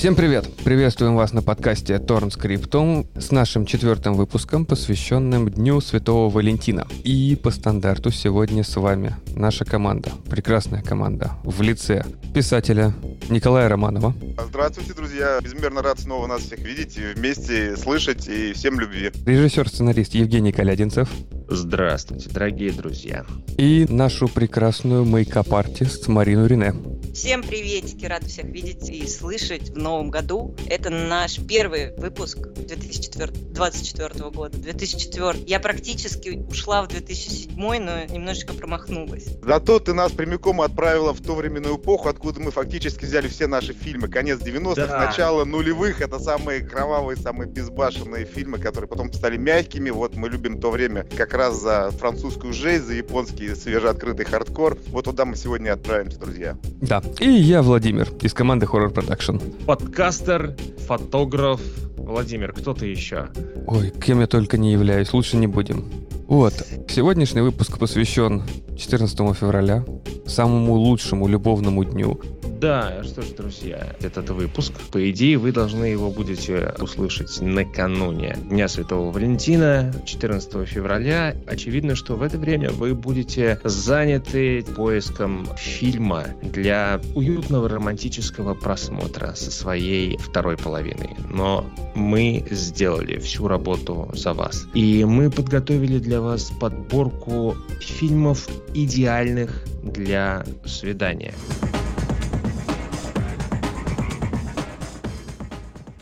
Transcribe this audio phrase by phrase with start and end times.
[0.00, 0.48] Всем привет!
[0.64, 6.86] Приветствуем вас на подкасте Торн Скриптум с нашим четвертым выпуском, посвященным Дню Святого Валентина.
[7.04, 12.94] И по стандарту сегодня с вами наша команда, прекрасная команда, в лице писателя
[13.28, 14.14] Николая Романова.
[14.48, 15.38] Здравствуйте, друзья!
[15.42, 19.10] Безмерно рад снова нас всех видеть, и вместе слышать, и всем любви.
[19.26, 21.10] Режиссер-сценарист Евгений Калядинцев.
[21.52, 23.26] Здравствуйте, дорогие друзья.
[23.58, 26.72] И нашу прекрасную мейкап-артист Марину Рине.
[27.12, 30.54] Всем приветики, рад всех видеть и слышать в новом году.
[30.68, 34.56] Это наш первый выпуск 2024 года.
[34.56, 35.40] 2004.
[35.44, 39.26] Я практически ушла в 2007, но немножечко промахнулась.
[39.42, 43.72] Зато ты нас прямиком отправила в ту временную эпоху, откуда мы фактически взяли все наши
[43.72, 44.06] фильмы.
[44.06, 45.06] Конец 90-х, да.
[45.06, 46.00] начало нулевых.
[46.00, 49.90] Это самые кровавые, самые безбашенные фильмы, которые потом стали мягкими.
[49.90, 54.76] Вот мы любим то время как раз за французскую жесть, за японский свежеоткрытый хардкор.
[54.88, 56.58] Вот туда мы сегодня отправимся, друзья.
[56.82, 59.40] Да, и я Владимир из команды Horror Production.
[59.64, 61.60] Подкастер, фотограф.
[61.96, 63.28] Владимир, кто ты еще?
[63.66, 65.86] Ой, кем я только не являюсь, лучше не будем.
[66.26, 66.54] Вот,
[66.88, 68.42] сегодняшний выпуск посвящен
[68.78, 69.84] 14 февраля,
[70.26, 72.20] самому лучшему любовному дню
[72.60, 78.68] да, что ж, друзья, этот выпуск, по идее, вы должны его будете услышать накануне Дня
[78.68, 81.29] Святого Валентина, 14 февраля.
[81.46, 89.50] Очевидно, что в это время вы будете заняты поиском фильма для уютного романтического просмотра со
[89.50, 91.10] своей второй половиной.
[91.28, 94.66] Но мы сделали всю работу за вас.
[94.74, 101.34] И мы подготовили для вас подборку фильмов идеальных для свидания.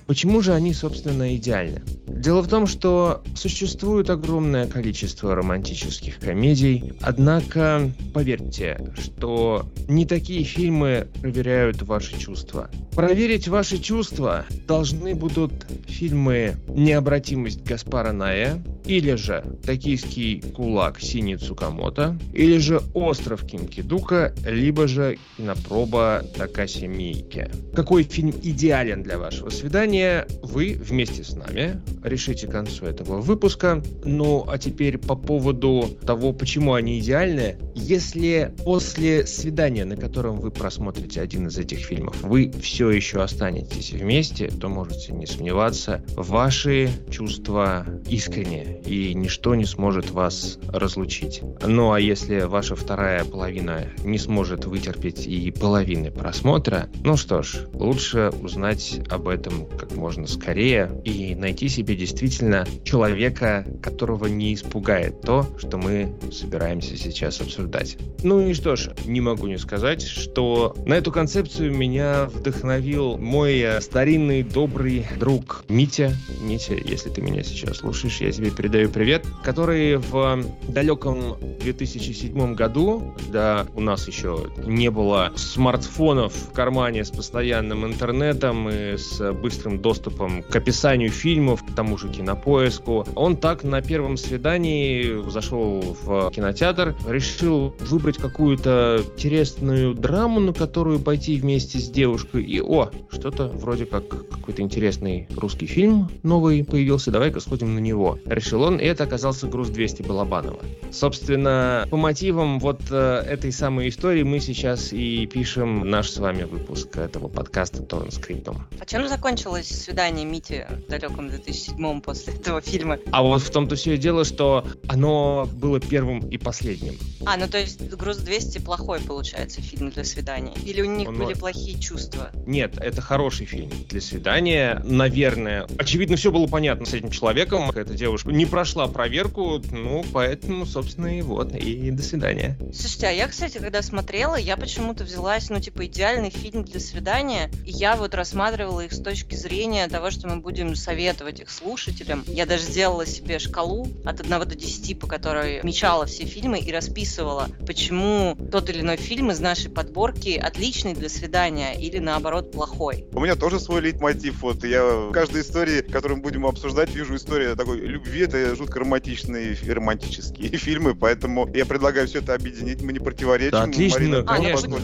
[0.07, 1.83] Почему же они, собственно, идеальны?
[2.19, 11.07] Дело в том, что существует огромное количество романтических комедий, однако поверьте, что не такие фильмы
[11.21, 12.71] проверяют ваши чувства.
[12.97, 15.53] Проверить ваши чувства должны будут
[15.87, 24.89] фильмы «Необратимость Гаспара Ная», или же «Токийский кулак Синий Цукамото», или же «Остров Кинкидука», либо
[24.89, 27.51] же «Кинопроба Такаси Мийке».
[27.75, 33.83] Какой фильм идеален для вашего свидания, вы вместе с нами решите к концу этого выпуска.
[34.05, 37.57] Ну, а теперь по поводу того, почему они идеальны.
[37.75, 43.93] Если после свидания, на котором вы просмотрите один из этих фильмов, вы все еще останетесь
[43.93, 51.43] вместе, то можете не сомневаться, ваши чувства искренние, и ничто не сможет вас разлучить.
[51.67, 57.67] Ну, а если ваша вторая половина не сможет вытерпеть и половины просмотра, ну что ж,
[57.73, 65.21] лучше узнать об этом как можно скорее и найти себе действительно человека, которого не испугает
[65.21, 67.99] то, что мы собираемся сейчас обсуждать.
[68.23, 73.59] Ну и что ж, не могу не сказать, что на эту концепцию меня вдохновил мой
[73.59, 76.13] э, старинный добрый друг Митя.
[76.41, 83.15] Митя, если ты меня сейчас слушаешь, я тебе передаю привет, который в далеком 2007 году,
[83.19, 89.81] когда у нас еще не было смартфонов в кармане с постоянным интернетом и с быстрым
[89.81, 93.07] доступом к описанию фильмов, к тому тому же кинопоиску.
[93.15, 101.01] Он так на первом свидании зашел в кинотеатр, решил выбрать какую-то интересную драму, на которую
[101.01, 102.45] пойти вместе с девушкой.
[102.45, 108.19] И, о, что-то вроде как какой-то интересный русский фильм новый появился, давай-ка сходим на него.
[108.27, 110.61] Решил он, и это оказался «Груз 200» Балабанова.
[110.91, 116.43] Собственно, по мотивам вот э, этой самой истории мы сейчас и пишем наш с вами
[116.43, 118.67] выпуск этого подкаста Торн Скриптом.
[118.79, 122.99] А чем закончилось свидание Мити в далеком 2007 седьмом после этого фильма.
[123.13, 126.99] А вот в том-то все и дело, что оно было первым и последним.
[127.25, 130.55] А, ну то есть «Груз 200» плохой, получается, фильм для свидания?
[130.65, 131.17] Или у них Он...
[131.17, 132.31] были плохие чувства?
[132.47, 135.69] Нет, это хороший фильм для свидания, наверное.
[135.79, 137.71] Очевидно, все было понятно с этим человеком.
[137.71, 142.59] Эта девушка не прошла проверку, ну, поэтому, собственно, и вот, и до свидания.
[142.75, 147.51] Слушайте, а я, кстати, когда смотрела, я почему-то взялась, ну, типа, идеальный фильм для свидания,
[147.65, 151.68] и я вот рассматривала их с точки зрения того, что мы будем советовать их слушать
[151.69, 152.25] слушателям.
[152.27, 156.73] Я даже сделала себе шкалу от 1 до 10, по которой мечала все фильмы и
[156.73, 163.05] расписывала, почему тот или иной фильм из нашей подборки отличный для свидания или наоборот плохой.
[163.13, 164.41] У меня тоже свой лейтмотив.
[164.41, 168.23] Вот я в каждой истории, которую мы будем обсуждать, вижу историю такой любви.
[168.23, 172.81] Это жутко романтичные и романтические фильмы, поэтому я предлагаю все это объединить.
[172.81, 173.51] Мы не противоречим.
[173.51, 174.79] Да, отлично, Марина, конечно.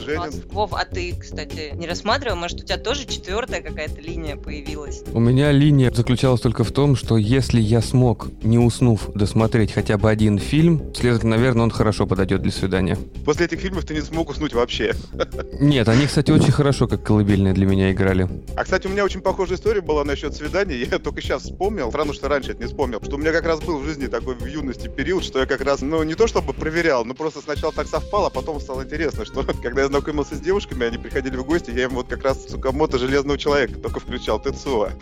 [0.51, 2.37] Вов, а ты, кстати, не рассматривал?
[2.37, 5.03] Может, у тебя тоже четвертая какая-то линия появилась?
[5.15, 9.97] У меня линия заключалась только в том, что если я смог, не уснув, досмотреть хотя
[9.97, 12.99] бы один фильм, следовательно, наверное, он хорошо подойдет для свидания.
[13.25, 14.95] После этих фильмов ты не смог уснуть вообще.
[15.61, 18.29] Нет, они, кстати, очень хорошо как колыбельные для меня играли.
[18.57, 20.77] А, кстати, у меня очень похожая история была насчет свидания.
[20.77, 23.61] Я только сейчас вспомнил, странно, что раньше это не вспомнил, что у меня как раз
[23.61, 26.53] был в жизни такой в юности период, что я как раз, ну, не то чтобы
[26.53, 30.41] проверял, но просто сначала так совпало, а потом стало интересно, что когда я знакомился с
[30.41, 34.41] девушками, они приходили в гости, я им вот как раз Сукамото Железного Человека только включал
[34.41, 34.91] Тецуа.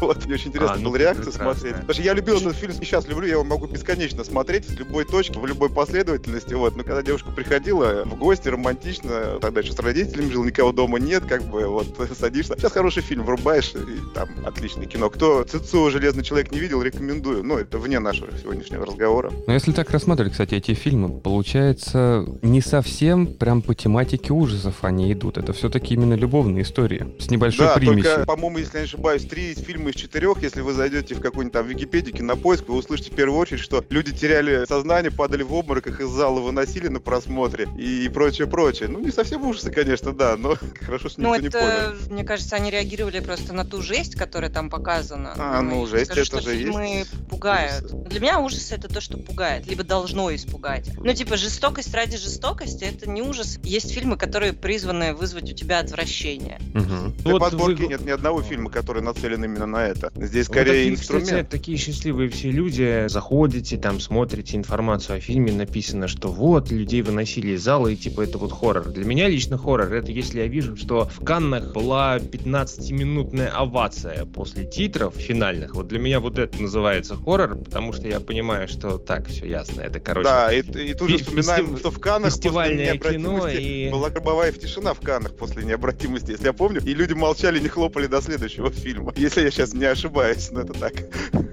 [0.00, 1.74] Вот, мне очень интересно а, ну, было реакцию смотреть.
[1.74, 5.04] Потому что я любил этот фильм, сейчас люблю, я его могу бесконечно смотреть в любой
[5.04, 6.76] точке, в любой последовательности, вот.
[6.76, 11.24] Но когда девушка приходила в гости романтично, тогда еще с родителями жил, никого дома нет,
[11.26, 11.86] как бы, вот,
[12.18, 12.54] садишься.
[12.56, 15.10] Сейчас хороший фильм, врубаешь, и там отличное кино.
[15.10, 17.42] Кто Цицу Железный человек не видел, рекомендую.
[17.42, 19.32] Ну, это вне нашего сегодняшнего разговора.
[19.46, 25.12] Но если так рассматривать, кстати, эти фильмы, получается, не совсем прям по тематике ужасов они
[25.12, 25.38] идут.
[25.38, 28.02] Это все-таки именно любовные истории с небольшой да, примесью.
[28.04, 31.52] Только, по-моему, если я не ошибаюсь, три фильма из четырех, если вы зайдете в какую-нибудь
[31.52, 35.52] там Википедию, на поиск, вы услышите в первую очередь, что люди теряли сознание, падали в
[35.52, 38.88] обморок, их из зала выносили на просмотре и прочее, прочее.
[38.88, 42.12] Ну, не совсем ужасы, конечно, да, но хорошо, что ну, никто это, не понял.
[42.14, 45.34] Мне кажется, они реагировали просто на ту жесть, которая там показана.
[45.36, 47.10] А, ну, ну жесть скажу, это же фильмы есть.
[47.28, 47.84] пугают.
[47.84, 48.08] Ужасы.
[48.08, 50.90] Для меня ужасы это то, что пугает, либо должно испугать.
[50.96, 53.58] Ну, типа, жестокость ради жестокости это не ужас.
[53.62, 56.60] Есть фильмы, которые призваны вызвать у тебя отвращение.
[56.74, 56.84] Угу.
[56.84, 57.88] В вот подборке вы...
[57.88, 60.12] нет ни одного фильма, который нацелен именно на это.
[60.14, 61.26] Здесь скорее такие, инструмент.
[61.26, 67.02] Кстати, такие счастливые все люди, заходите, там смотрите информацию о фильме, написано, что вот, людей
[67.02, 68.88] выносили из зала, и типа это вот хоррор.
[68.90, 74.64] Для меня лично хоррор, это если я вижу, что в Каннах была 15-минутная овация после
[74.64, 75.74] титров финальных.
[75.74, 79.80] Вот для меня вот это называется хоррор, потому что я понимаю, что так, все ясно,
[79.80, 80.28] это, короче...
[80.28, 81.78] Да, и, и тут же вспоминаем, фестив...
[81.80, 83.90] что в Каннах фестивальное кино и...
[83.90, 88.06] была гробовая тишина в Каннах после необратимости, если я помню, и люди молчали, не хлопали
[88.06, 89.12] до следующего фильма.
[89.16, 90.92] Если я сейчас не ошибаюсь, но это так.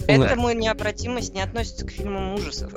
[0.07, 2.71] Этому необратимость не относится к фильмам ужасов.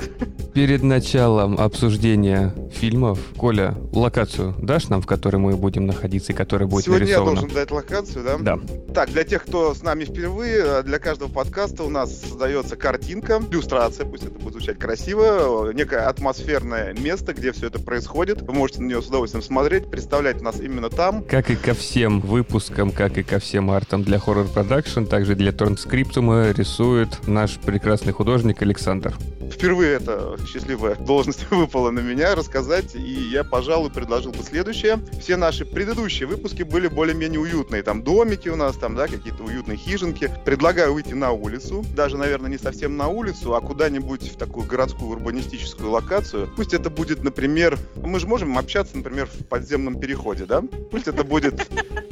[0.54, 6.68] Перед началом обсуждения фильмов, Коля, локацию дашь нам, в которой мы будем находиться и которая
[6.68, 7.30] будет Сегодня нарисована?
[7.30, 8.38] я должен дать локацию, да?
[8.38, 8.60] Да.
[8.94, 14.06] Так, для тех, кто с нами впервые, для каждого подкаста у нас создается картинка, иллюстрация,
[14.06, 18.42] пусть это будет звучать красиво, некое атмосферное место, где все это происходит.
[18.42, 21.24] Вы можете на нее с удовольствием смотреть, представлять нас именно там.
[21.24, 25.50] Как и ко всем выпускам, как и ко всем артам для Horror Production, также для
[25.50, 29.14] Торнскриптума рисует наш прекрасный художник Александр.
[29.50, 34.98] Впервые эта счастливая должность выпала на меня рассказать, и я, пожалуй, предложил бы следующее.
[35.20, 37.82] Все наши предыдущие выпуски были более-менее уютные.
[37.82, 40.30] Там домики у нас, там, да, какие-то уютные хижинки.
[40.44, 45.10] Предлагаю выйти на улицу, даже, наверное, не совсем на улицу, а куда-нибудь в такую городскую
[45.10, 46.48] урбанистическую локацию.
[46.56, 50.62] Пусть это будет, например, мы же можем общаться, например, в подземном переходе, да?
[50.90, 51.68] Пусть это будет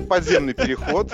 [0.09, 1.13] подземный переход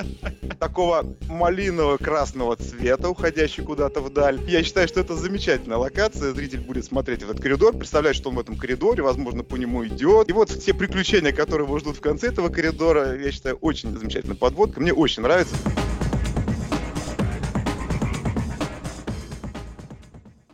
[0.58, 4.40] такого малиново-красного цвета, уходящий куда-то вдаль.
[4.48, 6.07] Я считаю, что это замечательная локация.
[6.14, 10.28] Зритель будет смотреть этот коридор, представлять, что он в этом коридоре, возможно, по нему идет.
[10.28, 14.36] И вот все приключения, которые его ждут в конце этого коридора, я считаю, очень замечательная
[14.36, 14.80] подводка.
[14.80, 15.54] Мне очень нравится.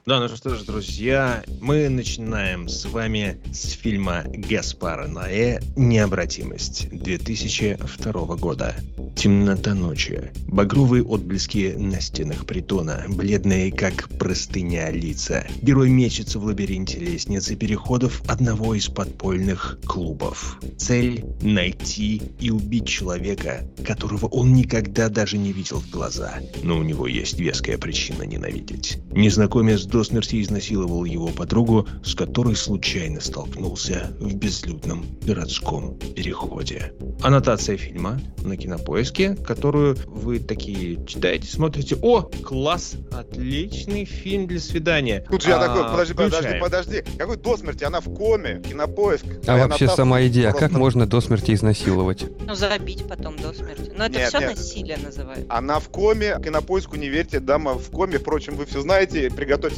[0.06, 8.36] Да, ну что ж, друзья, мы начинаем с вами с фильма Гаспара Ноэ «Необратимость» 2002
[8.36, 8.76] года.
[9.16, 15.46] Темнота ночи, багровые отблески на стенах притона, бледные как простыня лица.
[15.62, 20.60] Герой мечется в лабиринте лестниц и переходов одного из подпольных клубов.
[20.76, 26.82] Цель– найти и убить человека, которого он никогда даже не видел в глаза, но у
[26.82, 28.98] него есть веская причина ненавидеть.
[29.10, 36.92] Незнакомец до смерти изнасиловал его подругу, с которой случайно столкнулся в безлюдном городском переходе.
[37.22, 41.96] Аннотация фильма на кинопоиске, которую вы такие читаете, смотрите.
[42.02, 42.96] О, класс!
[43.12, 45.24] Отличный фильм для свидания.
[45.30, 47.04] Тут же я такой, подожди, подожди, подожди.
[47.16, 47.84] Какой до смерти?
[47.84, 49.26] Она в коме, кинопоиск.
[49.46, 52.24] А вообще сама идея, как можно до смерти изнасиловать?
[52.44, 53.92] Ну, забить потом до смерти.
[53.96, 55.46] Но это все насилие называют.
[55.48, 58.18] Она в коме, кинопоиску не верьте, дама в коме.
[58.18, 59.30] Впрочем, вы все знаете,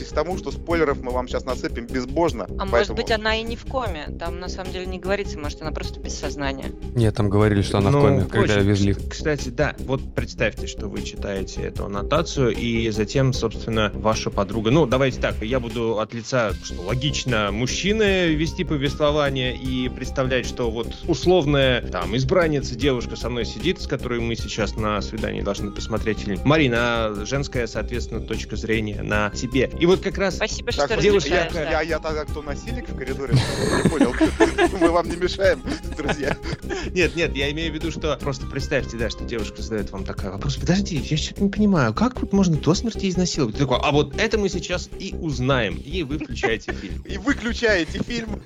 [0.07, 2.45] приготовьтесь к тому, что спойлеров мы вам сейчас насыпем безбожно.
[2.45, 2.71] А поэтому...
[2.71, 4.09] может быть, она и не в коме.
[4.19, 6.73] Там на самом деле не говорится, может, она просто без сознания.
[6.95, 8.95] Нет, там говорили, что она ну, в коме, когда очень, везли.
[8.95, 14.71] Кстати, да, вот представьте, что вы читаете эту аннотацию, и затем, собственно, ваша подруга...
[14.71, 20.71] Ну, давайте так, я буду от лица, что логично, мужчины вести повествование и представлять, что
[20.71, 25.71] вот условная там избранница, девушка со мной сидит, с которой мы сейчас на свидании должны
[25.71, 26.41] посмотреть фильм.
[26.45, 29.71] Марина, женская, соответственно, точка зрения на тебе.
[29.79, 30.37] И вот как раз...
[30.37, 31.31] Спасибо, что так, девушка...
[31.31, 33.35] Я, я, я, я тогда кто насильник в коридоре?
[33.35, 34.15] Не понял.
[34.81, 35.63] Мы вам не мешаем,
[35.97, 36.37] друзья.
[36.93, 40.05] Нет, нет, я имею в виду, что просто представьте, да, да, что девушка задает вам
[40.05, 40.57] такой вопрос.
[40.57, 43.55] Подожди, я что-то не понимаю, как вот можно до смерти изнасиловать?
[43.55, 45.77] Ты такой, а вот это мы сейчас и узнаем.
[45.77, 47.03] И вы включаете фильм.
[47.07, 48.43] И выключаете фильм.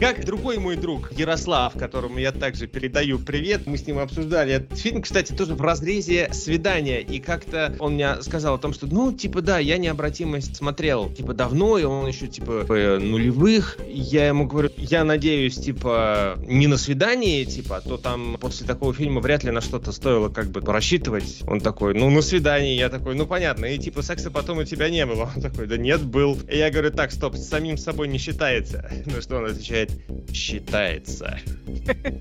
[0.00, 4.76] Как другой мой друг Ярослав, которому я также передаю привет, мы с ним обсуждали этот
[4.78, 9.12] фильм, кстати, тоже в разрезе свидания, и как-то он мне сказал о том, что, ну,
[9.12, 13.78] типа, да, я необратимость смотрел, типа, давно, и он еще, типа, нулевых.
[13.88, 18.92] Я ему говорю, я надеюсь, типа, не на свидании, типа, а то там после такого
[18.94, 21.42] фильма вряд ли на что-то стоило как бы рассчитывать.
[21.46, 22.76] Он такой, ну, на свидании.
[22.76, 23.66] Я такой, ну, понятно.
[23.66, 25.30] И типа, секса потом у тебя не было.
[25.34, 26.38] Он такой, да нет, был.
[26.48, 28.90] И я говорю, так, стоп, с самим собой не считается.
[29.08, 29.90] Ну, что он отвечает,
[30.32, 31.38] считается.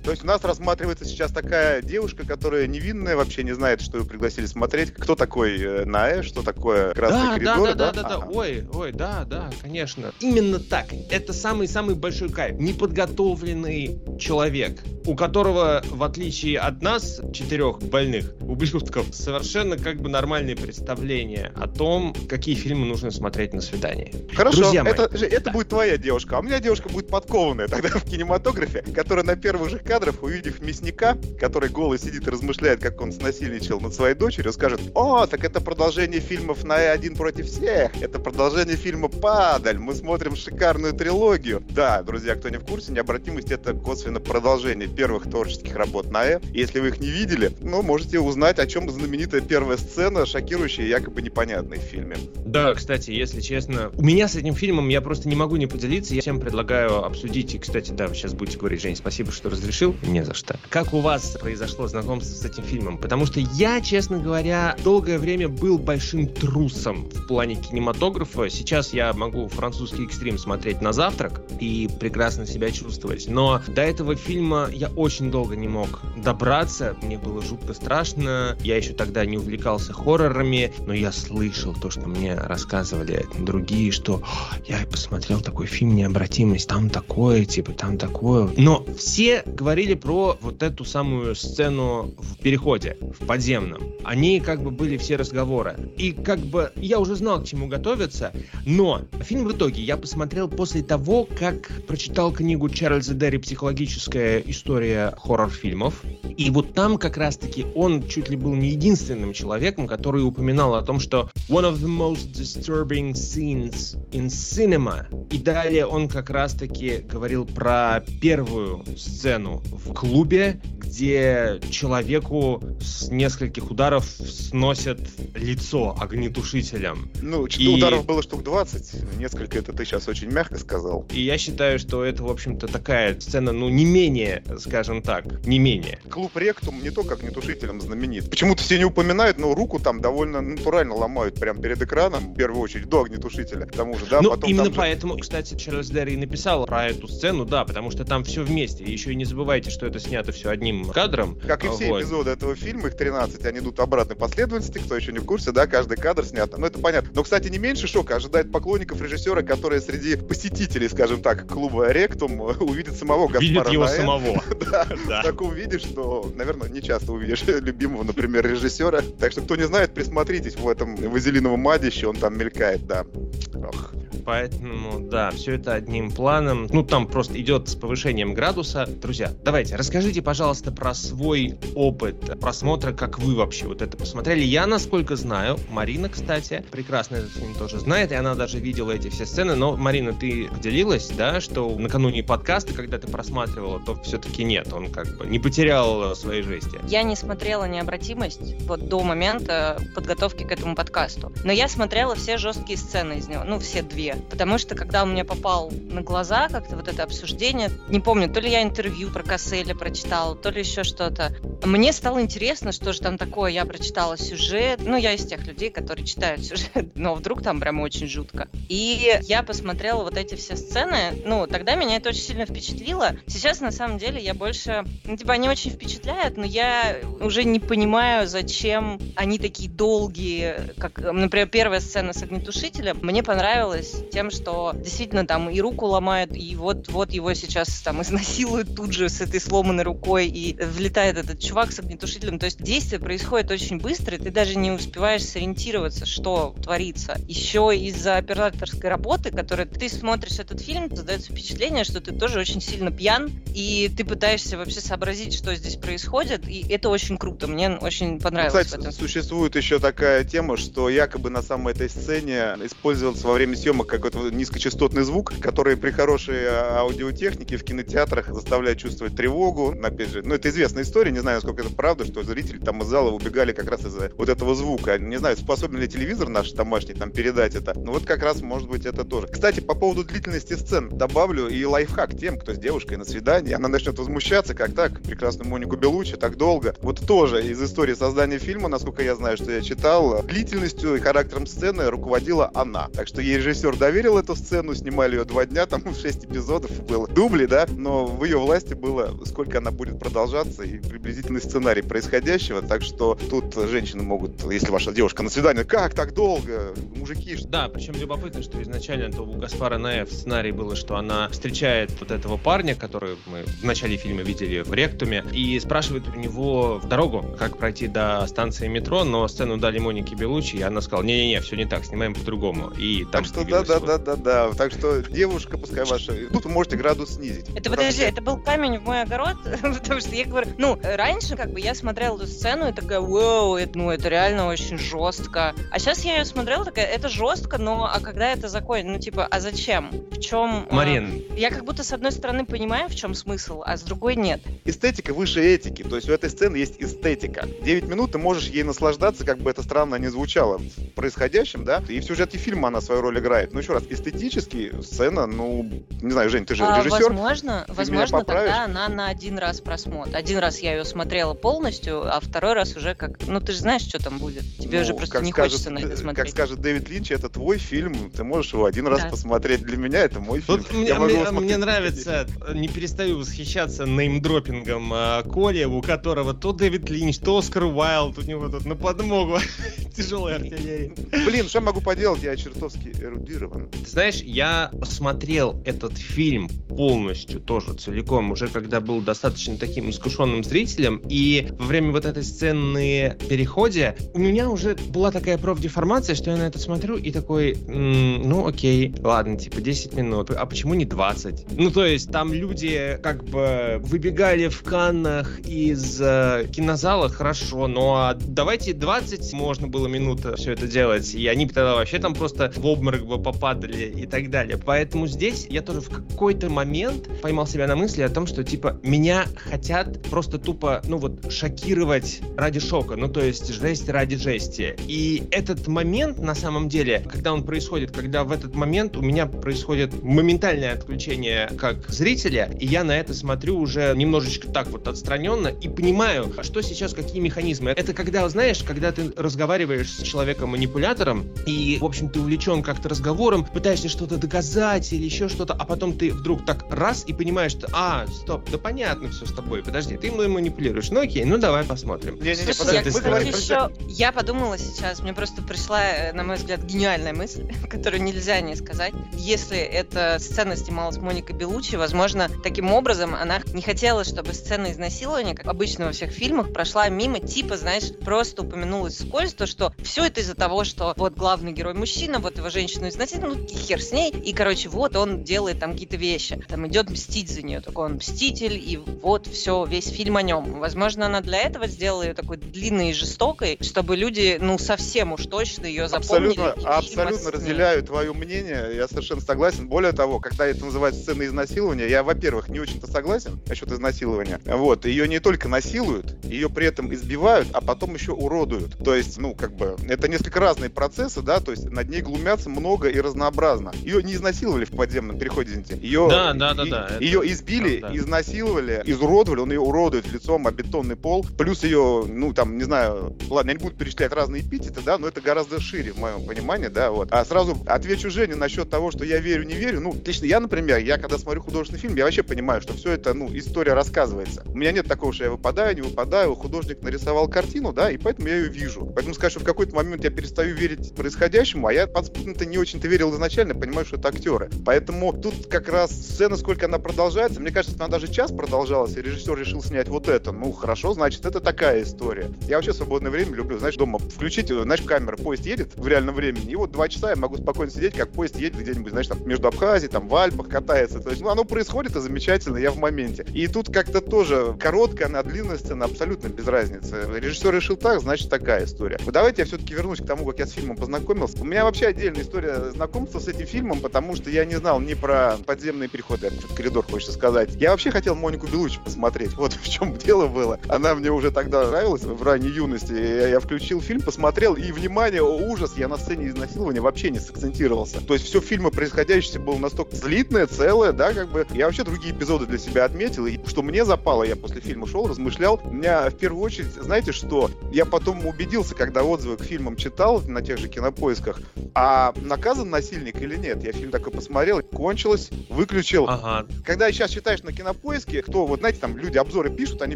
[0.04, 4.06] То есть у нас рассматривается сейчас такая девушка, которая невинная, вообще не знает, что ее
[4.06, 4.94] пригласили смотреть.
[4.94, 7.92] Кто такой э, Наэ, что такое Красный да, коридор, да?
[7.92, 10.12] Да, да, да, да, ой, ой, да, да, конечно.
[10.20, 10.88] Именно так.
[11.10, 12.60] Это самый-самый большой кайф.
[12.60, 20.56] Неподготовленный человек, у которого, в отличие от нас, четырех больных ублюдков, совершенно как бы нормальные
[20.56, 24.14] представления о том, какие фильмы нужно смотреть на свидании.
[24.34, 25.52] Хорошо, Друзья мои, это, это да.
[25.52, 29.70] будет твоя девушка, а у меня девушка будет подкованная тогда в кинематографе, которая на первых
[29.70, 34.52] же кадрах, увидев мясника, который голый сидит и размышляет, как он снасильничал над своей дочерью,
[34.52, 39.94] скажет, о, так это продолжение фильмов на один против всех, это продолжение фильма «Падаль», мы
[39.94, 41.64] смотрим шикарную трилогию.
[41.70, 46.40] Да, друзья, кто не в курсе, необратимость— это косвенно продолжение первых творческих работ Наэ.
[46.54, 50.90] Если вы их не видели, ну, можете узнать, о чем знаменитая первая сцена, шокирующая и
[50.90, 52.18] якобы непонятная в фильме.
[52.46, 56.16] Да, кстати, если честно, у меня с этим фильмом я просто не могу не поделиться.
[56.16, 57.56] Я всем предлагаю обсудить.
[57.56, 59.96] И, кстати, да, вы сейчас будете говорить, Жень, спасибо, что разрешил.
[60.04, 60.60] Не за что.
[60.70, 62.98] Как у вас произошло знакомство с этим фильмом?
[62.98, 68.50] Потому что я, честно говоря, долгое время был большим трусом в плане кинематографа.
[68.50, 73.28] Сейчас я могу французский экстрим смотреть на завтрак и прекрасно себя чувствовать.
[73.28, 76.96] Но до этого фильма я очень долго не мог добраться.
[77.02, 78.58] Мне было жутко страшно.
[78.62, 84.22] Я еще тогда не увлекался хоррорами, но я слышал то, что мне рассказывали другие, что
[84.68, 88.50] я посмотрел такой фильм «Необратимость», там такое, типа, там такое.
[88.58, 93.82] Но все говорили про вот эту самую сцену в переходе, в подземном.
[94.04, 95.76] Они как бы были все разговоры.
[95.98, 98.32] И как бы я уже знал, к чему готовиться,
[98.66, 105.14] но фильм в итоге я посмотрел после того, как прочитал книгу Чарльза Дерри «Психологическая история
[105.18, 106.04] хоррор-фильмов».
[106.38, 110.82] И вот там как раз-таки он чуть ли был не единственным человеком, который упоминал о
[110.82, 115.06] том, что one of the most disturbing scenes in cinema.
[115.32, 123.70] И далее он как раз-таки говорил про первую сцену в клубе, где человеку с нескольких
[123.72, 125.00] ударов сносят
[125.36, 126.97] лицо огнетушителем.
[127.22, 127.68] Ну, и...
[127.68, 131.06] ударов было штук 20, несколько это ты сейчас очень мягко сказал.
[131.12, 135.60] И я считаю, что это, в общем-то, такая сцена, ну, не менее, скажем так, не
[135.60, 136.00] менее.
[136.10, 138.30] Клуб Ректум не только огнетушителем знаменит.
[138.30, 142.62] Почему-то все не упоминают, но руку там довольно натурально ломают прямо перед экраном, в первую
[142.62, 144.22] очередь, до огнетушителя, к тому же, да?
[144.22, 145.22] Ну, Потом именно поэтому, же...
[145.22, 148.84] кстати, Чарльз Дерри написал про эту сцену, да, потому что там все вместе.
[148.84, 151.38] И еще и не забывайте, что это снято все одним кадром.
[151.46, 152.02] Как и все вот.
[152.02, 155.52] эпизоды этого фильма, их 13, они идут в обратной последовательности, кто еще не в курсе,
[155.52, 156.56] да, каждый кадр снят.
[156.58, 157.12] Ну, это понятно.
[157.14, 162.40] Но, кстати, не меньше шока ожидает поклонников режиссера, которые среди посетителей, скажем так, клуба Ректум
[162.62, 164.42] увидят самого Гаспара Видят его самого.
[164.72, 169.02] да, в таком виде, что, наверное, не часто увидишь любимого, например, режиссера.
[169.20, 173.06] Так что, кто не знает, присмотритесь в этом вазелиновом мадище, он там мелькает, да.
[173.54, 173.94] Ох.
[174.28, 176.68] Поэтому, да, все это одним планом.
[176.70, 178.86] Ну, там просто идет с повышением градуса.
[178.86, 184.44] Друзья, давайте, расскажите, пожалуйста, про свой опыт просмотра, как вы вообще вот это посмотрели.
[184.44, 189.08] Я, насколько знаю, Марина, кстати, прекрасно этот фильм тоже знает, и она даже видела эти
[189.08, 189.56] все сцены.
[189.56, 194.92] Но, Марина, ты поделилась, да, что накануне подкаста, когда ты просматривала, то все-таки нет, он
[194.92, 196.82] как бы не потерял своей жести.
[196.90, 201.32] Я не смотрела «Необратимость» вот до момента подготовки к этому подкасту.
[201.46, 204.17] Но я смотрела все жесткие сцены из него, ну, все две.
[204.30, 208.40] Потому что, когда он мне попал на глаза, как-то вот это обсуждение, не помню, то
[208.40, 211.36] ли я интервью про Касселя прочитала, то ли еще что-то.
[211.64, 213.52] Мне стало интересно, что же там такое.
[213.52, 214.80] Я прочитала сюжет.
[214.84, 218.48] Ну, я из тех людей, которые читают сюжет, но вдруг там прям очень жутко.
[218.70, 221.22] И я посмотрела вот эти все сцены.
[221.26, 223.12] Ну, тогда меня это очень сильно впечатлило.
[223.28, 224.86] Сейчас, на самом деле, я больше...
[225.06, 230.56] Ну, типа, они очень впечатляют, но я уже не понимаю, зачем они такие долгие.
[230.78, 233.00] Как, например, первая сцена с огнетушителем.
[233.02, 238.02] Мне понравилось тем, что действительно там и руку ломают, и вот, вот его сейчас там
[238.08, 242.40] изнасилуют тут же с этой сломанной рукой, и влетает этот чувак с огнетушителем.
[242.40, 247.18] То есть действие происходит очень быстро, и ты даже не успеваешь сориентироваться, что творится.
[247.28, 252.62] Еще из-за операторской работы, которой ты смотришь этот фильм, создается впечатление, что ты тоже очень
[252.62, 257.48] сильно пьян, и ты пытаешься вообще сообразить, что здесь происходит, и это очень круто.
[257.48, 258.66] Мне очень понравилось.
[258.66, 258.92] Кстати, в этом.
[258.92, 264.34] существует еще такая тема, что якобы на самой этой сцене использовался во время съемок какой-то
[264.34, 269.76] низкочастотный звук, который при хорошей а, аудиотехнике в кинотеатрах заставляет чувствовать тревогу.
[269.84, 272.88] Опять же, ну это известная история, не знаю, насколько это правда, что зрители там из
[272.88, 274.98] зала убегали как раз из-за вот этого звука.
[274.98, 277.74] Не знаю, способен ли телевизор наш домашний там передать это.
[277.78, 279.28] Ну вот как раз, может быть, это тоже.
[279.28, 283.68] Кстати, по поводу длительности сцен добавлю и лайфхак тем, кто с девушкой на свидании, она
[283.68, 286.76] начнет возмущаться, как так, прекрасную Монику Белучи так долго.
[286.82, 291.48] Вот тоже из истории создания фильма, насколько я знаю, что я читал, длительностью и характером
[291.48, 292.90] сцены руководила она.
[292.94, 297.08] Так что ей режиссер доверил эту сцену, снимали ее два дня, там шесть эпизодов было.
[297.08, 302.62] Дубли, да, но в ее власти было, сколько она будет продолжаться и приблизительный сценарий происходящего,
[302.62, 307.38] так что тут женщины могут, если ваша девушка на свидание, как так долго, мужики...
[307.48, 311.92] Да, причем любопытно, что изначально то у Гаспара Наэ в сценарии было, что она встречает
[312.02, 316.82] вот этого парня, который мы в начале фильма видели в Ректуме, и спрашивает у него
[316.84, 321.06] в дорогу, как пройти до станции метро, но сцену дали Монике Белучи, и она сказала,
[321.06, 322.72] не-не-не, все не так, снимаем по-другому.
[322.78, 327.50] И так что да-да-да-да-да, так что девушка, пускай ваша, тут вы можете градус снизить.
[327.56, 331.52] Это подожди, это был камень в мой огород, потому что я говорю, ну, раньше как
[331.52, 335.54] бы я смотрела эту сцену и такая, вау, это, ну, это реально очень жестко.
[335.72, 338.68] А сейчас я ее смотрела, такая, это жестко, но а когда это закончится?
[338.92, 339.90] Ну, типа, а зачем?
[340.12, 340.68] В чем...
[340.70, 341.24] А, Марин.
[341.30, 344.42] А, я как будто с одной стороны понимаю, в чем смысл, а с другой нет.
[344.66, 347.48] Эстетика выше этики, то есть у этой сцены есть эстетика.
[347.62, 351.84] 9 минут ты можешь ей наслаждаться, как бы это странно не звучало в происходящем, да,
[351.88, 353.54] и в сюжете фильма она свою роль играет.
[353.58, 355.68] Но еще раз, эстетически сцена, ну,
[356.04, 357.12] не знаю, Жень, ты же а, режиссер.
[357.12, 360.16] Возможно, возможно, тогда она на один раз просмотр.
[360.16, 363.82] Один раз я ее смотрела полностью, а второй раз уже как, ну, ты же знаешь,
[363.82, 364.44] что там будет.
[364.60, 366.18] Тебе ну, уже просто не скажет, хочется на это смотреть.
[366.18, 369.10] Как скажет Дэвид Линч, это твой фильм, ты можешь его один раз да.
[369.10, 369.64] посмотреть.
[369.64, 370.60] Для меня это мой фильм.
[370.60, 376.92] Вот мне, мне, мне нравится, не перестаю восхищаться неймдропингом э, Коли, у которого то Дэвид
[376.92, 379.40] Линч, то Оскар Уайлд, у него тут на подмогу
[379.98, 380.94] тяжелая артиллерия.
[381.26, 383.47] Блин, что могу поделать, я чертовски эрудирован.
[383.72, 390.44] Ты знаешь, я смотрел этот фильм полностью, тоже целиком, уже когда был достаточно таким искушенным
[390.44, 396.32] зрителем, и во время вот этой сцены переходе у меня уже была такая профдеформация, что
[396.32, 400.74] я на это смотрю и такой, м-м, ну окей, ладно, типа 10 минут, а почему
[400.74, 401.48] не 20?
[401.52, 408.14] Ну то есть там люди как бы выбегали в Каннах из э, кинозала, хорошо, но
[408.16, 412.66] давайте 20 можно было минут все это делать, и они тогда вообще там просто в
[412.66, 414.58] обморок бы попадали и так далее.
[414.58, 418.80] Поэтому здесь я тоже в какой-то момент поймал себя на мысли о том, что типа
[418.84, 424.76] меня хотят просто тупо, ну вот, шокировать ради шока, ну то есть жесть ради жести.
[424.88, 429.28] И этот момент на самом деле, когда он происходит, когда в этот момент у меня
[429.28, 435.48] происходит моментальное отключение как зрителя, и я на это смотрю уже немножечко так вот отстраненно
[435.48, 437.72] и понимаю, что сейчас, какие механизмы.
[437.72, 443.27] Это когда, знаешь, когда ты разговариваешь с человеком-манипулятором, и, в общем, ты увлечен как-то разговором,
[443.36, 447.68] пытаешься что-то доказать или еще что-то, а потом ты вдруг так раз и понимаешь, что,
[447.74, 450.90] а, стоп, да понятно все с тобой, подожди, ты мной манипулируешь.
[450.90, 452.18] Ну окей, ну давай посмотрим.
[452.18, 457.14] Слушай, я, кстати, еще, я подумала сейчас, мне просто пришла, э, на мой взгляд, гениальная
[457.14, 458.94] мысль, которую нельзя не сказать.
[459.14, 465.36] Если эта сцена снималась Моника Белучи, возможно, таким образом она не хотела, чтобы сцена изнасилования,
[465.36, 470.06] как обычно во всех фильмах, прошла мимо, типа, знаешь, просто упомянулась вскользь то, что все
[470.06, 473.92] это из-за того, что вот главный герой мужчина, вот его женщину изнасиловали, ну хер с
[473.92, 477.86] ней, и, короче, вот он делает там какие-то вещи, там идет мстить за нее, такой
[477.86, 480.60] он мститель, и вот все, весь фильм о нем.
[480.60, 485.26] Возможно, она для этого сделала ее такой длинной и жестокой, чтобы люди, ну, совсем уж
[485.26, 486.40] точно ее запомнили.
[486.40, 489.68] Абсолютно, абсолютно разделяю твое мнение, я совершенно согласен.
[489.68, 494.40] Более того, когда это называется сцена изнасилования, я, во-первых, не очень-то согласен насчет изнасилования.
[494.46, 498.78] Вот, ее не только насилуют, ее при этом избивают, а потом еще уродуют.
[498.84, 502.50] То есть, ну, как бы, это несколько разные процессы, да, то есть над ней глумятся
[502.50, 503.72] много и разнообразно.
[503.82, 505.78] Ее не изнасиловали в подземном переходе, извините.
[505.82, 506.98] Ее, да, да, да, да.
[507.00, 507.98] Ее избили, да, да.
[507.98, 513.16] изнасиловали, изуродовали, он ее уродует лицом о бетонный пол, плюс ее, ну, там, не знаю,
[513.30, 516.68] ладно, я не буду перечислять разные эпитеты, да, но это гораздо шире, в моем понимании,
[516.68, 517.10] да, вот.
[517.12, 520.80] А сразу отвечу Жене насчет того, что я верю, не верю, ну, лично я, например,
[520.80, 524.44] я когда смотрю художественный фильм, я вообще понимаю, что все это, ну, история рассказывается.
[524.46, 528.28] У меня нет такого, что я выпадаю, не выпадаю, художник нарисовал картину, да, и поэтому
[528.28, 528.86] я ее вижу.
[528.94, 532.88] Поэтому скажу, что в какой-то момент я перестаю верить происходящему, а я подспудно-то не очень-то
[532.88, 534.50] верю верил изначально, понимаю, что это актеры.
[534.66, 539.02] Поэтому тут как раз сцена, сколько она продолжается, мне кажется, она даже час продолжалась, и
[539.04, 540.32] режиссер решил снять вот это.
[540.32, 542.32] Ну, хорошо, значит, это такая история.
[542.48, 546.50] Я вообще свободное время люблю, знаешь, дома включить, знаешь, камера, поезд едет в реальном времени,
[546.50, 549.48] и вот два часа я могу спокойно сидеть, как поезд едет где-нибудь, знаешь, там между
[549.48, 551.00] Абхазией, там в Альпах катается.
[551.00, 553.28] То есть, ну, оно происходит, и замечательно, я в моменте.
[553.32, 557.06] И тут как-то тоже короткая, на длинная сцена, абсолютно без разницы.
[557.16, 558.98] Режиссер решил так, значит, такая история.
[559.06, 561.40] Давайте я все-таки вернусь к тому, как я с фильмом познакомился.
[561.40, 564.94] У меня вообще отдельная история знакомства с этим фильмом, потому что я не знал ни
[564.94, 567.50] про подземные переходы, коридор хочется сказать.
[567.56, 569.34] Я вообще хотел Монику Белучи посмотреть.
[569.34, 570.60] Вот в чем дело было.
[570.70, 572.94] Она мне уже тогда нравилась в ранней юности.
[572.94, 577.20] Я, я включил фильм, посмотрел, и, внимание, о, ужас, я на сцене изнасилования вообще не
[577.20, 578.06] сакцентировался.
[578.06, 581.46] То есть все фильмы происходящее было настолько слитное, целое, да, как бы.
[581.52, 585.08] Я вообще другие эпизоды для себя отметил, и что мне запало, я после фильма шел,
[585.08, 585.60] размышлял.
[585.64, 590.22] У меня в первую очередь, знаете что, я потом убедился, когда отзывы к фильмам читал
[590.22, 591.40] на тех же кинопоисках,
[591.74, 593.64] а наказан насильник или нет.
[593.64, 596.08] Я фильм такой посмотрел, кончилось, выключил.
[596.08, 596.46] Ага.
[596.66, 599.96] Когда сейчас читаешь на кинопоиске, кто, вот знаете, там люди обзоры пишут, они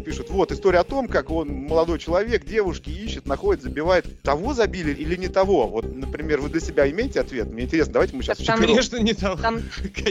[0.00, 4.22] пишут, вот история о том, как он молодой человек, девушки ищет, находит, забивает.
[4.22, 5.66] Того забили или не того?
[5.68, 7.50] Вот, например, вы для себя имеете ответ?
[7.50, 9.40] Мне интересно, давайте мы сейчас там, Конечно, не того.
[9.40, 9.60] Там,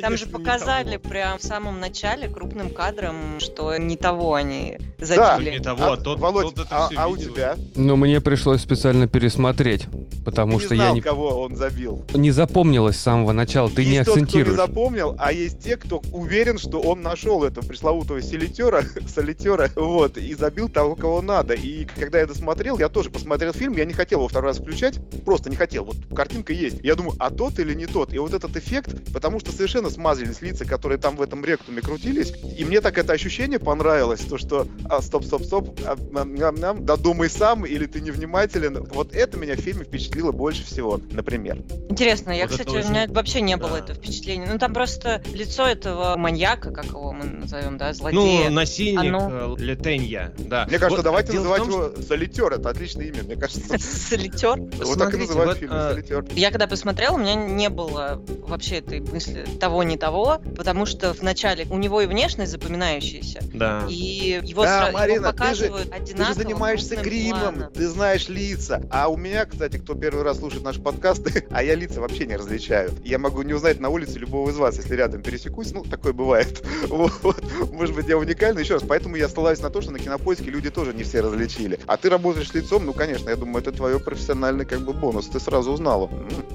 [0.01, 5.15] там же показали прям в самом начале крупным кадром, что не того они забили.
[5.17, 7.55] Да, не того, а, а тот, Володь, тот а, а у тебя?
[7.75, 9.87] Ну, мне пришлось специально пересмотреть,
[10.25, 11.01] потому не что знал, я не...
[11.01, 12.05] кого он забил.
[12.13, 14.57] Не запомнилось с самого начала, ты есть не акцентируешь.
[14.57, 18.83] Тот, кто не запомнил, а есть те, кто уверен, что он нашел этого пресловутого селитера,
[19.07, 21.53] солитера, вот, и забил того, кого надо.
[21.53, 24.99] И когда я досмотрел, я тоже посмотрел фильм, я не хотел его второй раз включать,
[25.23, 25.85] просто не хотел.
[25.85, 26.79] Вот картинка есть.
[26.83, 28.13] Я думаю, а тот или не тот?
[28.13, 32.33] И вот этот эффект, потому что совершенно смазались лица, которые там в этом ректуме крутились,
[32.57, 36.85] и мне так это ощущение понравилось, то что, а, стоп, стоп, стоп, а, нам, нам,
[36.85, 38.83] додумай сам, или ты невнимателен.
[38.93, 41.63] Вот это меня в фильме впечатлило больше всего, например.
[41.89, 42.87] Интересно, я, вот кстати, очень...
[42.87, 43.79] у меня вообще не было да.
[43.79, 44.47] этого впечатления.
[44.51, 48.49] Ну, там просто лицо этого маньяка, как его мы назовем, да, злодея.
[48.49, 49.55] Ну, насильник оно...
[49.57, 50.65] Э, Летенья, да.
[50.67, 52.01] Мне кажется, вот, давайте называть том, его что...
[52.01, 53.77] Солитер, это отличное имя, мне кажется.
[53.79, 54.59] Солитер?
[54.59, 56.25] Вот так и называют фильм, а, Солитер.
[56.35, 61.13] Я когда посмотрела, у меня не было вообще этой мысли того, не того, потому что
[61.13, 63.85] вначале у него и внешность запоминающаяся, да.
[63.89, 66.33] и его, да, сра- Марина, его показывают ты же, одинаково.
[66.33, 68.83] Ты же занимаешься гримом, ты знаешь лица.
[68.91, 72.30] А у меня, кстати, кто первый раз слушает наши подкасты, а я лица вообще не
[72.37, 72.91] различаю.
[73.03, 76.63] Я могу не узнать на улице любого из вас, если рядом пересекусь, ну, такое бывает.
[76.91, 77.43] Вот.
[77.71, 78.83] Может быть, я уникальный, еще раз.
[78.87, 81.79] Поэтому я ссылаюсь на то, что на кинопоиске люди тоже не все различили.
[81.87, 85.27] А ты работаешь лицом, ну, конечно, я думаю, это твое профессиональный как бы бонус.
[85.27, 86.09] Ты сразу узнала.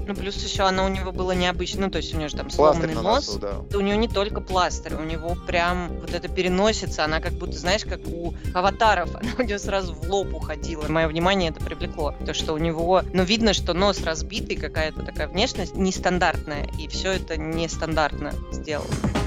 [0.07, 2.49] Ну, плюс еще оно у него было необычно, ну, то есть у него же там
[2.49, 3.27] сломанный нос.
[3.27, 3.77] Носу, да.
[3.77, 7.83] У него не только пластырь, у него прям вот это переносится, она как будто, знаешь,
[7.83, 10.87] как у аватаров, она у него сразу в лоб уходила.
[10.87, 12.13] Мое внимание это привлекло.
[12.25, 17.13] То, что у него, ну, видно, что нос разбитый, какая-то такая внешность нестандартная, и все
[17.13, 19.26] это нестандартно сделано.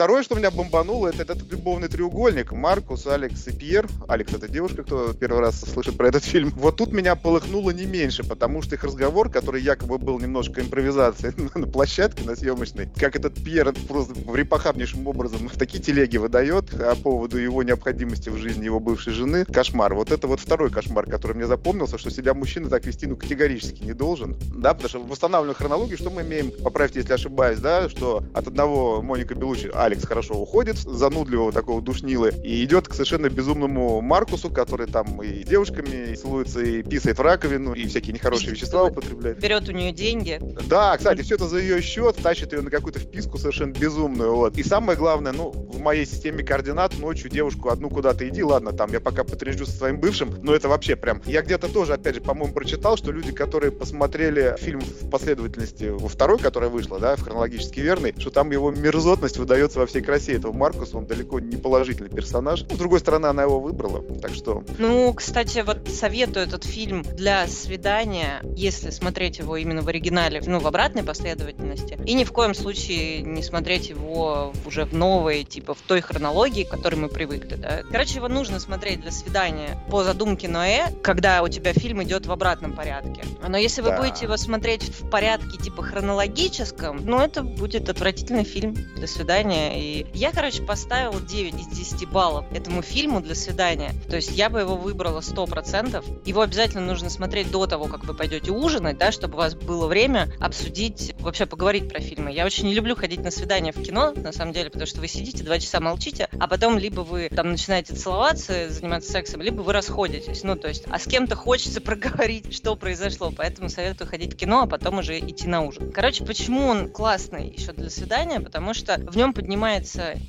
[0.00, 2.52] Второе, что меня бомбануло, это этот любовный треугольник.
[2.52, 3.86] Маркус, Алекс и Пьер.
[4.08, 6.54] Алекс— это девушка, кто первый раз слышит про этот фильм.
[6.56, 11.34] Вот тут меня полыхнуло не меньше, потому что их разговор, который якобы был немножко импровизацией
[11.54, 16.96] на площадке, на съемочной, как этот Пьер просто репохабнейшим образом в такие телеги выдает по
[16.96, 19.44] поводу его необходимости в жизни его бывшей жены.
[19.44, 19.92] Кошмар.
[19.92, 23.82] Вот это вот второй кошмар, который мне запомнился, что себя мужчина так вести ну категорически
[23.82, 24.34] не должен.
[24.56, 28.46] Да, потому что в восстанавливаемой хронологии что мы имеем, поправьте, если ошибаюсь, да, что от
[28.46, 34.48] одного Моника Белучи, Алекс хорошо уходит, занудливого такого душнилы, и идет к совершенно безумному Маркусу,
[34.48, 39.40] который там и девушками целуется, и писает в раковину, и всякие нехорошие вещества употребляет.
[39.40, 40.40] Берет у нее деньги.
[40.68, 44.32] Да, кстати, все это за ее счет, тащит ее на какую-то вписку совершенно безумную.
[44.32, 44.56] Вот.
[44.58, 48.92] И самое главное, ну, в моей системе координат ночью девушку одну куда-то иди, ладно, там
[48.92, 51.20] я пока потрежу со своим бывшим, но это вообще прям...
[51.26, 56.08] Я где-то тоже, опять же, по-моему, прочитал, что люди, которые посмотрели фильм в последовательности во
[56.08, 60.34] второй, которая вышла, да, в хронологически верный, что там его мерзотность выдается во всей красе
[60.34, 62.64] этого Маркуса, он далеко не положительный персонаж.
[62.68, 64.64] Ну, с другой стороны, она его выбрала, так что...
[64.78, 70.58] Ну, кстати, вот советую этот фильм для свидания, если смотреть его именно в оригинале, ну,
[70.58, 75.74] в обратной последовательности, и ни в коем случае не смотреть его уже в новой, типа,
[75.74, 77.82] в той хронологии, к которой мы привыкли, да.
[77.90, 82.32] Короче, его нужно смотреть для свидания по задумке Ноэ, когда у тебя фильм идет в
[82.32, 83.22] обратном порядке.
[83.46, 83.98] Но если вы да.
[83.98, 89.80] будете его смотреть в порядке, типа, хронологическом, ну, это будет отвратительный фильм для свидания, свидания.
[89.80, 93.92] И я, короче, поставила 9 из 10 баллов этому фильму для свидания.
[94.08, 96.26] То есть я бы его выбрала 100%.
[96.26, 99.86] Его обязательно нужно смотреть до того, как вы пойдете ужинать, да, чтобы у вас было
[99.86, 102.32] время обсудить, вообще поговорить про фильмы.
[102.32, 105.08] Я очень не люблю ходить на свидания в кино, на самом деле, потому что вы
[105.08, 109.72] сидите, два часа молчите, а потом либо вы там начинаете целоваться, заниматься сексом, либо вы
[109.72, 110.42] расходитесь.
[110.42, 114.62] Ну, то есть, а с кем-то хочется проговорить, что произошло, поэтому советую ходить в кино,
[114.62, 115.92] а потом уже идти на ужин.
[115.92, 118.40] Короче, почему он классный еще для свидания?
[118.40, 119.49] Потому что в нем поднимается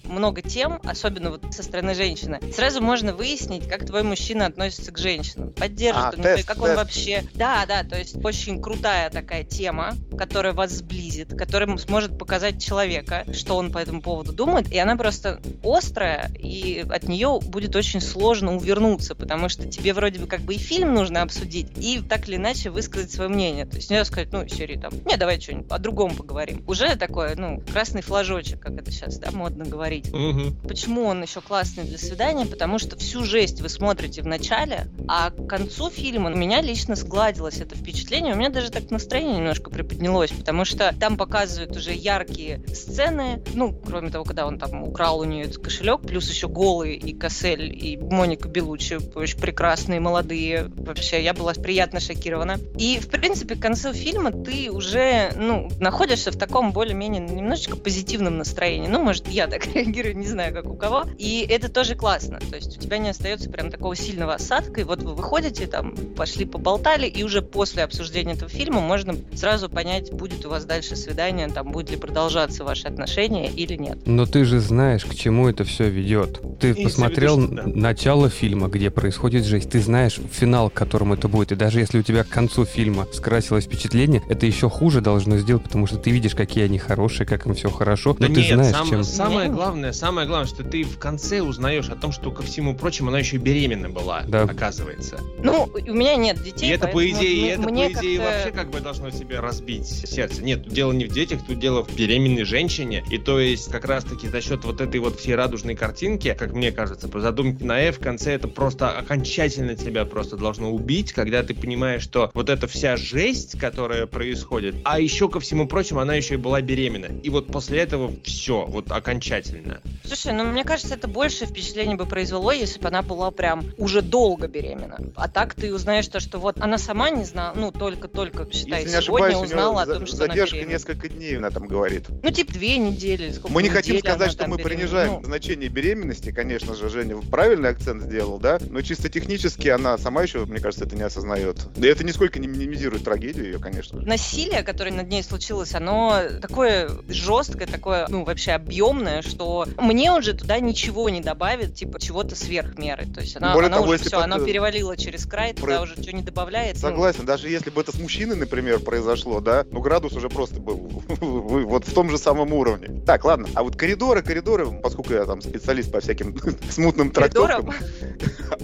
[0.04, 2.40] много тем, особенно вот со стороны женщины.
[2.54, 6.70] Сразу можно выяснить, как твой мужчина относится к женщинам, поддержит а, он, тест, как тест.
[6.70, 7.24] он вообще...
[7.34, 13.26] Да, да, то есть очень крутая такая тема, которая вас сблизит, которая сможет показать человека,
[13.34, 18.02] что он по этому поводу думает, и она просто острая, и от нее будет очень
[18.02, 22.28] сложно увернуться, потому что тебе вроде бы как бы и фильм нужно обсудить, и так
[22.28, 23.66] или иначе высказать свое мнение.
[23.66, 26.64] То есть нельзя сказать, ну, серии там, не, давай что-нибудь о другом поговорим.
[26.68, 30.10] Уже такое, ну, красный флажочек, как это сейчас, да, модно говорить.
[30.10, 30.68] Угу.
[30.68, 32.46] Почему он еще классный для свидания?
[32.46, 36.96] Потому что всю жесть вы смотрите в начале, а к концу фильма у меня лично
[36.96, 41.94] сгладилось это впечатление, у меня даже так настроение немножко приподнялось, потому что там показывают уже
[41.94, 46.48] яркие сцены, ну, кроме того, когда он там украл у нее этот кошелек, плюс еще
[46.48, 52.58] голый и Кассель, и Моника Белучи, очень прекрасные, молодые, вообще, я была приятно шокирована.
[52.78, 58.38] И, в принципе, к концу фильма ты уже, ну, находишься в таком более-менее немножечко позитивном
[58.38, 62.40] настроении, ну, может, я так реагирую, не знаю, как у кого, и это тоже классно,
[62.40, 65.96] то есть у тебя не остается прям такого сильного осадка, и вот вы выходите, там,
[66.16, 70.96] пошли поболтали, и уже после обсуждения этого фильма можно сразу понять, будет у вас дальше
[70.96, 74.00] свидание, там, будет ли продолжаться ваши отношения или нет.
[74.06, 76.42] Но ты же знаешь, к чему это все ведет.
[76.60, 77.64] Ты и посмотрел да.
[77.66, 82.00] начало фильма, где происходит жесть, ты знаешь финал, к которому это будет, и даже если
[82.00, 86.12] у тебя к концу фильма скрасилось впечатление, это еще хуже должно сделать, потому что ты
[86.12, 89.04] видишь, какие они хорошие, как им все хорошо, но да ты нет, знаешь, сам, чем...
[89.04, 93.10] Самое главное, самое главное, что ты в конце узнаешь о том, что ко всему прочему
[93.10, 94.44] она еще беременна была, да.
[94.44, 95.20] оказывается.
[95.40, 96.70] Ну, у меня нет детей.
[96.70, 100.44] И это, по идее, это, по идее, вообще как бы должно тебе разбить сердце.
[100.44, 103.04] Нет, дело не в детях, тут дело в беременной женщине.
[103.10, 106.72] И то есть, как раз-таки за счет вот этой вот всей радужной картинки, как мне
[106.72, 111.44] кажется, по задумке на F, в конце это просто окончательно тебя просто должно убить, когда
[111.44, 116.16] ты понимаешь, что вот эта вся жесть, которая происходит, а еще ко всему прочему, она
[116.16, 117.08] еще и была беременна.
[117.24, 119.82] И вот после этого все, вот окончательно.
[120.06, 124.02] Слушай, ну мне кажется, это больше впечатление бы произвело, если бы она была прям уже
[124.02, 124.98] долго беременна.
[125.16, 129.02] А так ты узнаешь то, что вот она сама не знала, ну только-только, считай, если
[129.02, 132.08] сегодня ошибаюсь, узнала о том, что задержка она несколько дней, она там говорит.
[132.24, 133.34] Ну типа две недели.
[133.50, 135.24] Мы не хотим сказать, что мы принижаем ну...
[135.24, 140.46] значение беременности, конечно же, Женя правильный акцент сделал, да, но чисто технически она сама еще,
[140.46, 141.58] мне кажется, это не осознает.
[141.78, 144.02] И это нисколько не минимизирует трагедию ее, конечно.
[144.02, 150.34] Насилие, которое над ней случилось, оно такое жесткое, такое, ну, вообще объемное, что мне уже
[150.34, 153.06] туда ничего не добавит, типа, чего-то сверх меры.
[153.06, 154.24] То есть она, Более она того, уже все, под...
[154.24, 155.62] она перевалила через край, Про...
[155.62, 156.78] туда уже ничего не добавляет.
[156.78, 157.26] Согласен, ну...
[157.26, 161.86] даже если бы это с мужчиной, например, произошло, да, ну, градус уже просто был вот
[161.86, 163.02] в том же самом уровне.
[163.06, 166.38] Так, ладно, а вот коридоры, коридоры, поскольку я там специалист по всяким
[166.70, 167.74] смутным трактовкам.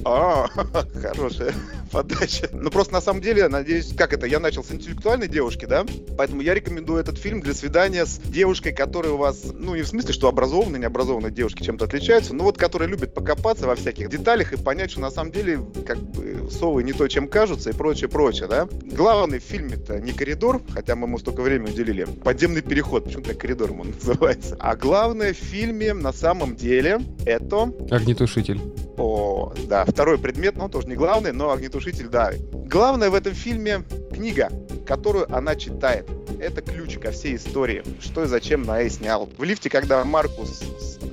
[0.03, 0.47] А,
[1.01, 1.53] хорошая
[1.91, 2.49] подача.
[2.51, 5.85] Ну, просто на самом деле, надеюсь, как это, я начал с интеллектуальной девушки, да?
[6.17, 9.89] Поэтому я рекомендую этот фильм для свидания с девушкой, которая у вас, ну, не в
[9.89, 14.51] смысле, что образованные, необразованные девушки чем-то отличаются, но вот которая любит покопаться во всяких деталях
[14.51, 18.09] и понять, что на самом деле, как бы, совы не то, чем кажутся и прочее,
[18.09, 18.67] прочее, да?
[18.83, 23.79] Главный в фильме-то не коридор, хотя мы ему столько времени уделили, подземный переход, почему-то коридором
[23.79, 24.57] он называется.
[24.59, 27.71] А главное в фильме на самом деле это...
[27.89, 28.59] Огнетушитель.
[28.97, 32.33] О, да, второй предмет, ну, тоже не главный, но огнетушитель, да.
[32.51, 34.49] Главное в этом фильме книга,
[34.87, 36.09] которую она читает.
[36.39, 37.83] Это ключ ко всей истории.
[37.99, 39.29] Что и зачем Наэ снял.
[39.37, 40.63] В лифте, когда Маркус,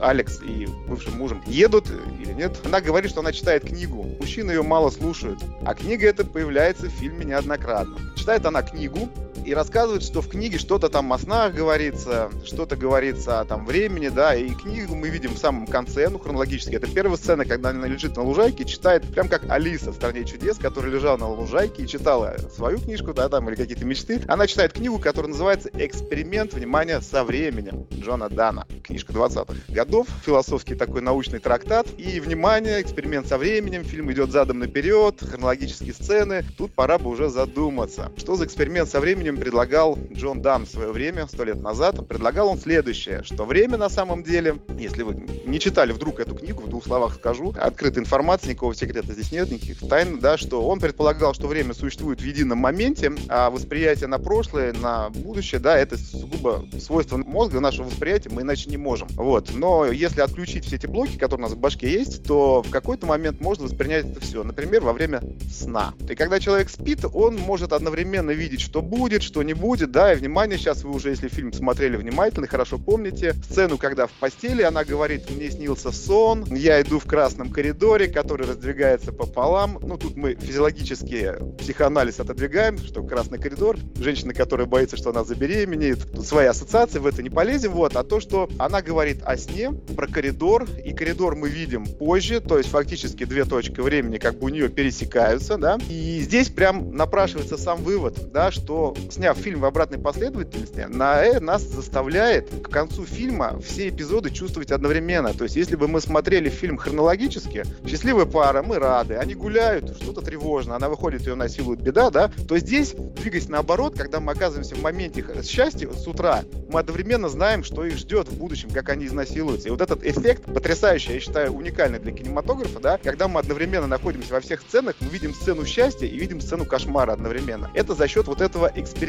[0.00, 1.86] Алекс и бывшим мужем едут
[2.20, 4.02] или нет, она говорит, что она читает книгу.
[4.20, 5.40] Мужчины ее мало слушают.
[5.64, 7.98] А книга эта появляется в фильме неоднократно.
[8.16, 9.08] Читает она книгу,
[9.44, 14.08] и рассказывает, что в книге что-то там о снах говорится, что-то говорится о там времени,
[14.08, 16.74] да, и книгу мы видим в самом конце, ну, хронологически.
[16.74, 20.58] Это первая сцена, когда она лежит на лужайке, читает, прям как Алиса в «Стране чудес»,
[20.58, 24.22] которая лежала на лужайке и читала свою книжку, да, там, или какие-то мечты.
[24.28, 28.66] Она читает книгу, которая называется «Эксперимент, внимание, со временем» Джона Дана.
[28.82, 31.86] Книжка 20-х годов, философский такой научный трактат.
[31.98, 36.44] И, внимание, эксперимент со временем, фильм идет задом наперед, хронологические сцены.
[36.56, 40.68] Тут пора бы уже задуматься, что за эксперимент со временем время предлагал Джон Дан в
[40.68, 45.26] свое время, сто лет назад, предлагал он следующее, что время на самом деле, если вы
[45.46, 49.50] не читали вдруг эту книгу, в двух словах скажу, открытая информация, никакого секрета здесь нет,
[49.50, 54.18] никаких тайн, да, что он предполагал, что время существует в едином моменте, а восприятие на
[54.18, 59.08] прошлое, на будущее, да, это сугубо свойство мозга, нашего восприятия, мы иначе не можем.
[59.14, 59.50] Вот.
[59.54, 63.06] Но если отключить все эти блоки, которые у нас в башке есть, то в какой-то
[63.06, 64.42] момент можно воспринять это все.
[64.42, 65.94] Например, во время сна.
[66.08, 70.16] И когда человек спит, он может одновременно видеть, что будет, что не будет, да, и
[70.16, 74.84] внимание, сейчас вы уже, если фильм смотрели внимательно, хорошо помните, сцену, когда в постели она
[74.84, 79.78] говорит, мне снился сон, я иду в красном коридоре, который раздвигается пополам.
[79.82, 86.12] Ну, тут мы физиологически психоанализ отодвигаем, что красный коридор, женщина, которая боится, что она забеременеет,
[86.12, 89.72] тут свои ассоциации, в это не полезем, вот, а то, что она говорит о сне,
[89.72, 94.46] про коридор, и коридор мы видим позже, то есть фактически две точки времени как бы
[94.46, 99.64] у нее пересекаются, да, и здесь прям напрашивается сам вывод, да, что сняв фильм в
[99.64, 105.56] обратной последовательности, на э нас заставляет к концу фильма все эпизоды чувствовать одновременно, то есть
[105.56, 110.88] если бы мы смотрели фильм хронологически, счастливая пара, мы рады, они гуляют, что-то тревожно, она
[110.88, 115.88] выходит, ее насилует беда, да, то здесь, двигаясь наоборот, когда мы оказываемся в моменте счастья
[115.92, 119.68] с утра, мы одновременно знаем, что их ждет в будущем, как они изнасилуются.
[119.68, 124.32] И вот этот эффект потрясающий, я считаю, уникальный для кинематографа, да, когда мы одновременно находимся
[124.32, 127.70] во всех сценах, мы видим сцену счастья и видим сцену кошмара одновременно.
[127.74, 129.03] Это за счет вот этого эксперимента.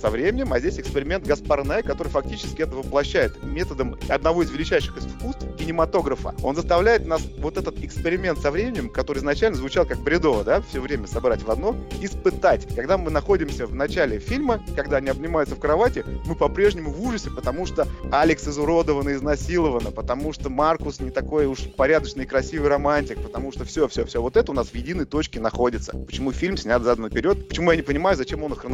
[0.00, 5.44] Со временем, а здесь эксперимент Гаспарне, который фактически это воплощает методом одного из величайших искусств
[5.58, 6.34] кинематографа.
[6.42, 10.80] Он заставляет нас вот этот эксперимент со временем, который изначально звучал как бредово, да, все
[10.80, 12.66] время собрать в одно, испытать.
[12.74, 17.30] Когда мы находимся в начале фильма, когда они обнимаются в кровати, мы по-прежнему в ужасе,
[17.30, 22.68] потому что Алекс изуродован и изнасилована, потому что Маркус не такой уж порядочный и красивый
[22.68, 25.92] романтик, потому что все, все, все, вот это у нас в единой точке находится.
[25.92, 28.64] Почему фильм снят задом наперед, почему я не понимаю, зачем он их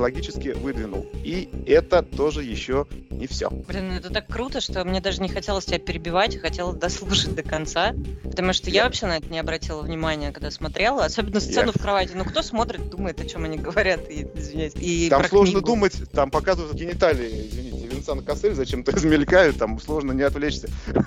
[0.55, 1.07] выдвинул.
[1.25, 3.51] И это тоже еще не все.
[3.51, 7.43] Блин, ну это так круто, что мне даже не хотелось тебя перебивать, хотела дослушать до
[7.43, 11.69] конца, потому что я, я вообще на это не обратила внимания, когда смотрела, особенно сцену
[11.69, 11.73] я...
[11.73, 12.13] в кровати.
[12.15, 14.75] Ну кто смотрит, думает, о чем они говорят, и, извиняюсь.
[14.77, 15.67] И там сложно книгу.
[15.67, 20.69] думать, там показывают гениталии, извините, Винсан Кассель зачем-то измелькают, там сложно не отвлечься.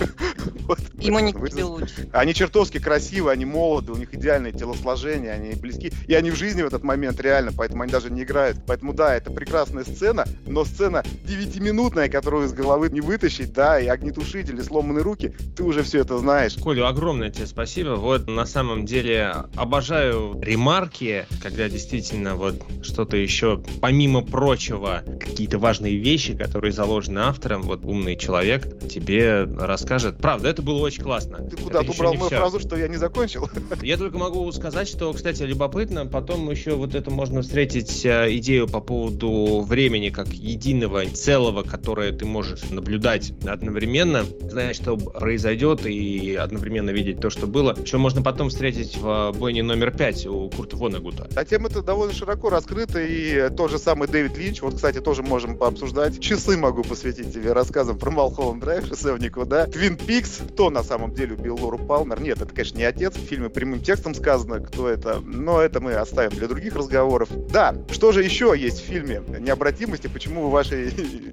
[0.99, 2.09] и Моника Белучи.
[2.11, 5.91] Они чертовски красивые, они молоды, у них идеальное телосложение, они близки.
[6.07, 8.57] И они в жизни в этот момент реально, поэтому они даже не играют.
[8.65, 13.87] Поэтому да, это прекрасная сцена, но сцена 9-минутная, которую из головы не вытащить, да, и
[13.87, 16.55] огнетушители, сломанные руки, ты уже все это знаешь.
[16.55, 17.95] Коля, огромное тебе спасибо.
[17.95, 25.97] Вот на самом деле обожаю ремарки, когда действительно вот что-то еще, помимо прочего, какие-то важные
[25.97, 30.17] вещи, которые заложены автором, вот умный человек тебе расскажет.
[30.17, 31.37] Правда, это было очень классно.
[31.49, 32.37] Ты куда убрал мою все.
[32.37, 33.49] фразу, что я не закончил?
[33.81, 38.67] Я только могу сказать, что, кстати, любопытно, потом еще вот это можно встретить э, идею
[38.67, 46.35] по поводу времени как единого целого, которое ты можешь наблюдать одновременно, знать, что произойдет, и
[46.35, 50.77] одновременно видеть то, что было, что можно потом встретить в бойне номер пять у Курта
[50.77, 51.29] Вонегута.
[51.35, 55.21] А тема это довольно широко раскрыта, и тот же самый Дэвид Линч, вот, кстати, тоже
[55.21, 56.19] можем пообсуждать.
[56.19, 59.67] Часы могу посвятить тебе рассказам про Малхолланд Драйв, шесевнику, да.
[59.67, 62.21] Твин Пикс, кто на самом деле убил Лору Палмер?
[62.21, 63.15] Нет, это, конечно, не отец.
[63.15, 65.19] В фильме прямым текстом сказано, кто это.
[65.23, 67.29] Но это мы оставим для других разговоров.
[67.51, 70.07] Да, что же еще есть в фильме «Необратимости»?
[70.07, 70.91] Почему вашей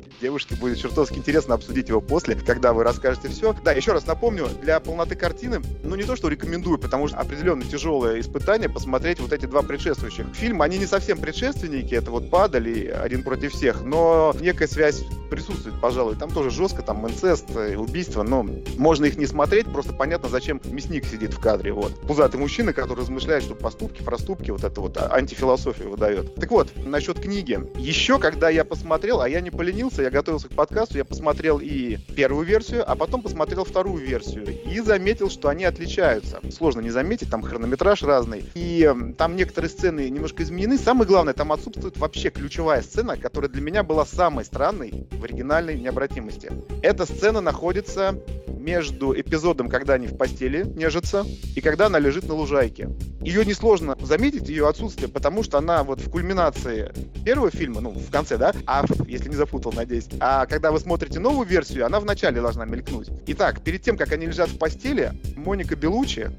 [0.20, 3.54] девушке будет чертовски интересно обсудить его после, когда вы расскажете все?
[3.64, 7.64] Да, еще раз напомню, для полноты картины, ну не то, что рекомендую, потому что определенно
[7.64, 10.64] тяжелое испытание посмотреть вот эти два предшествующих фильма.
[10.64, 16.14] Они не совсем предшественники, это вот «Падали», «Один против всех», но некая связь присутствует, пожалуй.
[16.16, 21.06] Там тоже жестко, там инцест, убийство, но можно их не смотреть, просто понятно, зачем мясник
[21.06, 21.72] сидит в кадре.
[21.72, 21.98] Вот.
[22.02, 26.34] Пузатый мужчина, который размышляет, что поступки, проступки, вот это вот антифилософию выдает.
[26.34, 27.58] Так вот, насчет книги.
[27.76, 31.96] Еще, когда я посмотрел, а я не поленился, я готовился к подкасту, я посмотрел и
[32.14, 34.46] первую версию, а потом посмотрел вторую версию.
[34.64, 36.40] И заметил, что они отличаются.
[36.50, 38.44] Сложно не заметить, там хронометраж разный.
[38.54, 40.78] И там некоторые сцены немножко изменены.
[40.78, 45.78] Самое главное, там отсутствует вообще ключевая сцена, которая для меня была самой странной в оригинальной
[45.78, 46.50] необратимости.
[46.82, 48.18] Эта сцена находится
[48.62, 52.88] между эпизодом, когда они в постели нежатся, и когда она лежит на лужайке.
[53.20, 56.92] Ее несложно заметить, ее отсутствие, потому что она вот в кульминации
[57.24, 61.18] первого фильма, ну, в конце, да, а, если не запутал, надеюсь, а когда вы смотрите
[61.20, 63.08] новую версию, она в начале должна мелькнуть.
[63.26, 66.30] Итак, перед тем, как они лежат в постели, Моника Белучи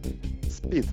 [0.54, 0.86] спит.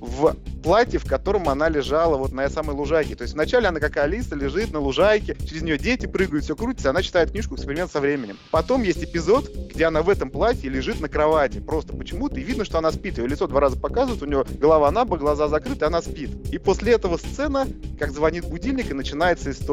[0.00, 3.14] В платье, в котором она лежала вот на самой лужайке.
[3.14, 6.90] То есть вначале она как Алиса лежит на лужайке, через нее дети прыгают, все крутится,
[6.90, 8.38] она читает книжку «Эксперимент со временем».
[8.50, 11.60] Потом есть эпизод, где она в этом платье лежит на кровати.
[11.60, 13.18] Просто почему-то, и видно, что она спит.
[13.18, 16.30] Ее лицо два раза показывают, у нее голова на бок, глаза закрыты, она спит.
[16.52, 17.66] И после этого сцена,
[17.98, 19.67] как звонит будильник, и начинается история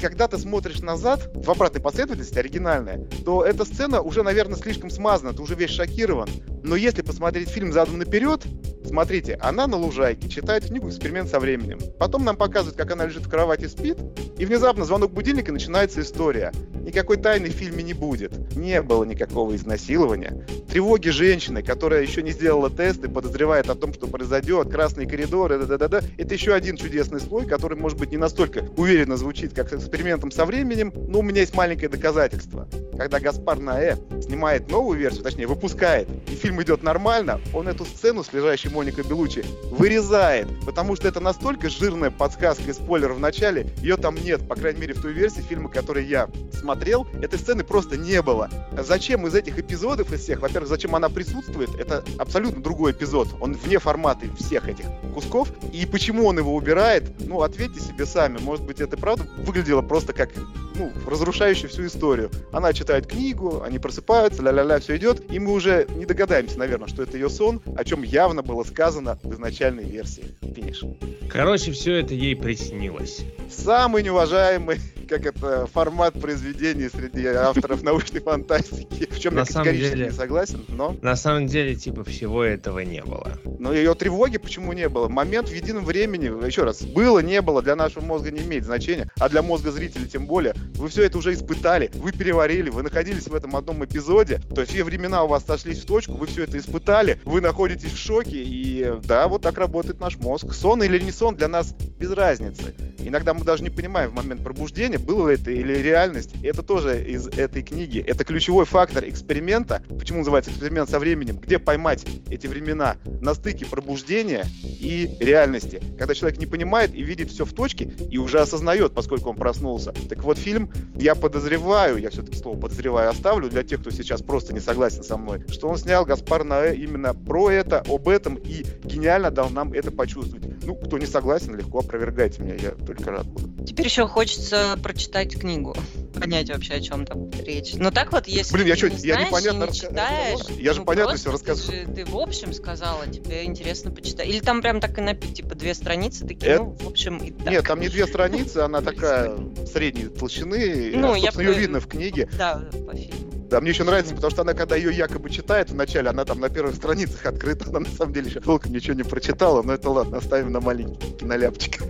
[0.00, 5.32] когда ты смотришь назад, в обратной последовательности, оригинальная, то эта сцена уже, наверное, слишком смазана,
[5.32, 6.28] ты уже весь шокирован.
[6.62, 8.42] Но если посмотреть фильм задом наперед,
[8.84, 11.78] смотрите, она на лужайке читает книгу «Эксперимент со временем».
[11.98, 13.98] Потом нам показывают, как она лежит в кровати, спит,
[14.36, 16.52] и внезапно звонок будильника, начинается история.
[16.84, 18.54] Никакой тайны в фильме не будет.
[18.54, 20.46] Не было никакого изнасилования.
[20.68, 25.58] Тревоги женщины, которая еще не сделала тест и подозревает о том, что произойдет, красные коридоры,
[25.60, 29.13] да, да, да, да, это еще один чудесный слой, который, может быть, не настолько уверенно
[29.16, 32.68] звучит, как экспериментом со временем, но у меня есть маленькое доказательство.
[32.96, 38.22] Когда Гаспар Наэ снимает новую версию, точнее, выпускает, и фильм идет нормально, он эту сцену
[38.22, 43.66] с лежащей Моникой Белучи вырезает, потому что это настолько жирная подсказка и спойлер в начале,
[43.78, 47.64] ее там нет, по крайней мере, в той версии фильма, который я смотрел, этой сцены
[47.64, 48.48] просто не было.
[48.78, 53.54] Зачем из этих эпизодов, из всех, во-первых, зачем она присутствует, это абсолютно другой эпизод, он
[53.54, 58.64] вне формата всех этих кусков, и почему он его убирает, ну, ответьте себе сами, может
[58.64, 60.30] быть, это правда выглядело просто как,
[60.76, 62.30] ну, разрушающее всю историю.
[62.52, 67.02] Она читает книгу, они просыпаются, ля-ля-ля, все идет, и мы уже не догадаемся, наверное, что
[67.02, 70.24] это ее сон, о чем явно было сказано в изначальной версии.
[70.40, 70.84] Финиш.
[71.28, 73.20] Короче, все это ей приснилось.
[73.50, 79.06] Самый неуважаемый как это формат произведений среди авторов научной фантастики.
[79.10, 80.96] В чем на я категорически деле, не согласен, но...
[81.02, 83.38] На самом деле, типа, всего этого не было.
[83.58, 85.08] Но ее тревоги почему не было?
[85.08, 88.93] Момент в едином времени, еще раз, было, не было, для нашего мозга не имеет значения,
[89.18, 90.54] а для мозга зрителя тем более.
[90.74, 94.72] Вы все это уже испытали, вы переварили, вы находились в этом одном эпизоде, то есть
[94.72, 98.42] все времена у вас сошлись в точку, вы все это испытали, вы находитесь в шоке,
[98.42, 100.52] и да, вот так работает наш мозг.
[100.52, 102.74] Сон или не сон для нас без разницы.
[102.98, 106.30] Иногда мы даже не понимаем в момент пробуждения, было это или реальность.
[106.42, 107.98] Это тоже из этой книги.
[107.98, 109.82] Это ключевой фактор эксперимента.
[109.98, 111.36] Почему называется эксперимент со временем?
[111.36, 115.82] Где поймать эти времена на стыке пробуждения и реальности.
[115.98, 119.92] Когда человек не понимает и видит все в точке и уже осознает, поскольку он проснулся.
[120.08, 124.52] Так вот, фильм, я подозреваю, я все-таки слово подозреваю оставлю для тех, кто сейчас просто
[124.52, 128.64] не согласен со мной, что он снял Гаспар Наэ именно про это, об этом и
[128.84, 130.44] гениально дал нам это почувствовать.
[130.64, 133.64] Ну, кто не согласен, легко опровергайте меня, я только рад буду.
[133.64, 135.74] Теперь еще хочется прочитать книгу,
[136.18, 137.74] понять вообще, о чем там речь.
[137.74, 140.80] Но так вот, если Блин, я что, не я знаешь непонятно не читаешь, Я же
[140.80, 141.70] ну, понятно все просто рассказывал.
[141.70, 144.28] Ты, же- ты в общем сказала, тебе интересно почитать.
[144.28, 147.30] Или там прям так и написано, типа, две страницы, такие, Это- ну, в общем, и
[147.30, 147.50] так.
[147.50, 149.32] Нет, там не две страницы, она такая
[149.66, 150.92] средней толщины.
[150.94, 152.28] Ну, я собственно, ее видно в книге.
[152.38, 153.34] Да, по фильму.
[153.54, 156.48] Да, мне еще нравится, потому что она, когда ее якобы читает вначале, она там на
[156.48, 160.18] первых страницах открыта, она на самом деле еще толком ничего не прочитала, но это ладно,
[160.18, 161.82] оставим на маленький киноляпчик.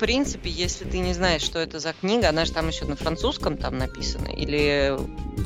[0.00, 2.96] В принципе, если ты не знаешь, что это за книга, она же там еще на
[2.96, 4.98] французском там написана, или...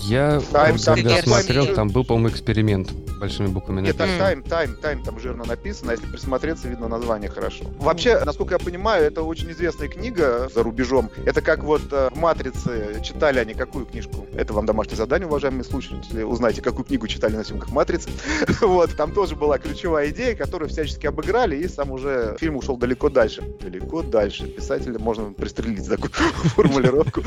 [0.02, 1.74] Я, Тайм, когда там, смотрел, тайм.
[1.74, 4.18] там был, по-моему, эксперимент большими буквами Нет, написан.
[4.18, 7.64] тайм, тайм, тайм там жирно написано, а если присмотреться, видно название хорошо.
[7.78, 11.10] Вообще, насколько я понимаю, это очень известная книга за рубежом.
[11.24, 14.26] Это как вот э, в «Матрице» читали они какую книжку?
[14.34, 16.22] Это вам домашнее задание, уважаемые слушатели.
[16.22, 18.10] Узнайте, какую книгу читали на съемках «Матрицы».
[18.60, 23.08] Вот, там тоже была ключевая идея, которую всячески обыграли, и сам уже фильм ушел далеко
[23.08, 23.42] дальше.
[23.60, 24.43] Далеко дальше.
[24.48, 26.10] Писателя можно пристрелить за такую
[26.54, 27.22] формулировку.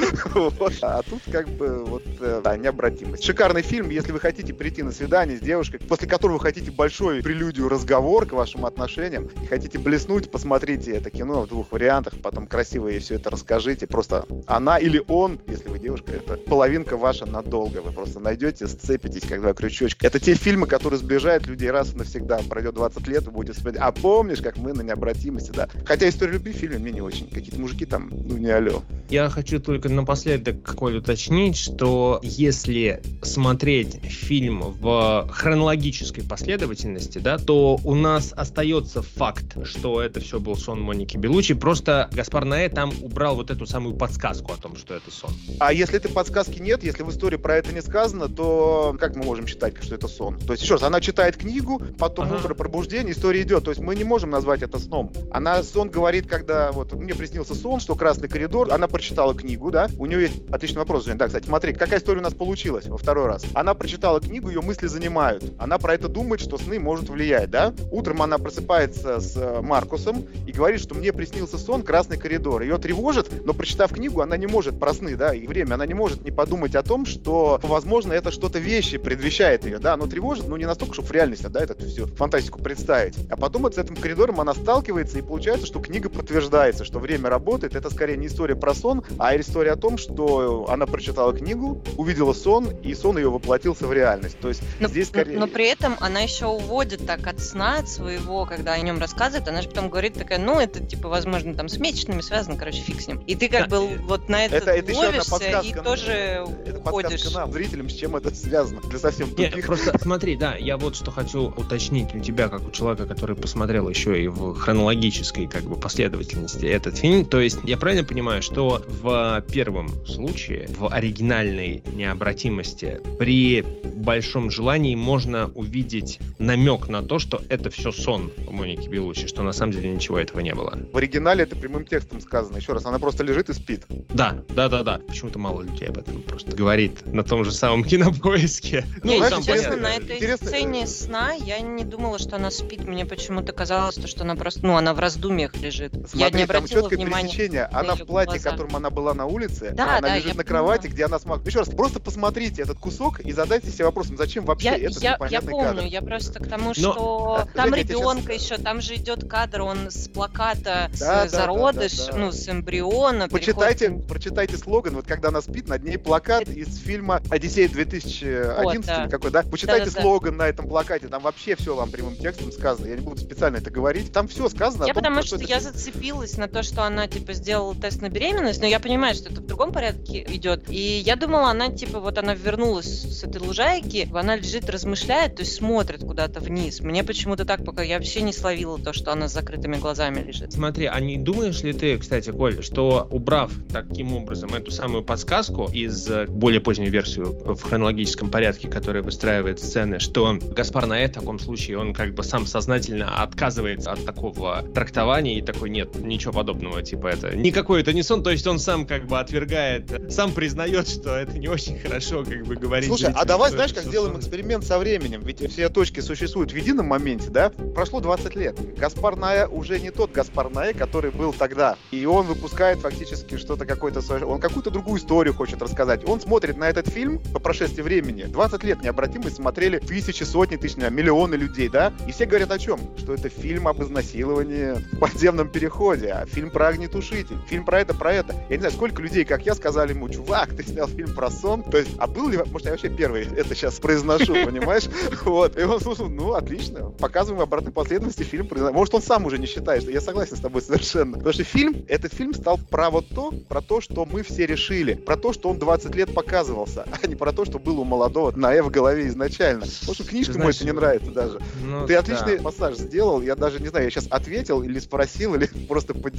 [0.82, 3.24] А тут как бы вот, э, необратимость.
[3.24, 7.22] Шикарный фильм, если вы хотите прийти на свидание с девушкой, после которого вы хотите большой
[7.22, 12.47] прелюдию разговор к вашим отношениям, и хотите блеснуть, посмотрите это кино в двух вариантах, потом
[12.47, 13.88] красиво ей все это расскажите.
[13.88, 17.82] Просто она или он, если вы девушка, это половинка ваша надолго.
[17.82, 20.07] Вы просто найдете, сцепитесь, как два крючочка.
[20.07, 22.39] Это те фильмы, которые сближают людей раз и навсегда.
[22.49, 23.82] Пройдет 20 лет, вы будете вспоминать.
[23.82, 25.70] А помнишь, как мы на необратимости, да?
[25.86, 27.28] Хотя история любви в фильме мне не очень.
[27.28, 28.84] Какие-то мужики там, ну не алло.
[29.10, 37.80] Я хочу только напоследок, Коль, уточнить, что если смотреть фильм в хронологической последовательности, да, то
[37.84, 41.53] у нас остается факт, что это все был сон Моники Белучи.
[41.53, 45.32] Просто Гаспар Наэ там убрал вот эту самую подсказку о том, что это сон.
[45.60, 49.24] А если этой подсказки нет, если в истории про это не сказано, то как мы
[49.24, 50.38] можем считать, что это сон?
[50.39, 52.36] То есть, еще раз, она читает книгу, потом Ага.
[52.36, 53.64] утро пробуждение, история идет.
[53.64, 55.12] То есть мы не можем назвать это сном.
[55.32, 59.89] Она сон говорит, когда вот мне приснился сон, что красный коридор, она прочитала книгу, да,
[59.98, 62.98] у нее есть отличный вопрос, Жень, да, кстати, смотри, какая история у нас получилась во
[62.98, 63.45] второй раз.
[63.54, 65.43] Она прочитала книгу, ее мысли занимают.
[65.58, 67.74] Она про это думает, что сны может влиять, да.
[67.91, 72.62] Утром она просыпается с э, Маркусом и говорит, что мне приснился сон «Красный коридор».
[72.62, 75.93] Ее тревожит, но прочитав книгу, она не может про сны, да, и время, она не
[75.93, 80.48] может не подумать о том, что, возможно, это что-то вещи предвещает ее, да, оно тревожит,
[80.48, 83.16] но не настолько, чтобы в реальности, да, это всю фантастику представить.
[83.30, 87.30] А потом вот с этим коридором она сталкивается, и получается, что книга подтверждается, что время
[87.30, 87.76] работает.
[87.76, 92.34] Это скорее не история про сон, а история о том, что она прочитала книгу, увидела
[92.34, 94.40] сон, и сон ее воплотился в реальность.
[94.40, 95.38] То есть но, здесь скорее...
[95.38, 99.48] Но при этом она еще уводит так от сна от своего, когда о нем рассказывает,
[99.48, 103.02] она же потом говорит такая, ну, это, типа, возможно, там с месячными связано, короче, фиг
[103.02, 103.20] с ним.
[103.28, 107.32] И ты как бы вот на это, это, это ловишься и тоже это уходишь.
[107.34, 108.82] нам, зрителям, с чем это связано.
[108.82, 109.56] Для совсем тупых.
[109.56, 113.36] Нет, просто смотри, да, я вот что хочу уточнить у тебя, как у человека, который
[113.36, 117.26] посмотрел еще и в хронологической как бы последовательности этот фильм.
[117.26, 123.63] То есть я правильно понимаю, что в первом случае, в оригинальной необратимости, при
[123.97, 129.43] большом желании можно увидеть намек на то, что это все сон у Моники Белучи, что
[129.43, 130.78] на самом деле ничего этого не было.
[130.93, 132.57] В оригинале это прямым текстом сказано.
[132.57, 133.86] Еще раз, она просто лежит и спит.
[134.09, 135.01] Да, да, да, да.
[135.07, 138.86] Почему-то мало людей об этом просто говорит на том же самом кинопоиске.
[139.03, 140.47] Ну, я, знаешь, честно, на этой интересно...
[140.47, 142.86] сцене сна я не думала, что она спит.
[142.86, 145.93] Мне почему-то казалось, что она просто, ну, она в раздумьях лежит.
[145.93, 147.66] Смотри, я не обратила там четкое пересечение.
[147.66, 148.51] Она в платье, глаза.
[148.51, 150.93] которым она была на улице, да, она да, лежит на кровати, понимаю.
[150.93, 151.45] где она смогла.
[151.45, 155.18] Еще раз, просто посмотрите этот кусок и задайте себе вопросом, зачем вообще я, этот я,
[155.30, 155.82] я помню, кадр.
[155.84, 158.51] я просто к тому, что Но, там да, ребенка сейчас...
[158.51, 162.18] еще, там же идет кадр, он с плаката да, с да, зародыш, да, да, да.
[162.18, 163.30] ну, с эмбриона.
[163.30, 164.08] Почитайте, переходит...
[164.08, 166.51] прочитайте слоган, вот когда она спит, над ней плакат это...
[166.51, 169.08] из фильма «Одиссея 2011» вот, да.
[169.08, 169.43] какой, да?
[169.43, 170.45] Почитайте да, да, слоган да.
[170.45, 172.88] на этом плакате, там вообще все вам прямым текстом сказано.
[172.88, 174.12] Я не буду специально это говорить.
[174.12, 174.86] Там все сказано.
[174.86, 178.10] Я том, потому что, что я зацепилась на то, что она типа сделала тест на
[178.10, 180.70] беременность, но я понимаю, что это в другом порядке идет.
[180.70, 185.41] И я думала, она типа вот она вернулась с этой лужайки, она лежит, размышляет, то
[185.41, 186.82] есть смотрит куда-то вниз.
[186.82, 190.54] Мне почему-то так пока я вообще не словила то, что она с закрытыми глазами лежит.
[190.54, 195.70] Смотри, а не думаешь ли ты, кстати, Коль, что убрав таким образом эту самую подсказку
[195.72, 201.14] из э, более поздней версии в хронологическом порядке, которая выстраивает сцены, что Гаспар Наэ в
[201.14, 206.32] таком случае, он как бы сам сознательно отказывается от такого трактования и такой, нет, ничего
[206.38, 210.34] подобного, типа это никакой это не сон, то есть он сам как бы отвергает, сам
[210.34, 212.90] признает, что это не очень хорошо, как бы говорить.
[212.90, 214.22] Слушай, а давай, знаешь, как сделаем сон.
[214.22, 217.50] эксперимент со временем, ведь все точки существуют в едином моменте, да?
[217.74, 218.56] Прошло 20 лет.
[218.78, 223.66] Гаспар Ная уже не тот Гаспар Ная, который был тогда, и он выпускает фактически что-то
[223.66, 226.08] какое-то, он какую-то другую историю хочет рассказать.
[226.08, 228.26] Он смотрит на этот фильм по прошествии времени.
[228.26, 231.94] 20 лет необратимость смотрели тысячи, сотни тысяч, миллионы людей, да?
[232.08, 232.80] И все говорят о чем?
[233.00, 237.93] Что это фильм об изнасиловании в подземном переходе, а фильм про огнетушитель, фильм про это,
[237.93, 238.36] про это.
[238.49, 241.63] Я не знаю, сколько людей, как я, сказали ему, чувак, ты снял фильм про сон.
[241.63, 244.86] То есть, а был ли, может, я вообще первый это сейчас произношу, понимаешь?
[245.23, 245.57] Вот.
[245.57, 248.47] И он слушал, ну, отлично, показываем обратной последовательности фильм.
[248.73, 251.17] Может, он сам уже не считает, что я согласен с тобой совершенно.
[251.17, 254.93] Потому что фильм, этот фильм стал про вот то, про то, что мы все решили,
[254.93, 258.32] про то, что он 20 лет показывался, а не про то, что было у молодого
[258.36, 259.65] на Э в голове изначально.
[259.65, 261.39] Потому что книжка мой это не нравится даже.
[261.63, 262.43] Ну, ты отличный да.
[262.43, 266.16] массаж сделал, я даже не знаю, я сейчас ответил или спросил, или просто поддержал.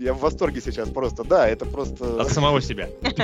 [0.00, 1.24] Я в восторге сейчас просто.
[1.24, 2.20] Да, это просто...
[2.20, 2.88] От самого себя.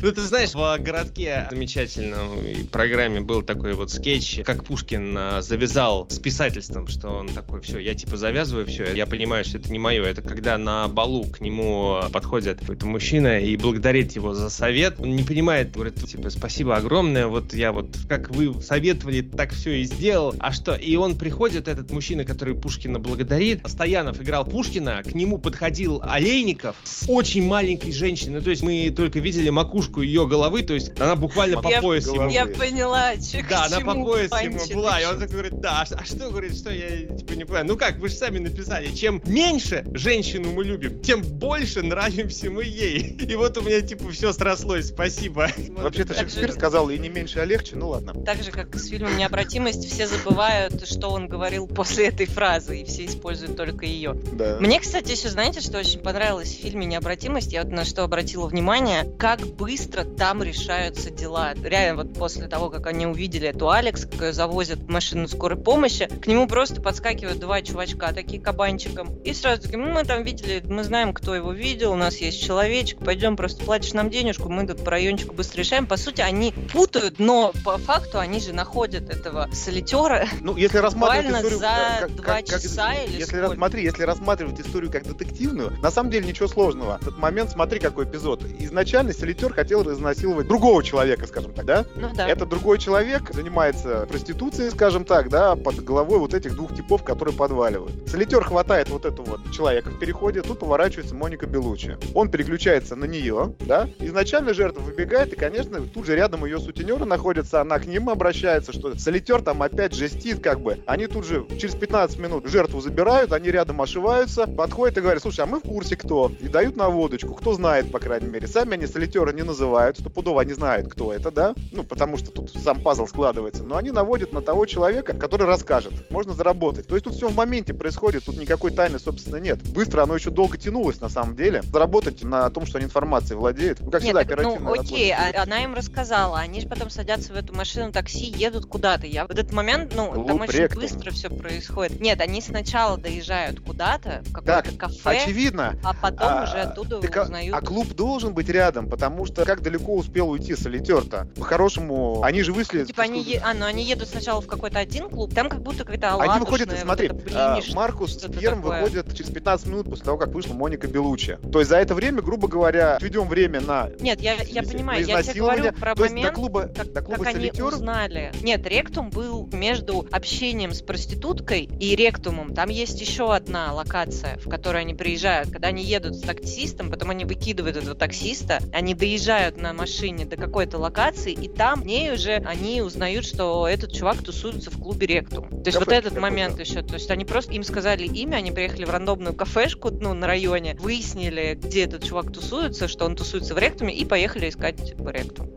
[0.00, 6.06] Ну, ты знаешь, в городке замечательном программе был такой вот скетч, как Пушкин а, завязал
[6.08, 9.78] с писательством, что он такой, все, я типа завязываю все, я понимаю, что это не
[9.78, 10.04] мое.
[10.04, 15.00] Это когда на балу к нему подходит какой-то мужчина и благодарит его за совет.
[15.00, 19.80] Он не понимает, говорит, типа, спасибо огромное, вот я вот, как вы советовали, так все
[19.80, 20.34] и сделал.
[20.38, 20.74] А что?
[20.74, 23.60] И он приходит, этот мужчина, который Пушкина благодарит.
[23.66, 28.40] Стоянов играл Пушкина, к нему подходил Олейников с очень маленькой женщиной.
[28.40, 32.30] То есть мы только видели макушку ее головы, то есть она буквально по пояс ему.
[32.30, 35.00] Я поняла, че, Да, она по пояс ему была.
[35.00, 37.66] И он такой говорит, да, а, а что, говорит, что я типа не понимаю.
[37.66, 42.64] Ну как, вы же сами написали, чем меньше женщину мы любим, тем больше нравимся мы
[42.64, 43.16] ей.
[43.28, 45.48] И вот у меня типа все срослось, спасибо.
[45.70, 48.14] Вообще-то Шекспир сказал, и не меньше, а легче, ну ладно.
[48.24, 52.84] Так же, как с фильмом «Необратимость», все забывают, что он говорил после этой фразы, и
[52.84, 54.14] все используют только ее.
[54.32, 54.58] Да.
[54.60, 57.52] Мне, кстати, еще знаете, что очень понравилось в фильме «Необратимость»?
[57.52, 61.54] Я вот на что обратила внимание, как быстро там решаются дела.
[61.54, 65.58] Реально, вот после того, как они увидели эту Алекс, как ее завозят в машину скорой
[65.58, 70.22] помощи, к нему просто подскакивают два чувачка, такие кабанчиком, и сразу такие, ну, мы там
[70.22, 74.48] видели, мы знаем, кто его видел, у нас есть человечек, пойдем, просто платишь нам денежку,
[74.48, 75.86] мы тут по райончику быстро решаем.
[75.86, 81.36] По сути, они путают, но по факту они же находят этого солитера ну, если рассматривать
[81.36, 83.54] историю, за как, два как, часа или если, сколько?
[83.54, 86.88] Смотри, если рассматривать историю как детективную, на самом деле ничего сложного.
[86.88, 88.42] Но этот момент, смотри, какой эпизод.
[88.58, 91.84] Изначально Солитер хотел изнасиловать другого человека, скажем так, да?
[91.96, 92.28] Ну да.
[92.28, 97.34] Это другой человек, занимается проституцией, скажем так, да, под головой вот этих двух типов, которые
[97.34, 97.92] подваливают.
[98.08, 101.96] Солитер хватает вот этого вот человека в переходе, тут поворачивается Моника Белучи.
[102.14, 107.04] Он переключается на нее, да, изначально жертва выбегает, и, конечно, тут же рядом ее сутенеры
[107.04, 110.78] находятся, она к ним обращается, что Солитер там опять жестит, как бы.
[110.86, 115.40] Они тут же через 15 минут жертву забирают, они рядом ошиваются, подходят и говорят, слушай,
[115.40, 116.30] а мы в курсе кто?
[116.40, 118.46] И дают наводочку, кто знает, по крайней мере.
[118.46, 121.54] Сами они солитера не называют, стопудово они знают, кто это, да?
[121.72, 123.64] Ну, потому что тут сам пазл складывается.
[123.64, 125.92] Но они наводят на того человека, который расскажет.
[126.10, 126.86] Можно заработать.
[126.86, 129.58] То есть тут все в моменте происходит, тут никакой тайны, собственно, нет.
[129.72, 131.62] Быстро оно еще долго тянулось, на самом деле.
[131.62, 133.80] Заработать на том, что они информацией владеют.
[133.80, 135.36] Ну, как Нет, всегда, так, ну оперативно окей, работают.
[135.36, 139.06] а- она им рассказала, они же потом садятся в эту машину такси, едут куда-то.
[139.06, 142.00] Я в этот момент, ну, там Глуп очень быстро все происходит.
[142.00, 145.76] Нет, они сначала доезжают куда-то, в какое-то Так, кафе, Очевидно.
[145.82, 147.54] а потом А, уже оттуда Так, а- узнают.
[147.56, 151.28] а клуб должен быть рядом, потому что как далеко успел уйти солитер-то?
[151.36, 152.84] По-хорошему, они же вышли...
[152.84, 155.84] Типа они, е- а, ну, они едут сначала в какой-то один клуб, там как будто
[155.84, 160.18] какая-то Они выходят, вот смотри, а, Маркус с Пьером выходят через 15 минут после того,
[160.18, 161.38] как вышла Моника Белучи.
[161.52, 165.22] То есть за это время, грубо говоря, ведем время на Нет, я, я понимаю, я
[165.22, 168.32] тебе говорю про То есть до момент, клуба, как, до клуба как они узнали.
[168.42, 172.54] Нет, ректум был между общением с проституткой и ректумом.
[172.54, 175.50] Там есть еще одна локация, в которой они приезжают.
[175.50, 180.36] Когда они едут с таксистом, потом они выкидывают этого таксиста, они доезжают на машине до
[180.36, 185.06] какой-то локации, и там в ней уже они узнают, что этот чувак тусуется в клубе
[185.06, 185.48] ректум.
[185.48, 186.60] То есть вот Кафешке этот момент какой-то.
[186.60, 186.82] еще.
[186.82, 190.76] То есть они просто им сказали имя, они приехали в рандомную кафешку, ну, на районе,
[190.78, 195.50] выяснили, где этот чувак тусуется, что он тусуется в ректуме, и поехали искать ректум.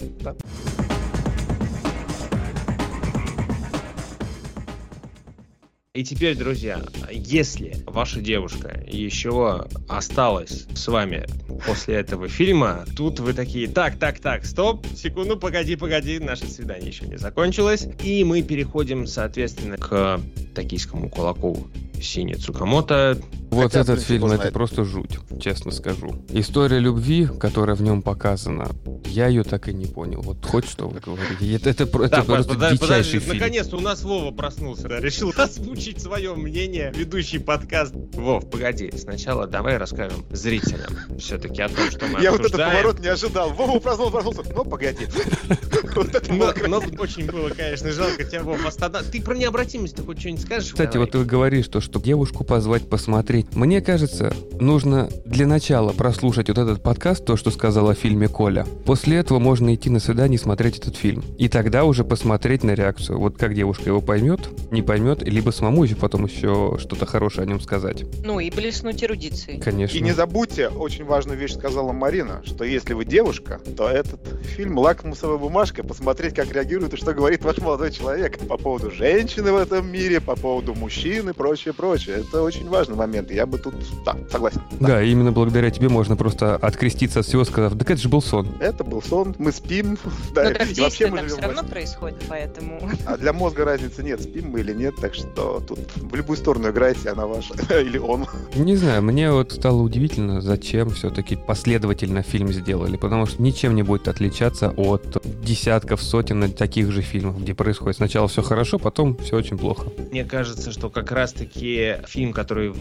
[5.94, 11.26] И теперь, друзья, если ваша девушка еще осталась с вами
[11.66, 16.88] после этого фильма, тут вы такие, так, так, так, стоп, секунду, погоди, погоди, наше свидание
[16.88, 17.90] еще не закончилось.
[18.06, 20.22] И мы переходим, соответственно, к
[20.56, 21.68] токийскому кулаку
[22.02, 23.18] Сини Цукамото.
[23.52, 24.54] Вот Хотя, этот принципе, фильм это знает.
[24.54, 26.16] просто жуть, честно скажу.
[26.30, 28.70] История любви, которая в нем показана,
[29.06, 30.22] я ее так и не понял.
[30.22, 31.54] Вот хоть что вы говорите.
[31.54, 33.38] Это, это, это просто подожди, дичайший подожди, фильм.
[33.38, 37.94] наконец-то у нас Вова проснулся, да, решил озвучить свое мнение, ведущий подкаст.
[38.14, 43.00] Вов, погоди, сначала давай расскажем зрителям все-таки о том, что мы Я вот этот поворот
[43.02, 43.52] не ожидал.
[43.52, 44.44] Вова проснулся, проснулся.
[44.56, 45.06] Ну, погоди.
[45.94, 48.62] Вот это Но, очень было, конечно, жалко тебя, Вов,
[49.12, 50.72] Ты про необратимость ты хоть что-нибудь скажешь?
[50.72, 53.41] Кстати, вот ты говоришь, то, что девушку позвать посмотреть.
[53.54, 58.66] Мне кажется, нужно для начала прослушать вот этот подкаст, то, что сказал о фильме Коля.
[58.86, 61.24] После этого можно идти на свидание и смотреть этот фильм.
[61.38, 63.20] И тогда уже посмотреть на реакцию.
[63.20, 67.48] Вот как девушка его поймет, не поймет, либо самому еще потом еще что-то хорошее о
[67.48, 68.04] нем сказать.
[68.24, 69.60] Ну и блеснуть эрудицией.
[69.60, 69.98] Конечно.
[69.98, 74.78] И не забудьте, очень важную вещь сказала Марина, что если вы девушка, то этот фильм
[74.78, 79.58] «Лакмусовая бумажка», посмотреть, как реагирует и что говорит ваш молодой человек по поводу женщины в
[79.58, 82.18] этом мире, по поводу мужчин и прочее, прочее.
[82.18, 83.31] Это очень важный момент.
[83.32, 83.76] Я бы тут,
[84.06, 84.62] да, согласен.
[84.80, 88.48] Да, именно благодаря тебе можно просто откреститься от всего, сказав, так это же был сон.
[88.60, 89.98] Это был сон, мы спим,
[90.36, 92.90] да, Но и вообще мы все живем во равно происходит, поэтому...
[93.06, 96.70] А для мозга разницы нет, спим мы или нет, так что тут в любую сторону
[96.70, 97.54] играйте, она ваша.
[97.82, 98.28] Или он.
[98.56, 103.84] Не знаю, мне вот стало удивительно, зачем все-таки последовательно фильм сделали, потому что ничем не
[103.84, 109.38] будет отличаться от десятков, сотен таких же фильмов, где происходит сначала все хорошо, потом все
[109.38, 109.88] очень плохо.
[110.12, 112.72] Мне кажется, что как раз-таки фильм, который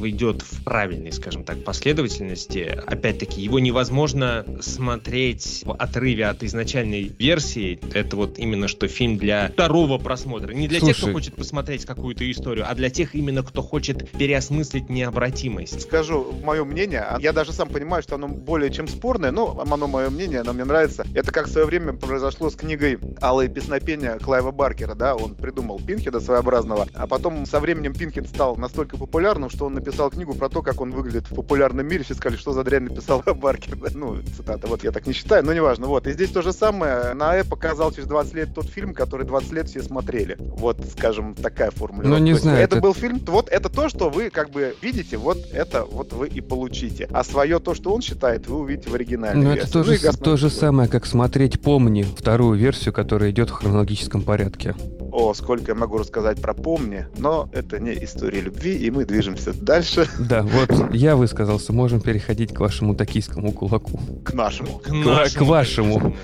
[0.43, 7.81] в правильной, скажем так, последовательности, опять-таки, его невозможно смотреть в отрыве от изначальной версии.
[7.95, 10.53] Это вот именно что фильм для второго просмотра.
[10.53, 11.13] Не для тех, кто Слушай.
[11.13, 15.83] хочет посмотреть какую-то историю, а для тех именно, кто хочет переосмыслить необратимость.
[15.83, 19.87] Скажу мое мнение, а я даже сам понимаю, что оно более чем спорное, но оно
[19.87, 21.07] мое мнение, оно мне нравится.
[21.15, 25.81] Это как в свое время произошло с книгой «Алые песнопения» Клайва Баркера, да, он придумал
[25.81, 30.49] Пинхеда своеобразного, а потом со временем Пинхед стал настолько популярным, что он написал книгу про
[30.49, 32.05] то, как он выглядит в популярном мире.
[32.05, 35.53] Все сказали, что за дрянь написал Баркер, ну, цитата, вот я так не считаю, но
[35.53, 36.07] неважно, вот.
[36.07, 39.69] И здесь то же самое, Наэ показал через 20 лет тот фильм, который 20 лет
[39.69, 40.37] все смотрели.
[40.39, 42.19] Вот, скажем, такая формулировка.
[42.19, 44.75] Ну, не То знаю, Это это- был фильм, вот это то, что вы как бы
[44.83, 47.09] видите, вот это вот вы и получите.
[47.13, 49.63] А свое то, что он считает, вы увидите в оригинальной Но версии.
[49.65, 53.31] это то Ну же, и Гасман то же самое, как смотреть «Помни» вторую версию, которая
[53.31, 54.75] идет в хронологическом порядке.
[55.13, 59.53] О, сколько я могу рассказать про «Помни», но это не история любви, и мы движемся
[59.53, 63.99] дальше Да, вот я высказался, можем переходить к вашему токийскому кулаку.
[64.25, 64.79] к нашему.
[64.79, 64.89] К,
[65.35, 66.15] к вашему.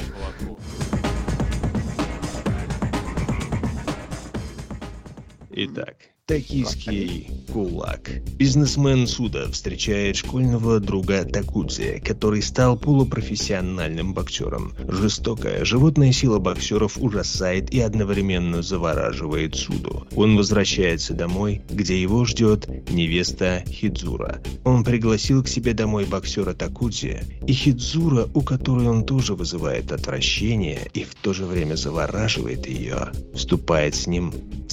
[5.50, 8.10] Итак, Токийский кулак.
[8.36, 14.74] Бизнесмен Суда встречает школьного друга Такудзе, который стал полупрофессиональным боксером.
[14.88, 20.08] Жестокая животная сила боксеров ужасает и одновременно завораживает Суду.
[20.16, 24.42] Он возвращается домой, где его ждет невеста Хидзура.
[24.64, 30.90] Он пригласил к себе домой боксера Такудзе, и Хидзура, у которой он тоже вызывает отвращение
[30.92, 34.32] и в то же время завораживает ее, вступает с ним
[34.66, 34.72] в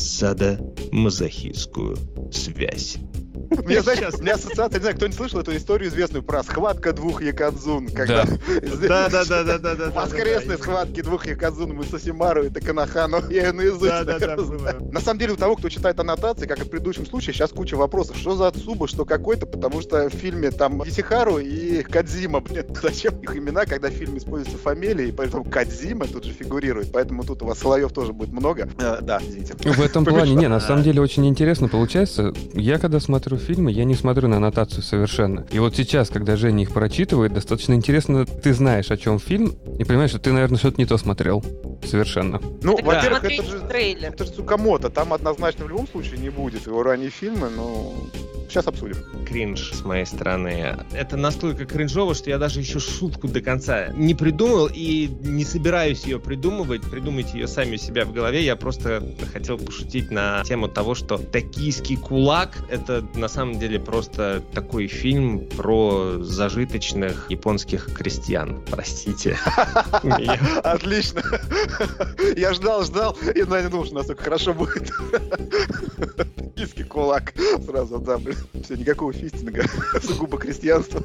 [1.51, 1.97] садо-мазохистскую
[2.31, 2.97] связь.
[3.65, 6.93] Мне, знаешь, у меня ассоциация, не знаю, кто не слышал эту историю известную про схватка
[6.93, 7.89] двух якадзун.
[7.89, 8.25] Когда...
[8.83, 9.91] Да, да, да, да, да, да.
[9.91, 13.29] Воскресные схватки двух якадзун мы Сосимару и Таканахану.
[13.29, 14.35] Я ее наизусть да, да, да,
[14.91, 17.75] На самом деле у того, кто читает аннотации, как и в предыдущем случае, сейчас куча
[17.75, 18.17] вопросов.
[18.17, 23.19] Что за Ацуба, что какой-то, потому что в фильме там Исихару и Кадзима, блин, зачем
[23.19, 27.41] их имена, когда в фильме используются фамилии, и поэтому Кадзима тут же фигурирует, поэтому тут
[27.43, 28.69] у вас Соловьев тоже будет много.
[28.79, 29.53] А, да, извините.
[29.57, 32.33] В этом плане, не, на самом деле очень интересно получается.
[32.53, 35.45] Я когда смотрю фильмы, я не смотрю на аннотацию совершенно.
[35.51, 39.83] И вот сейчас, когда Женя их прочитывает, достаточно интересно, ты знаешь, о чем фильм, и
[39.83, 41.43] понимаешь, что ты, наверное, что-то не то смотрел.
[41.83, 42.41] Совершенно.
[42.61, 44.09] Ну, во-первых, это же, трейлер.
[44.13, 47.93] это же Цукамото, там однозначно в любом случае не будет его ранние фильмы, но
[48.53, 48.97] Сейчас обсудим.
[49.25, 50.77] Кринж с моей стороны.
[50.91, 56.03] Это настолько кринжово, что я даже еще шутку до конца не придумал и не собираюсь
[56.03, 56.83] ее придумывать.
[56.83, 58.45] Придумайте ее сами у себя в голове.
[58.45, 64.43] Я просто хотел пошутить на тему того, что «Токийский кулак»— это на самом деле просто
[64.53, 68.63] такой фильм про зажиточных японских крестьян.
[68.69, 69.35] Простите.
[70.63, 71.23] Отлично.
[72.37, 74.91] Я ждал, ждал, и не думал, что настолько хорошо будет.
[76.35, 77.33] Токийский кулак.
[77.65, 78.42] Сразу, да, блин.
[78.63, 79.65] Все, никакого фистинга,
[80.03, 81.03] сугубо крестьянство.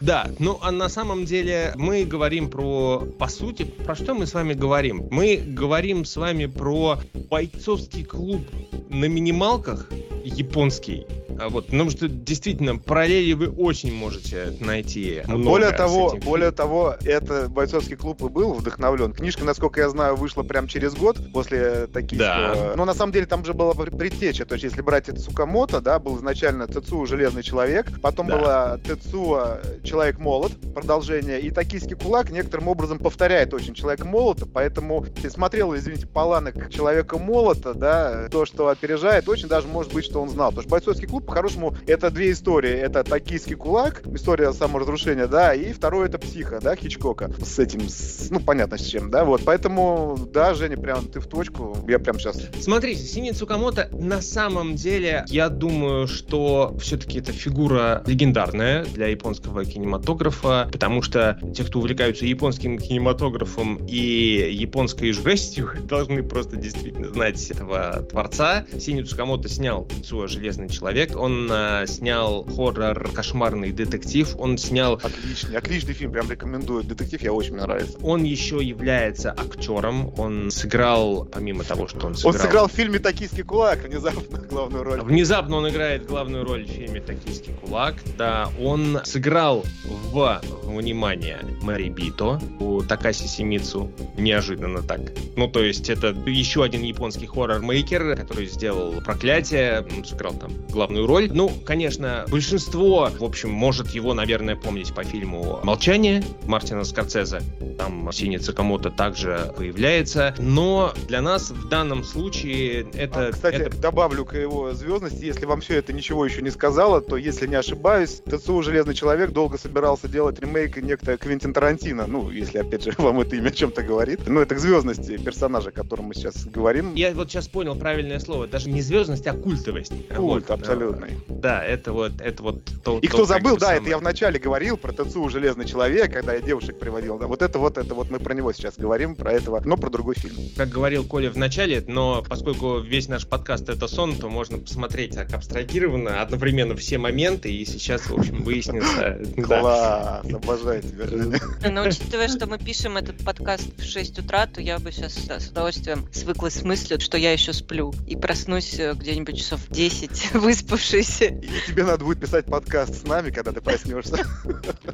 [0.00, 4.34] Да, ну а на самом деле мы говорим про, по сути, про что мы с
[4.34, 5.06] вами говорим?
[5.10, 6.98] Мы говорим с вами про
[7.30, 8.42] бойцовский клуб
[8.88, 9.88] на минималках
[10.24, 11.06] японский,
[11.40, 15.22] а вот, потому что действительно параллели вы очень можете найти.
[15.26, 19.12] Более того, более того, это бойцовский клуб и был вдохновлен.
[19.12, 22.18] Книжка, насколько я знаю, вышла прям через год после таких.
[22.18, 22.74] Да.
[22.76, 24.29] Но на самом деле там же была предтеча.
[24.32, 28.38] То есть, если брать это Сукамото, да, был изначально Тецуо Железный человек, потом да.
[28.38, 35.04] была Тецуо Человек молот, продолжение, и Токийский кулак некоторым образом повторяет очень Человек молота, поэтому
[35.04, 40.20] ты смотрел, извините, Паланок Человека молота, да, то, что опережает, очень даже может быть, что
[40.22, 40.50] он знал.
[40.50, 42.72] Потому что бойцовский клуб по-хорошему, это две истории.
[42.72, 47.30] Это «Токийский кулак», история саморазрушения, да, и второе это «Психа», да, Хичкока.
[47.42, 49.42] С этим, с, ну, понятно с чем, да, вот.
[49.44, 51.76] Поэтому, да, Женя, прям ты в точку.
[51.88, 52.40] Я прям сейчас...
[52.60, 59.64] Смотрите, Синий Цукамото на самом деле, я думаю, что все-таки это фигура легендарная для японского
[59.64, 67.50] кинематографа, потому что те, кто увлекаются японским кинематографом и японской жестью, должны просто действительно знать
[67.52, 68.66] этого творца.
[68.80, 74.94] Синий Цукамото снял «Цуа Железный человек», он э, снял хоррор «Кошмарный детектив», он снял...
[74.94, 76.82] Отличный, отличный фильм, прям рекомендую.
[76.82, 77.96] Детектив я очень мне нравится.
[78.02, 82.34] Он еще является актером, он сыграл, помимо того, что он сыграл...
[82.34, 85.00] Он сыграл в фильме «Токийский кулак», внезапно главную роль.
[85.00, 88.48] Внезапно он играет главную роль в фильме «Токийский кулак», да.
[88.60, 93.90] Он сыграл в, внимание, Мэри Бито у Такаси Симицу.
[94.16, 95.00] Неожиданно так.
[95.36, 101.30] Ну, то есть это еще один японский хоррор-мейкер, который сделал «Проклятие», сыграл там главную роль.
[101.32, 107.40] Ну, конечно, большинство, в общем, может его, наверное, помнить по фильму «Молчание» Мартина Скорцезе.
[107.78, 110.34] Там Синий Цукамото также появляется.
[110.38, 113.28] Но для нас в данном случае это...
[113.28, 113.76] А, кстати, это...
[113.90, 117.56] добавлю к его звездности, если вам все это ничего еще не сказала, то, если не
[117.56, 122.06] ошибаюсь, ТЦУ «Железный человек» долго собирался делать ремейк некто Квентин Тарантино.
[122.06, 124.20] Ну, если, опять же, вам это имя о чем-то говорит.
[124.28, 126.94] Ну, это к звездности персонажа, о котором мы сейчас говорим.
[126.94, 128.46] Я вот сейчас понял правильное слово.
[128.46, 129.92] Даже не звездность, а культовость.
[130.14, 131.18] Культ, вот, абсолютный.
[131.26, 133.00] Да, это вот, это вот то.
[133.00, 133.80] И то, кто забыл, да, самое.
[133.80, 137.18] это я вначале говорил про ТЦУ «Железный человек», когда я девушек приводил.
[137.18, 139.90] Да, вот это вот, это вот мы про него сейчас говорим, про этого, но про
[139.90, 140.36] другой фильм.
[140.56, 145.14] Как говорил Коля в начале, но поскольку весь наш подкаст это сон, то можно посмотреть
[145.14, 149.20] так абстрагированно одновременно все моменты, и сейчас, в общем, выяснится.
[149.42, 151.40] Класс, обожаю тебя.
[151.70, 155.48] Но учитывая, что мы пишем этот подкаст в 6 утра, то я бы сейчас с
[155.48, 160.30] удовольствием свыклась с мыслью, что я еще сплю и проснусь э, где-нибудь часов в 10,
[160.34, 161.22] выспавшись.
[161.22, 164.24] И тебе надо будет писать подкаст с нами, когда ты проснешься.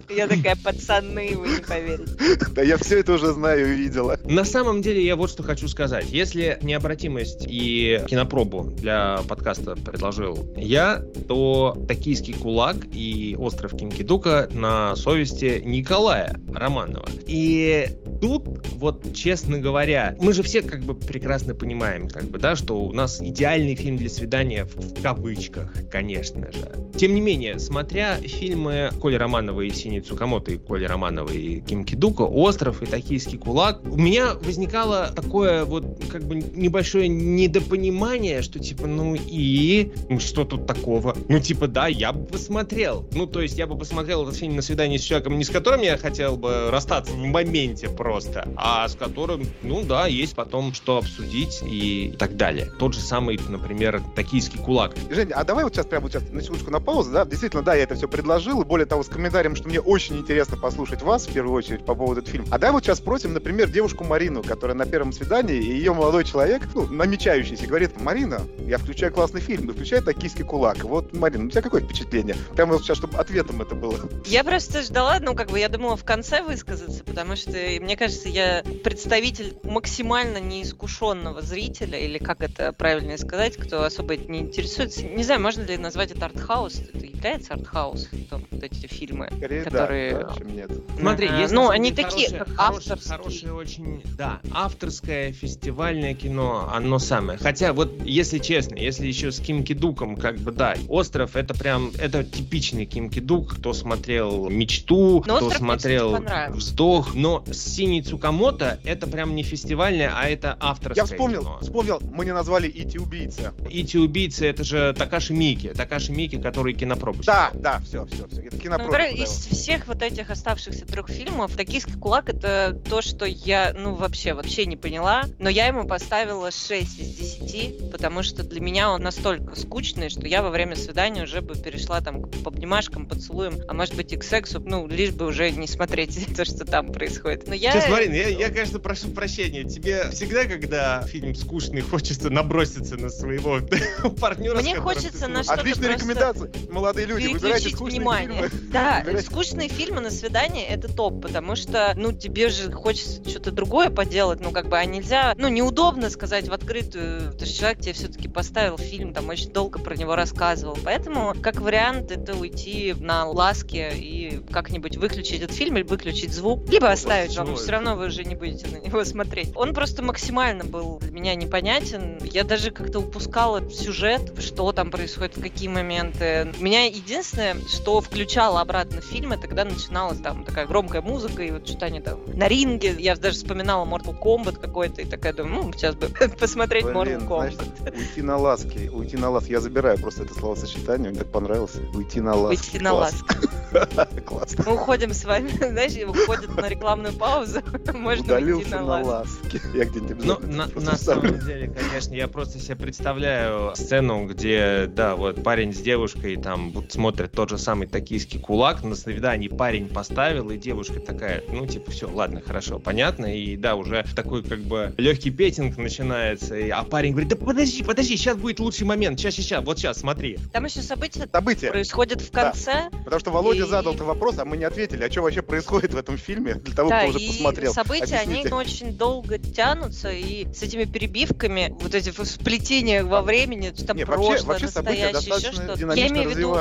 [0.08, 2.12] Я такая, пацаны, вы не поверите.
[2.50, 4.18] Да я все это уже знаю и видела.
[4.24, 6.06] На самом деле, я вот что хочу сказать.
[6.10, 14.96] Если необратимость и кинопробу для подкаста предложил я, то «Токийский кулак» и «Остров Кинкидука» на
[14.96, 17.08] совести Николая Романова.
[17.26, 17.88] И
[18.20, 22.80] тут вот честно говоря, мы же все как бы прекрасно понимаем, как бы, да, что
[22.80, 26.70] у нас идеальный фильм для свидания в, кавычках, конечно же.
[26.96, 31.84] Тем не менее, смотря фильмы Коли Романова и Сини Цукамото, и Коли Романова и Ким
[31.84, 38.58] Кидука, «Остров» и «Токийский кулак», у меня возникало такое вот как бы небольшое недопонимание, что
[38.68, 41.16] типа, ну и ну, что тут такого?
[41.28, 43.06] Ну типа, да, я бы посмотрел.
[43.12, 45.82] Ну то есть я бы посмотрел этот фильм на свидание с человеком, не с которым
[45.82, 50.98] я хотел бы расстаться в моменте просто, а с которым, ну да, есть потом что
[50.98, 52.70] обсудить и так далее.
[52.78, 54.94] Тот же самый, например, «Токийский кулак».
[55.10, 57.24] Женя, а давай вот сейчас прямо вот сейчас на секундочку на паузу, да?
[57.24, 60.56] Действительно, да, я это все предложил, и более того, с комментарием, что мне очень интересно
[60.56, 62.46] послушать вас, в первую очередь, по поводу этого фильма.
[62.50, 66.24] А давай вот сейчас спросим, например, девушку Марину, которая на первом свидании, и ее молодой
[66.24, 70.82] человек, ну, намечающийся, говорит, Марина, я включаю классный фильм, включаю «Токийский кулак».
[70.84, 72.36] Вот, Марина, у тебя какое впечатление?
[72.54, 73.98] Прямо вот сейчас, чтобы ответом это было.
[74.24, 78.28] Я просто ждала, ну, как бы, я думала в конце высказаться, потому что, мне кажется,
[78.28, 85.04] я представитель максимально неискушенного зрителя, или как это правильно сказать, кто особо не интересуется.
[85.04, 86.80] Не знаю, можно ли назвать это артхаус?
[86.80, 90.12] Это является артхаус, вот эти фильмы, Скорее, которые...
[90.18, 90.70] Да, чем нет.
[90.98, 93.16] Смотри, есть ну, они такие, хорошие, авторские.
[93.16, 97.38] Хорошие очень, да, авторское фестивальное кино, оно самое.
[97.38, 101.90] Хотя вот, если честно, если еще с Ким Кидуком, как бы, да, «Остров» это прям,
[101.98, 106.18] это типичный Ким Кидук, кто смотрел «Мечту», но кто смотрел
[106.50, 111.58] «Вздох», но с Синей Цукамото это прям не фестивальное, а это авторское Я вспомнил, кино.
[111.60, 113.52] вспомнил, мы не назвали «Ити убийца».
[113.68, 117.26] «Ити убийца» это же Такаши Мики, Такаши Мики, который кинопробует.
[117.26, 118.56] Да, да, все, все, все, это.
[118.78, 123.94] Ну, из всех вот этих оставшихся трех фильмов «Токийский кулак» это то, что я, ну,
[123.94, 128.90] вообще, вообще не поняла, но я ему поставила 6 из 10, потому что для меня
[128.90, 133.56] он настолько скучный, что я во время свидания уже бы перешла там к обнимашкам, поцелуям,
[133.68, 136.92] а может быть и к сексу, ну, лишь бы уже не смотреть то, что там
[136.92, 137.46] происходит.
[137.46, 137.72] Но я...
[137.72, 139.64] Сейчас, Марин, я, я, конечно, прошу прощения.
[139.64, 143.60] Тебе всегда, когда фильм скучный, хочется наброситься на своего
[144.20, 144.56] партнера?
[144.56, 146.50] Мне хочется на что-то Отличная рекомендация.
[146.70, 148.48] Молодые люди, выбирайте скучные внимание.
[148.48, 148.70] фильмы.
[148.72, 153.90] Да, скучные фильмы на свидание— это топ, потому что, ну, тебе же хочется что-то другое
[153.90, 157.92] поделать, ну, как бы, а нельзя, ну, неудобно сказать в открытую, потому что человек тебе
[157.92, 163.26] все-таки поставил фильм, там, очень долго про него рассказывал, поэтому, как вариант, это уйти на
[163.26, 168.06] ласке и как-нибудь выключить этот фильм или выключить звук, либо оставить вам, все равно вы
[168.06, 169.52] уже не будете на него смотреть.
[169.54, 175.36] Он просто максимально был для меня непонятен, я даже как-то упускала сюжет, что там происходит,
[175.36, 176.52] в какие моменты.
[176.58, 181.50] Меня единственное, что включало обратно в фильм, это когда начиналась там такая громкая музыка, и
[181.50, 185.66] вот что они там на ринге, я даже вспоминала Mortal Kombat какой-то, и такая думаю,
[185.66, 186.08] ну, сейчас бы
[186.40, 187.52] посмотреть Блин, Mortal Kombat.
[187.52, 189.52] Значит, уйти на ласки, уйти на ласки.
[189.52, 191.76] Я забираю просто это словосочетание, мне так понравилось.
[191.94, 192.66] Уйти на ласки.
[192.66, 193.26] Уйти на ласки.
[194.26, 194.64] Классно.
[194.66, 197.60] Мы уходим с вами, знаешь, уходят на рекламную паузу.
[197.94, 199.60] Можно Удалился уйти на, на ласки.
[199.74, 205.16] Я где-нибудь Ну, на, на самом деле, конечно, я просто себе представляю сцену, где, да,
[205.16, 210.50] вот парень с девушкой там смотрят тот же самый токийский кулак, на свидании парень поставил,
[210.50, 214.94] и девушка такая, ну, типа, все, ладно, хорошо, понятно, и да, уже такой как бы
[214.96, 219.34] легкий петинг начинается, и, а парень говорит, да подожди, подожди, сейчас будет лучший момент, сейчас,
[219.34, 220.38] сейчас, вот сейчас, смотри.
[220.52, 221.70] Там еще события, события.
[221.70, 222.88] происходят в конце.
[222.90, 222.98] Да.
[223.04, 223.68] Потому что Володя и...
[223.68, 226.90] задал вопрос, а мы не ответили, а что вообще происходит в этом фильме, для того,
[226.90, 227.72] да, кто уже посмотрел.
[227.72, 228.48] события, Объясните.
[228.48, 234.04] они очень долго тянутся, и с этими перебивками, вот эти сплетения во времени, там не,
[234.04, 235.94] прошлое, вообще, вообще настоящее, еще что-то.
[235.94, 236.56] Я имею в виду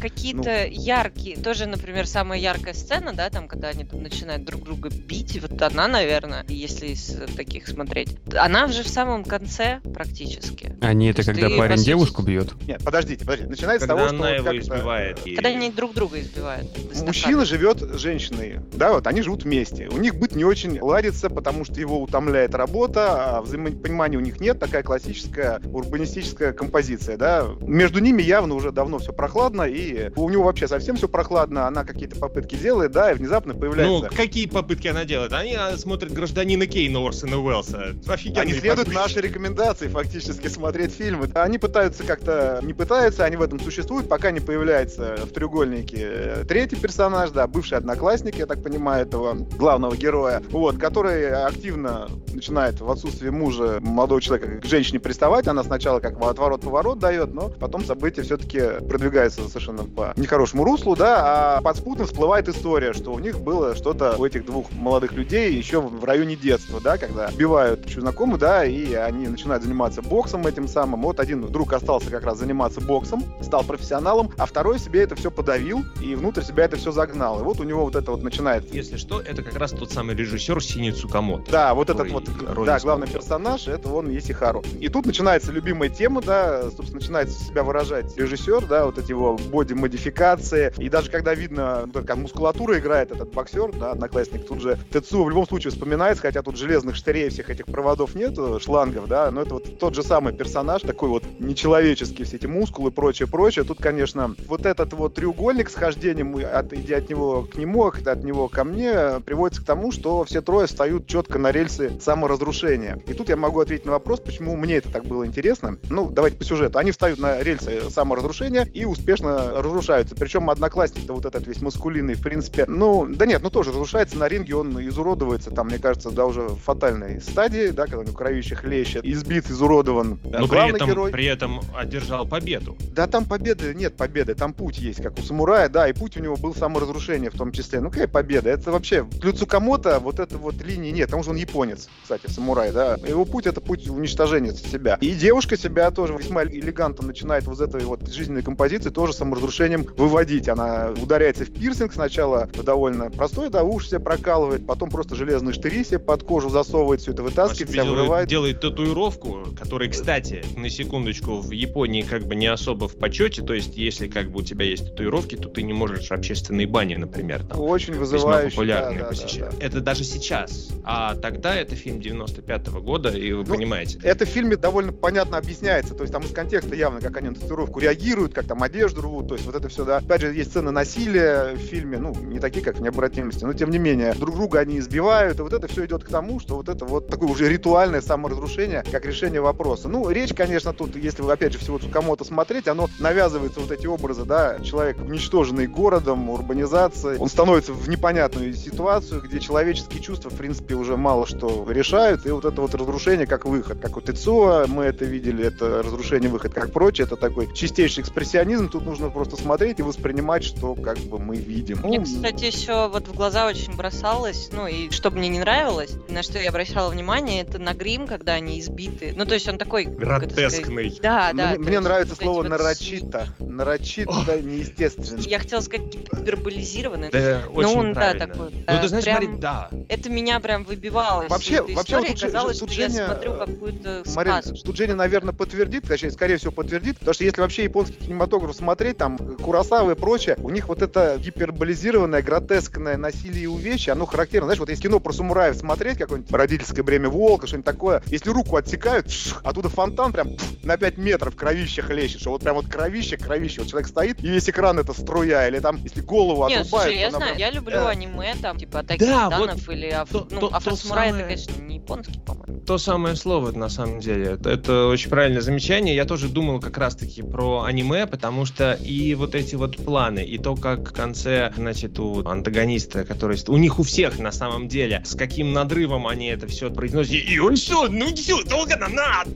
[0.00, 0.82] какие-то ну.
[0.82, 5.40] яркие, тоже, например, самая яркая сцена, да, там, когда они там начинают друг друга бить,
[5.40, 10.69] вот она, наверное, если из таких смотреть, она уже в самом конце практически.
[10.80, 12.52] А не это когда парень девушку бьет?
[12.66, 13.50] Нет, подождите, подождите.
[13.50, 14.50] Начинается когда с того, она что...
[14.50, 15.26] его избивает.
[15.26, 15.34] И...
[15.34, 16.68] Когда они друг друга избивают.
[17.04, 19.88] Мужчина живет с женщиной, да, вот они живут вместе.
[19.88, 24.40] У них быт не очень ладится, потому что его утомляет работа, а взаимопонимания у них
[24.40, 27.46] нет, такая классическая урбанистическая композиция, да.
[27.60, 31.84] Между ними явно уже давно все прохладно, и у него вообще совсем все прохладно, она
[31.84, 34.08] какие-то попытки делает, да, и внезапно появляется...
[34.10, 35.32] Ну, какие попытки она делает?
[35.32, 37.96] Они а, смотрят «Гражданина Кейна» Орсона Уэллса.
[38.06, 38.94] Офигенные Они следуют попытки.
[38.94, 41.30] нашей рекомендации фактически смотреть фильмы.
[41.34, 42.60] Они пытаются как-то...
[42.62, 47.78] Не пытаются, они в этом существуют, пока не появляется в треугольнике третий персонаж, да, бывший
[47.78, 54.20] одноклассник, я так понимаю, этого главного героя, вот, который активно начинает в отсутствие мужа молодого
[54.20, 55.48] человека к женщине приставать.
[55.48, 61.56] Она сначала как отворот-поворот дает, но потом события все-таки продвигаются совершенно по нехорошему руслу, да,
[61.56, 65.80] а подспутно всплывает история, что у них было что-то у этих двух молодых людей еще
[65.80, 71.02] в районе детства, да, когда бивают знакомых, да, и они начинают заниматься боксом этим самым.
[71.02, 75.30] Вот один вдруг остался как раз заниматься боксом, стал профессионалом, а второй себе это все
[75.30, 77.40] подавил и внутрь себя это все загнал.
[77.40, 78.72] И вот у него вот это вот начинает.
[78.74, 81.50] Если что, это как раз тот самый режиссер, Синий Цукамото.
[81.50, 82.28] Да, вот этот вот,
[82.66, 84.62] да, главный персонаж, это он Исихару.
[84.78, 89.36] И тут начинается любимая тема, да, собственно, начинается себя выражать режиссер, да, вот эти его
[89.36, 90.72] боди-модификации.
[90.78, 95.24] И даже когда видно, ну, как мускулатура играет этот боксер, да, одноклассник, тут же Тецу
[95.24, 99.42] в любом случае вспоминается, хотя тут железных штырей всех этих проводов нет, шлангов, да, но
[99.42, 103.62] это вот тот же самый персонаж, такой вот нечеловеческий, все эти мускулы, прочее, прочее.
[103.62, 108.24] Тут, конечно, вот этот вот треугольник с хождением, от, идя от него к нему, от
[108.24, 113.02] него ко мне, приводится к тому, что все трое встают четко на рельсы саморазрушения.
[113.06, 115.76] И тут я могу ответить на вопрос, почему мне это так было интересно.
[115.90, 116.78] Ну, давайте по сюжету.
[116.78, 120.14] Они встают на рельсы саморазрушения и успешно разрушаются.
[120.14, 124.26] Причем одноклассник-то вот этот весь маскулинный, в принципе, ну, да нет, ну тоже разрушается на
[124.26, 128.16] ринге, он изуродовается, там, мне кажется, да, уже в фатальной стадии, да, когда у него
[128.16, 130.18] кровище хлещет, избит, изуродован.
[130.38, 131.10] Но при этом, герой.
[131.10, 132.76] при этом одержал победу.
[132.92, 136.20] Да, там победы, нет победы, там путь есть, как у самурая, да, и путь у
[136.20, 137.80] него был саморазрушение в том числе.
[137.80, 138.50] Ну, какая победа?
[138.50, 142.70] Это вообще, для Цукамото вот этой вот линии нет, потому что он японец, кстати, самурай,
[142.72, 142.94] да.
[143.06, 144.98] Его путь это путь уничтожения себя.
[145.00, 150.48] И девушка себя тоже весьма элегантно начинает вот этой вот жизненной композиции тоже саморазрушением выводить.
[150.48, 155.84] Она ударяется в пирсинг сначала довольно простой, да, уши себе прокалывает, потом просто железные штыри
[155.84, 158.28] себе под кожу засовывает, все это вытаскивает, себя вырывает.
[158.28, 160.09] Делает татуировку, которая, кстати,
[160.56, 164.40] на секундочку, в Японии как бы не особо в почете, то есть если как бы
[164.40, 167.60] у тебя есть татуировки, то ты не можешь общественные бани, например, там.
[167.60, 168.50] Очень вызывающе.
[168.50, 169.50] популярные да, посещать.
[169.50, 169.66] Да, да.
[169.66, 170.70] Это даже сейчас.
[170.82, 174.00] А тогда это фильм 95 -го года, и вы ну, понимаете.
[174.02, 177.36] Это в фильме довольно понятно объясняется, то есть там из контекста явно, как они на
[177.36, 179.98] татуировку реагируют, как там одежду рвут, то есть вот это все, да.
[179.98, 183.70] Опять же, есть сцены насилия в фильме, ну, не такие, как в необратимости, но тем
[183.70, 186.68] не менее, друг друга они избивают, и вот это все идет к тому, что вот
[186.68, 189.88] это вот такое уже ритуальное саморазрушение, как решение вопроса.
[189.88, 193.86] Ну, речь, конечно, тут, если вы, опять же, всего Цукамото смотреть, оно навязывается вот эти
[193.86, 200.36] образы, да, человек уничтоженный городом, урбанизацией, он становится в непонятную ситуацию, где человеческие чувства, в
[200.36, 204.66] принципе, уже мало что решают, и вот это вот разрушение как выход, как у Тецуа
[204.66, 209.36] мы это видели, это разрушение выход, как прочее, это такой чистейший экспрессионизм, тут нужно просто
[209.36, 211.80] смотреть и воспринимать, что как бы мы видим.
[211.82, 215.92] Мне, ну, кстати, еще вот в глаза очень бросалось, ну и что мне не нравилось,
[216.08, 219.12] на что я обращала внимание, это на грим, когда они избиты.
[219.16, 219.89] Ну, то есть он такой...
[219.98, 220.98] Гротескный.
[221.02, 221.50] Да, да.
[221.50, 223.28] Мне, мне нравится слово вот нарочито.
[223.38, 225.20] Нарочито, да, неестественно.
[225.20, 227.10] Я хотела сказать гиперболизированный.
[227.10, 228.50] Да, но очень он, да, такой.
[228.66, 229.70] Ну, ты знаешь, прям, смотри, да.
[229.88, 231.26] Это меня прям выбивало.
[231.28, 235.34] Вообще, вообще вот тут, казалось, тут что Женя, я смотрю какую-то Марин, тут Женя, наверное,
[235.34, 239.94] подтвердит, точнее, скорее всего, подтвердит, потому что если вообще японский кинематограф смотреть, там, Курасавы и
[239.94, 244.46] прочее, у них вот это гиперболизированное, гротескное насилие и увечья, оно характерно.
[244.46, 248.56] Знаешь, вот если кино про самураев смотреть, какое-нибудь родительское бремя волка, что-нибудь такое, если руку
[248.56, 249.06] отсекают,
[249.42, 253.70] оттуда фонтан прям на 5 метров кровище хлещет, что вот прям вот кровище, кровище, вот
[253.70, 256.92] человек стоит, и весь экран это струя, или там, если голову Нет, отрубают...
[256.92, 257.88] Слушай, я знаю, я люблю э...
[257.88, 259.86] аниме, там, типа, атаки да, титанов вот или...
[259.88, 260.10] Аф...
[260.10, 261.24] То, ну, то, афросамурай, самое...
[261.24, 262.60] это, конечно, не японский, по-моему.
[262.60, 264.32] То самое слово, на самом деле.
[264.32, 265.96] Это, это очень правильное замечание.
[265.96, 270.36] Я тоже думал как раз-таки про аниме, потому что и вот эти вот планы, и
[270.36, 273.38] то, как в конце, значит, у антагониста, который...
[273.48, 277.14] У них у всех, на самом деле, с каким надрывом они это все произносят.
[277.14, 279.30] И он все, ну все, долго на надо!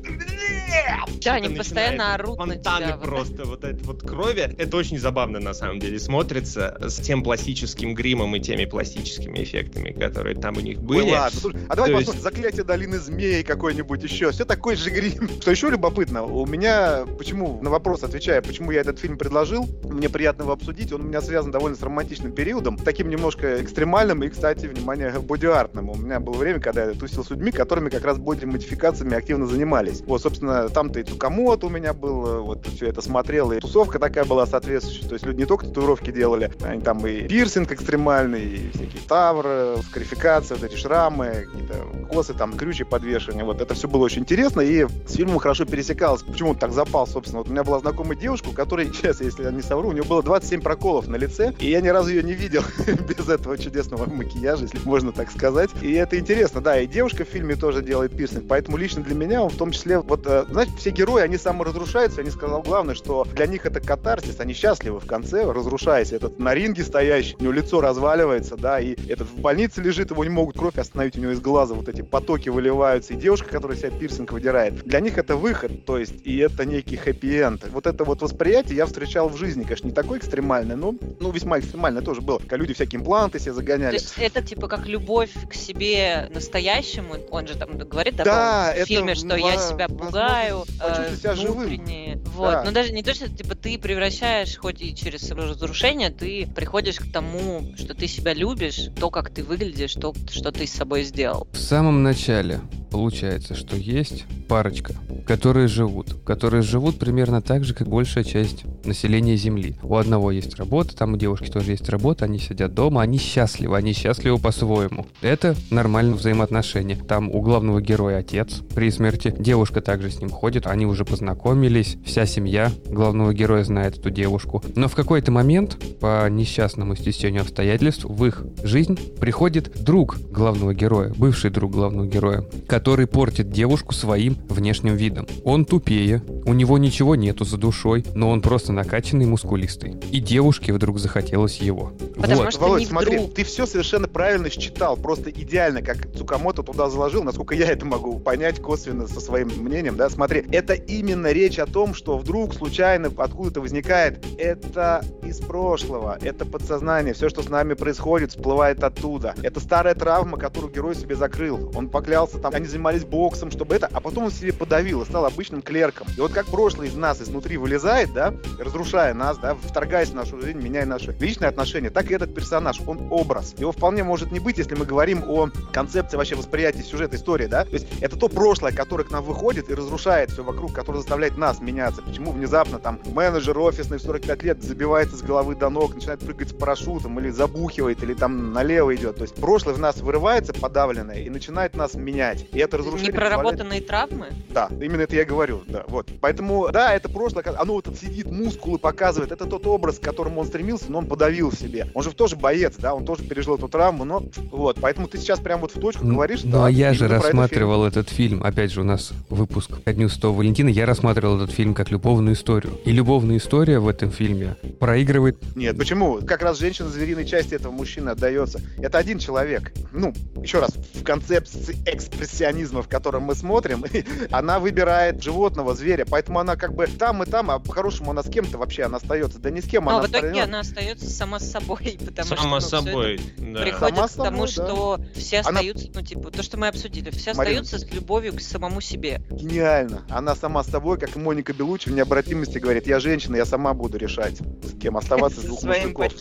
[1.25, 2.97] Да, они постоянно орут фонтаны на тебя.
[2.99, 4.55] просто, вот это вот крови.
[4.59, 9.93] Это очень забавно, на самом деле, смотрится с тем пластическим гримом и теми пластическими эффектами,
[9.93, 11.03] которые там у них были.
[11.03, 12.23] Ой, ладно, слушай, а давай посмотрим, есть...
[12.23, 14.33] заклятие долины змей какой-нибудь еще.
[14.33, 15.29] Все такой же грим.
[15.41, 20.09] Что еще любопытно, у меня, почему, на вопрос отвечая, почему я этот фильм предложил, мне
[20.09, 24.29] приятно его обсудить, он у меня связан довольно с романтичным периодом, таким немножко экстремальным и,
[24.29, 25.89] кстати, внимание, боди-артным.
[25.91, 30.03] У меня было время, когда я тусил с людьми, которыми как раз боди-модификациями активно занимались.
[30.03, 34.25] Вот, собственно, там-то и Цукамото у меня был, вот все это смотрел, и тусовка такая
[34.25, 35.07] была соответствующая.
[35.07, 39.77] То есть люди не только татуировки делали, они там и пирсинг экстремальный, и всякие тавры,
[39.91, 41.75] скарификация, вот эти шрамы, какие-то
[42.11, 43.45] косы, там, крючи подвешивания.
[43.45, 46.23] Вот это все было очень интересно, и с фильмом хорошо пересекалось.
[46.23, 47.41] Почему так запал, собственно?
[47.41, 50.05] Вот у меня была знакомая девушка, у которой, сейчас, если я не совру, у нее
[50.05, 52.63] было 27 проколов на лице, и я ни разу ее не видел
[53.09, 55.69] без этого чудесного макияжа, если можно так сказать.
[55.83, 59.43] И это интересно, да, и девушка в фильме тоже делает пирсинг, поэтому лично для меня
[59.43, 62.95] он в том числе, вот, э, знаете, все герои, они саморазрушаются, я не сказал главное,
[62.95, 66.13] что для них это катарсис, они счастливы в конце, разрушаясь.
[66.13, 70.25] Этот на ринге стоящий, у него лицо разваливается, да, и этот в больнице лежит, его
[70.25, 73.77] не могут кровь остановить, у него из глаза вот эти потоки выливаются, и девушка, которая
[73.77, 77.69] себя пирсинг выдирает, для них это выход, то есть, и это некий хэппи-энд.
[77.71, 81.59] Вот это вот восприятие я встречал в жизни, конечно, не такое экстремальное, но, ну, весьма
[81.59, 83.97] экстремальное тоже было, когда люди всякие импланты себе загоняли.
[83.97, 88.87] То есть это типа как любовь к себе настоящему, он же там говорит да, в
[88.87, 92.21] фильме, что я себя пугаю, э, себя внутренне.
[92.27, 92.65] Вот, да.
[92.65, 97.11] но даже не то, что типа ты превращаешь, хоть и через разрушение, ты приходишь к
[97.11, 101.05] тому, что ты себя любишь, то, как ты выглядишь, то, то, что ты с собой
[101.05, 101.47] сделал.
[101.53, 102.61] В самом начале
[102.95, 104.95] получается, что есть парочка,
[105.27, 109.77] которые живут, которые живут примерно так же, как большая часть населения Земли.
[109.83, 113.77] У одного есть работа, там у девушки тоже есть работа, они сидят дома, они счастливы,
[113.77, 115.07] они счастливы по-своему.
[115.23, 116.97] Это нормальное взаимоотношение.
[116.97, 121.97] Там у главного героя отец при смерти, девушка также с ним ходит, они уже познакомились,
[122.05, 124.63] вся семья главного героя знает эту девушку.
[124.75, 131.13] Но в какой-то момент, по несчастному стечению обстоятельств, в их жизнь приходит друг главного героя,
[131.17, 135.27] бывший друг главного героя, который портит девушку своим внешним видом.
[135.45, 139.97] Он тупее, у него ничего нету за душой, но он просто накачанный, мускулистый.
[140.11, 141.93] И девушке вдруг захотелось его.
[142.17, 142.53] Потому вот.
[142.53, 143.35] что Володь, не смотри, вдруг.
[143.35, 148.19] ты все совершенно правильно считал, просто идеально, как Цукамото туда заложил, насколько я это могу
[148.19, 153.11] понять косвенно со своим мнением, да, смотри, это именно речь о том, что вдруг случайно
[153.17, 159.35] откуда-то возникает, это из прошлого, это подсознание, все, что с нами происходит, всплывает оттуда.
[159.43, 161.73] Это старая травма, которую герой себе закрыл.
[161.75, 165.25] Он поклялся там, они занимались боксом, чтобы это, а потом он себе подавил и стал
[165.25, 166.07] обычным клерком.
[166.17, 170.41] И вот как прошлое из нас изнутри вылезает, да, разрушая нас, да, вторгаясь в нашу
[170.41, 173.55] жизнь, меняя наши личные отношения, так и этот персонаж, он образ.
[173.59, 177.65] Его вполне может не быть, если мы говорим о концепции вообще восприятия сюжета истории, да.
[177.65, 181.37] То есть это то прошлое, которое к нам выходит и разрушает все вокруг, которое заставляет
[181.37, 182.03] нас меняться.
[182.03, 186.51] Почему внезапно там менеджер офисный в 45 лет забивается с головы до ног, начинает прыгать
[186.51, 189.17] с парашютом или забухивает, или там налево идет.
[189.17, 192.47] То есть прошлое в нас вырывается подавленное и начинает нас менять.
[192.53, 193.13] И это разрушение...
[193.13, 194.29] Непроработанные травмы?
[194.51, 196.09] Да, именно это я и говорю, да, вот.
[196.21, 200.47] Поэтому, да, это прошлое, оно вот сидит, мускулы показывает, это тот образ, к которому он
[200.47, 201.89] стремился, но он подавил в себе.
[201.95, 205.41] Он же тоже боец, да, он тоже пережил эту травму, но вот, поэтому ты сейчас
[205.41, 208.43] прям вот в точку говоришь, Ну, да, а я же рассматривал этот фильм.
[208.45, 209.54] Опять же, у нас выпуск
[209.85, 210.69] ко дню Святого Валентина.
[210.69, 212.79] Я рассматривал этот фильм как любовную историю.
[212.85, 215.39] И любовная история в этом фильме проигрывает...
[215.55, 216.21] Нет, почему?
[216.27, 218.61] Как раз женщина звериной части этого мужчины отдается.
[218.79, 219.73] Это один человек.
[219.93, 223.85] Ну, еще раз, в концепции экспрессионизма, в котором мы смотрим,
[224.31, 228.29] она выбирает животного, зверя, поэтому она как бы там и там, а по-хорошему она с
[228.29, 229.39] кем-то вообще, она остается.
[229.39, 230.45] Да ни с кем Но она в итоге остается.
[230.45, 233.61] она остается сама с собой, потому что Само ну, собой, да.
[233.63, 235.15] приходит Сама к тому, собой, да.
[235.15, 237.61] что все Она- остаются, ну, типа, то, что мы обсудили, все Марина.
[237.61, 239.23] остаются с любовью к самому себе.
[239.45, 240.03] Гениально.
[240.09, 243.75] Она сама с собой, как и Моника Белучи в необратимости говорит, я женщина, я сама
[243.75, 246.13] буду решать, с кем оставаться из Со двух своим мужиков.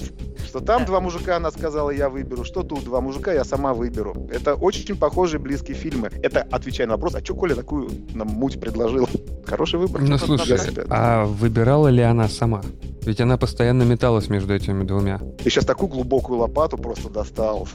[0.46, 4.28] Что там два мужика, она сказала, я выберу, что тут два мужика, я сама выберу.
[4.32, 6.10] Это очень похожие близкие фильмы.
[6.22, 9.08] Это отвечая на вопрос, а что Коля такую нам муть предложил?
[9.46, 10.02] Хороший выбор.
[10.02, 10.60] Ну, слушай,
[10.90, 12.62] а выбирала ли она сама?
[13.06, 15.20] Ведь она постоянно металась между этими двумя.
[15.44, 17.68] Ты сейчас такую глубокую лопату просто достал.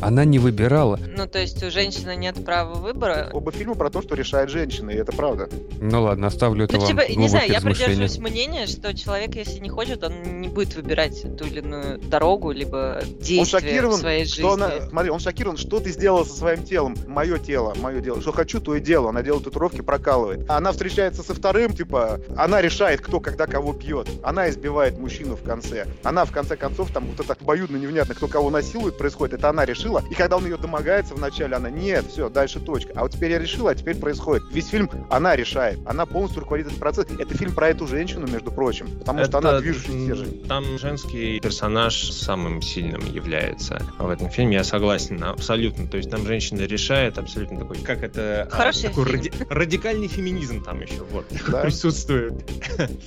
[0.00, 0.98] Она не выбирала.
[1.16, 3.30] Ну, то есть у женщины нет права выбора.
[3.32, 5.48] Оба фильма про то, что решает женщина, и это правда.
[5.80, 9.60] Ну ладно, оставлю это Ну, вам типа, не знаю, я придерживаюсь мнения, что человек, если
[9.60, 13.98] не хочет, он не будет выбирать ту или иную дорогу, либо Он действие в шокирован,
[13.98, 14.40] своей жизни.
[14.40, 16.96] что она, смотри, он шокирован, что ты сделала со своим телом.
[17.06, 18.20] Мое тело, мое дело.
[18.20, 19.10] Что хочу, то и делаю.
[19.10, 20.48] Она делает татуировки, прокалывает.
[20.48, 24.08] Она встречается со вторым, типа, она решает, кто когда кого бьет.
[24.22, 25.86] Она избивает мужчину в конце.
[26.02, 29.34] Она, в конце концов, там вот это обоюдно невнятно, кто кого насилует, происходит.
[29.34, 30.02] Это она решила.
[30.10, 32.92] И когда он ее домогается вначале, она, нет, все, дальше точка.
[32.96, 34.44] А вот теперь я решила, а теперь происходит.
[34.52, 35.78] Весь фильм она решает.
[35.86, 37.06] Она полностью руководит этот процесс.
[37.18, 38.88] Это фильм про эту женщину, между прочим.
[38.98, 40.44] Потому что она движущая стержень.
[40.48, 45.86] Там женский персонаж самым сильным является в этом фильме, я согласен, абсолютно.
[45.86, 48.48] То есть там женщина решает абсолютно такой, как это...
[48.50, 49.16] а, Хороший такой фильм.
[49.16, 51.60] ради- радикальный феминизм там еще вот Да.
[51.62, 52.34] присутствует.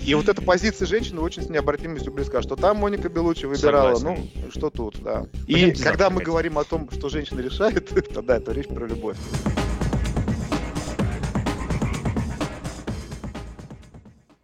[0.05, 2.41] И вот эта позиция женщины очень с необратимостью близка.
[2.41, 4.29] Что там Моника Белучи выбирала, Согласен.
[4.35, 5.25] ну, что тут, да.
[5.47, 8.85] И Пойдемте когда мы говорим о том, что женщина решает, то да, это речь про
[8.87, 9.17] любовь.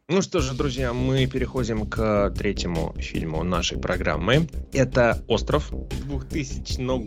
[0.07, 4.47] Ну что же, друзья, мы переходим к третьему фильму нашей программы.
[4.71, 5.71] Это «Остров»
[6.05, 6.99] 2000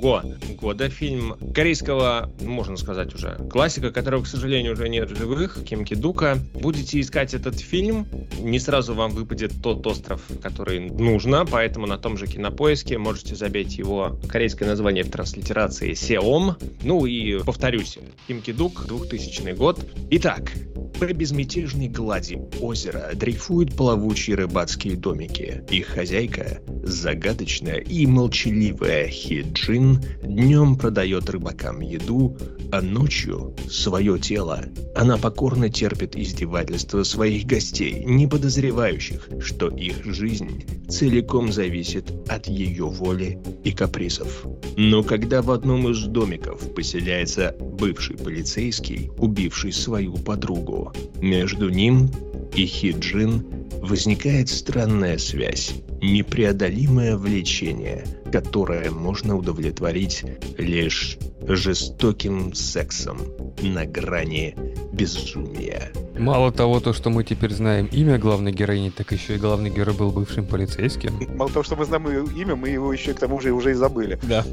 [0.58, 0.90] года.
[0.90, 5.94] Фильм корейского, можно сказать уже, классика, которого, к сожалению, уже нет в живых, Ким Ки
[5.94, 6.38] Дука.
[6.54, 8.04] Будете искать этот фильм,
[8.40, 13.78] не сразу вам выпадет тот остров, который нужно, поэтому на том же кинопоиске можете забить
[13.78, 16.56] его корейское название в транслитерации «Сеом».
[16.82, 17.96] Ну и повторюсь,
[18.26, 19.78] Ким Ки Дук, 2000 год.
[20.10, 20.50] Итак,
[20.98, 25.64] по безмятежной глади озера дрейфуют плавучие рыбацкие домики.
[25.70, 32.36] Их хозяйка, загадочная и молчаливая Хиджин, днем продает рыбакам еду,
[32.70, 34.64] а ночью свое тело.
[34.94, 42.86] Она покорно терпит издевательства своих гостей, не подозревающих, что их жизнь целиком зависит от ее
[42.86, 44.46] воли и капризов.
[44.76, 52.10] Но когда в одном из домиков поселяется бывший полицейский, убивший свою подругу, между ним
[52.54, 60.24] и Хиджин возникает странная связь, непреодолимое влечение, которое можно удовлетворить
[60.56, 63.18] лишь жестоким сексом
[63.62, 64.54] на грани
[64.92, 65.90] безумия.
[66.18, 69.94] Мало того, то, что мы теперь знаем имя главной героини, так еще и главный герой
[69.94, 71.18] был бывшим полицейским.
[71.36, 73.74] Мало того, что мы знаем ее имя, мы его еще к тому же уже и
[73.74, 74.18] забыли.
[74.24, 74.44] Да.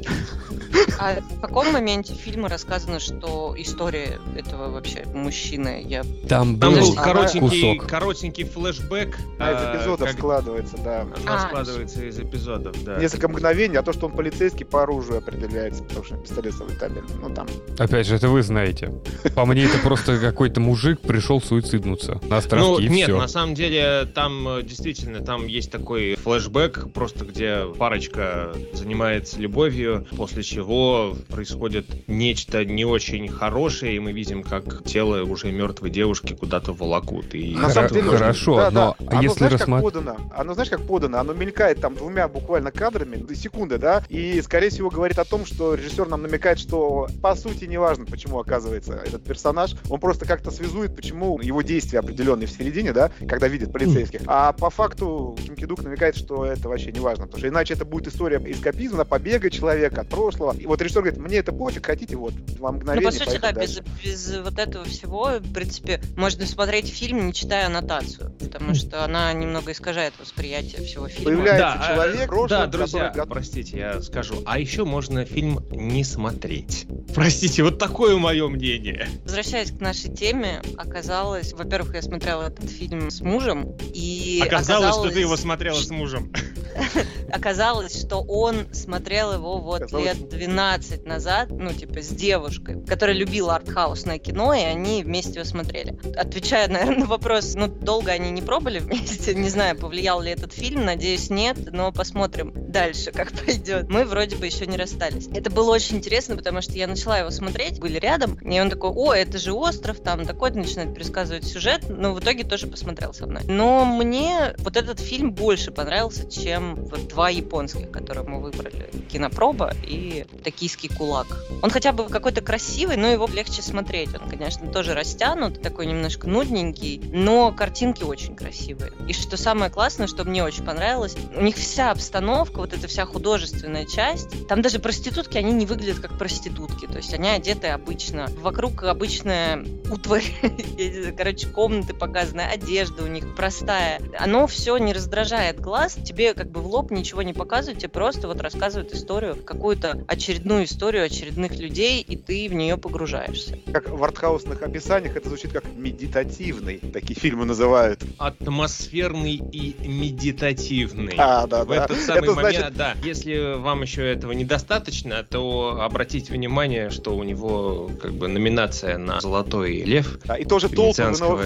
[0.98, 5.84] А в каком моменте фильма рассказано, что история этого вообще мужчины?
[5.86, 6.04] Я...
[6.28, 7.90] Там Там был был коротенький, кусок.
[7.90, 9.05] коротенький флешбэк.
[9.38, 11.06] А из а, эпизодов как- складывается, да.
[11.26, 12.98] А, складывается из эпизодов, да.
[12.98, 17.02] Несколько мгновений, а то, что он полицейский, по оружию определяется, потому что пистолет с табель.
[17.20, 17.46] Ну там.
[17.78, 18.92] Опять же, это вы знаете.
[19.34, 23.18] По мне, это просто какой-то мужик пришел суициднуться на островке Ну, и нет, все.
[23.18, 30.06] на самом деле, там э, действительно, там есть такой флешбэк, просто где парочка занимается любовью,
[30.16, 36.34] после чего происходит нечто не очень хорошее, и мы видим, как тело уже мертвой девушки
[36.34, 37.34] куда-то волокут.
[37.34, 38.95] И На самом деле, хорошо, да, но да.
[39.06, 40.16] Оно, если знаешь, как рассмат- подано?
[40.34, 41.18] Оно, знаешь, как подано?
[41.18, 44.02] Оно мелькает там двумя буквально кадрами, до секунды, да?
[44.08, 48.38] И, скорее всего, говорит о том, что режиссер нам намекает, что, по сути, неважно, почему
[48.38, 53.48] оказывается этот персонаж, он просто как-то связует, почему его действия определенные в середине, да, когда
[53.48, 54.20] видит полицейских.
[54.26, 57.84] А по факту Ким Кидук намекает, что это вообще не важно, потому что иначе это
[57.84, 60.54] будет история эскапизма, побега человека от прошлого.
[60.56, 63.52] И вот режиссер говорит, мне это пофиг, хотите, вот, два Ну, мгновения, по сути, да,
[63.52, 68.85] без, без вот этого всего, в принципе, можно смотреть фильм, не читая аннотацию, потому что
[68.92, 71.24] она немного искажает восприятие всего фильма.
[71.24, 74.42] Появляется Да, человек, э, прошлый, да, друзья, который простите, я скажу.
[74.46, 76.86] А еще можно фильм не смотреть.
[77.14, 79.08] Простите, вот такое мое мнение.
[79.24, 85.10] Возвращаясь к нашей теме, оказалось, во-первых, я смотрела этот фильм с мужем, и Оказалось, что
[85.10, 86.32] ты его смотрела с мужем.
[87.32, 90.18] оказалось, что он смотрел его вот Оказалось.
[90.18, 95.44] лет 12 назад, ну, типа, с девушкой, которая любила артхаусное кино, и они вместе его
[95.44, 95.98] смотрели.
[96.16, 100.52] Отвечая, наверное, на вопрос, ну, долго они не пробовали вместе, не знаю, повлиял ли этот
[100.52, 103.88] фильм, надеюсь, нет, но посмотрим дальше, как пойдет.
[103.88, 105.28] Мы вроде бы еще не расстались.
[105.28, 108.90] Это было очень интересно, потому что я начала его смотреть, были рядом, и он такой,
[108.90, 113.26] о, это же остров, там такой начинает пересказывать сюжет, но в итоге тоже посмотрел со
[113.26, 113.42] мной.
[113.44, 118.90] Но мне вот этот фильм больше понравился, чем вот два японских, которые мы выбрали.
[119.10, 121.26] Кинопроба и Токийский кулак.
[121.62, 124.10] Он хотя бы какой-то красивый, но его легче смотреть.
[124.14, 128.92] Он, конечно, тоже растянут, такой немножко нудненький, но картинки очень красивые.
[129.08, 133.04] И что самое классное, что мне очень понравилось, у них вся обстановка, вот эта вся
[133.04, 138.26] художественная часть, там даже проститутки, они не выглядят как проститутки, то есть они одеты обычно.
[138.40, 140.24] Вокруг обычная утварь,
[141.16, 144.00] короче, комнаты показаны, одежда у них простая.
[144.18, 148.26] Оно все не раздражает глаз, тебе как бы в лоб ничего не показывают, тебе просто
[148.28, 153.58] вот рассказывают историю, какую-то очередную историю очередных людей, и ты в нее погружаешься.
[153.72, 156.78] как в артхаусных описаниях это звучит как медитативный.
[156.78, 158.02] Такие фильмы называют.
[158.18, 161.14] Атмосферный и медитативный.
[161.18, 161.84] А, да, В да.
[161.84, 162.94] этот самый Это момент, значит- да.
[163.04, 169.20] Если вам еще этого недостаточно, то обратите внимание, что у него как бы номинация на
[169.20, 170.18] Золотой Лев.
[170.24, 171.02] Да, и тоже толпы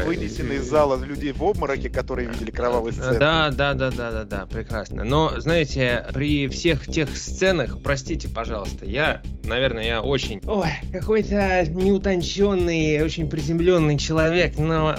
[0.07, 3.19] вынесены из зала людей в обмороке, которые видели кровавые сцены.
[3.19, 5.00] Да, да, да, да, да, да, прекрасно.
[5.05, 10.41] Но, знаете, при всех тех сценах, простите, пожалуйста, я, наверное, я очень...
[10.47, 14.97] Ой, какой-то неутонченный, очень приземленный человек, но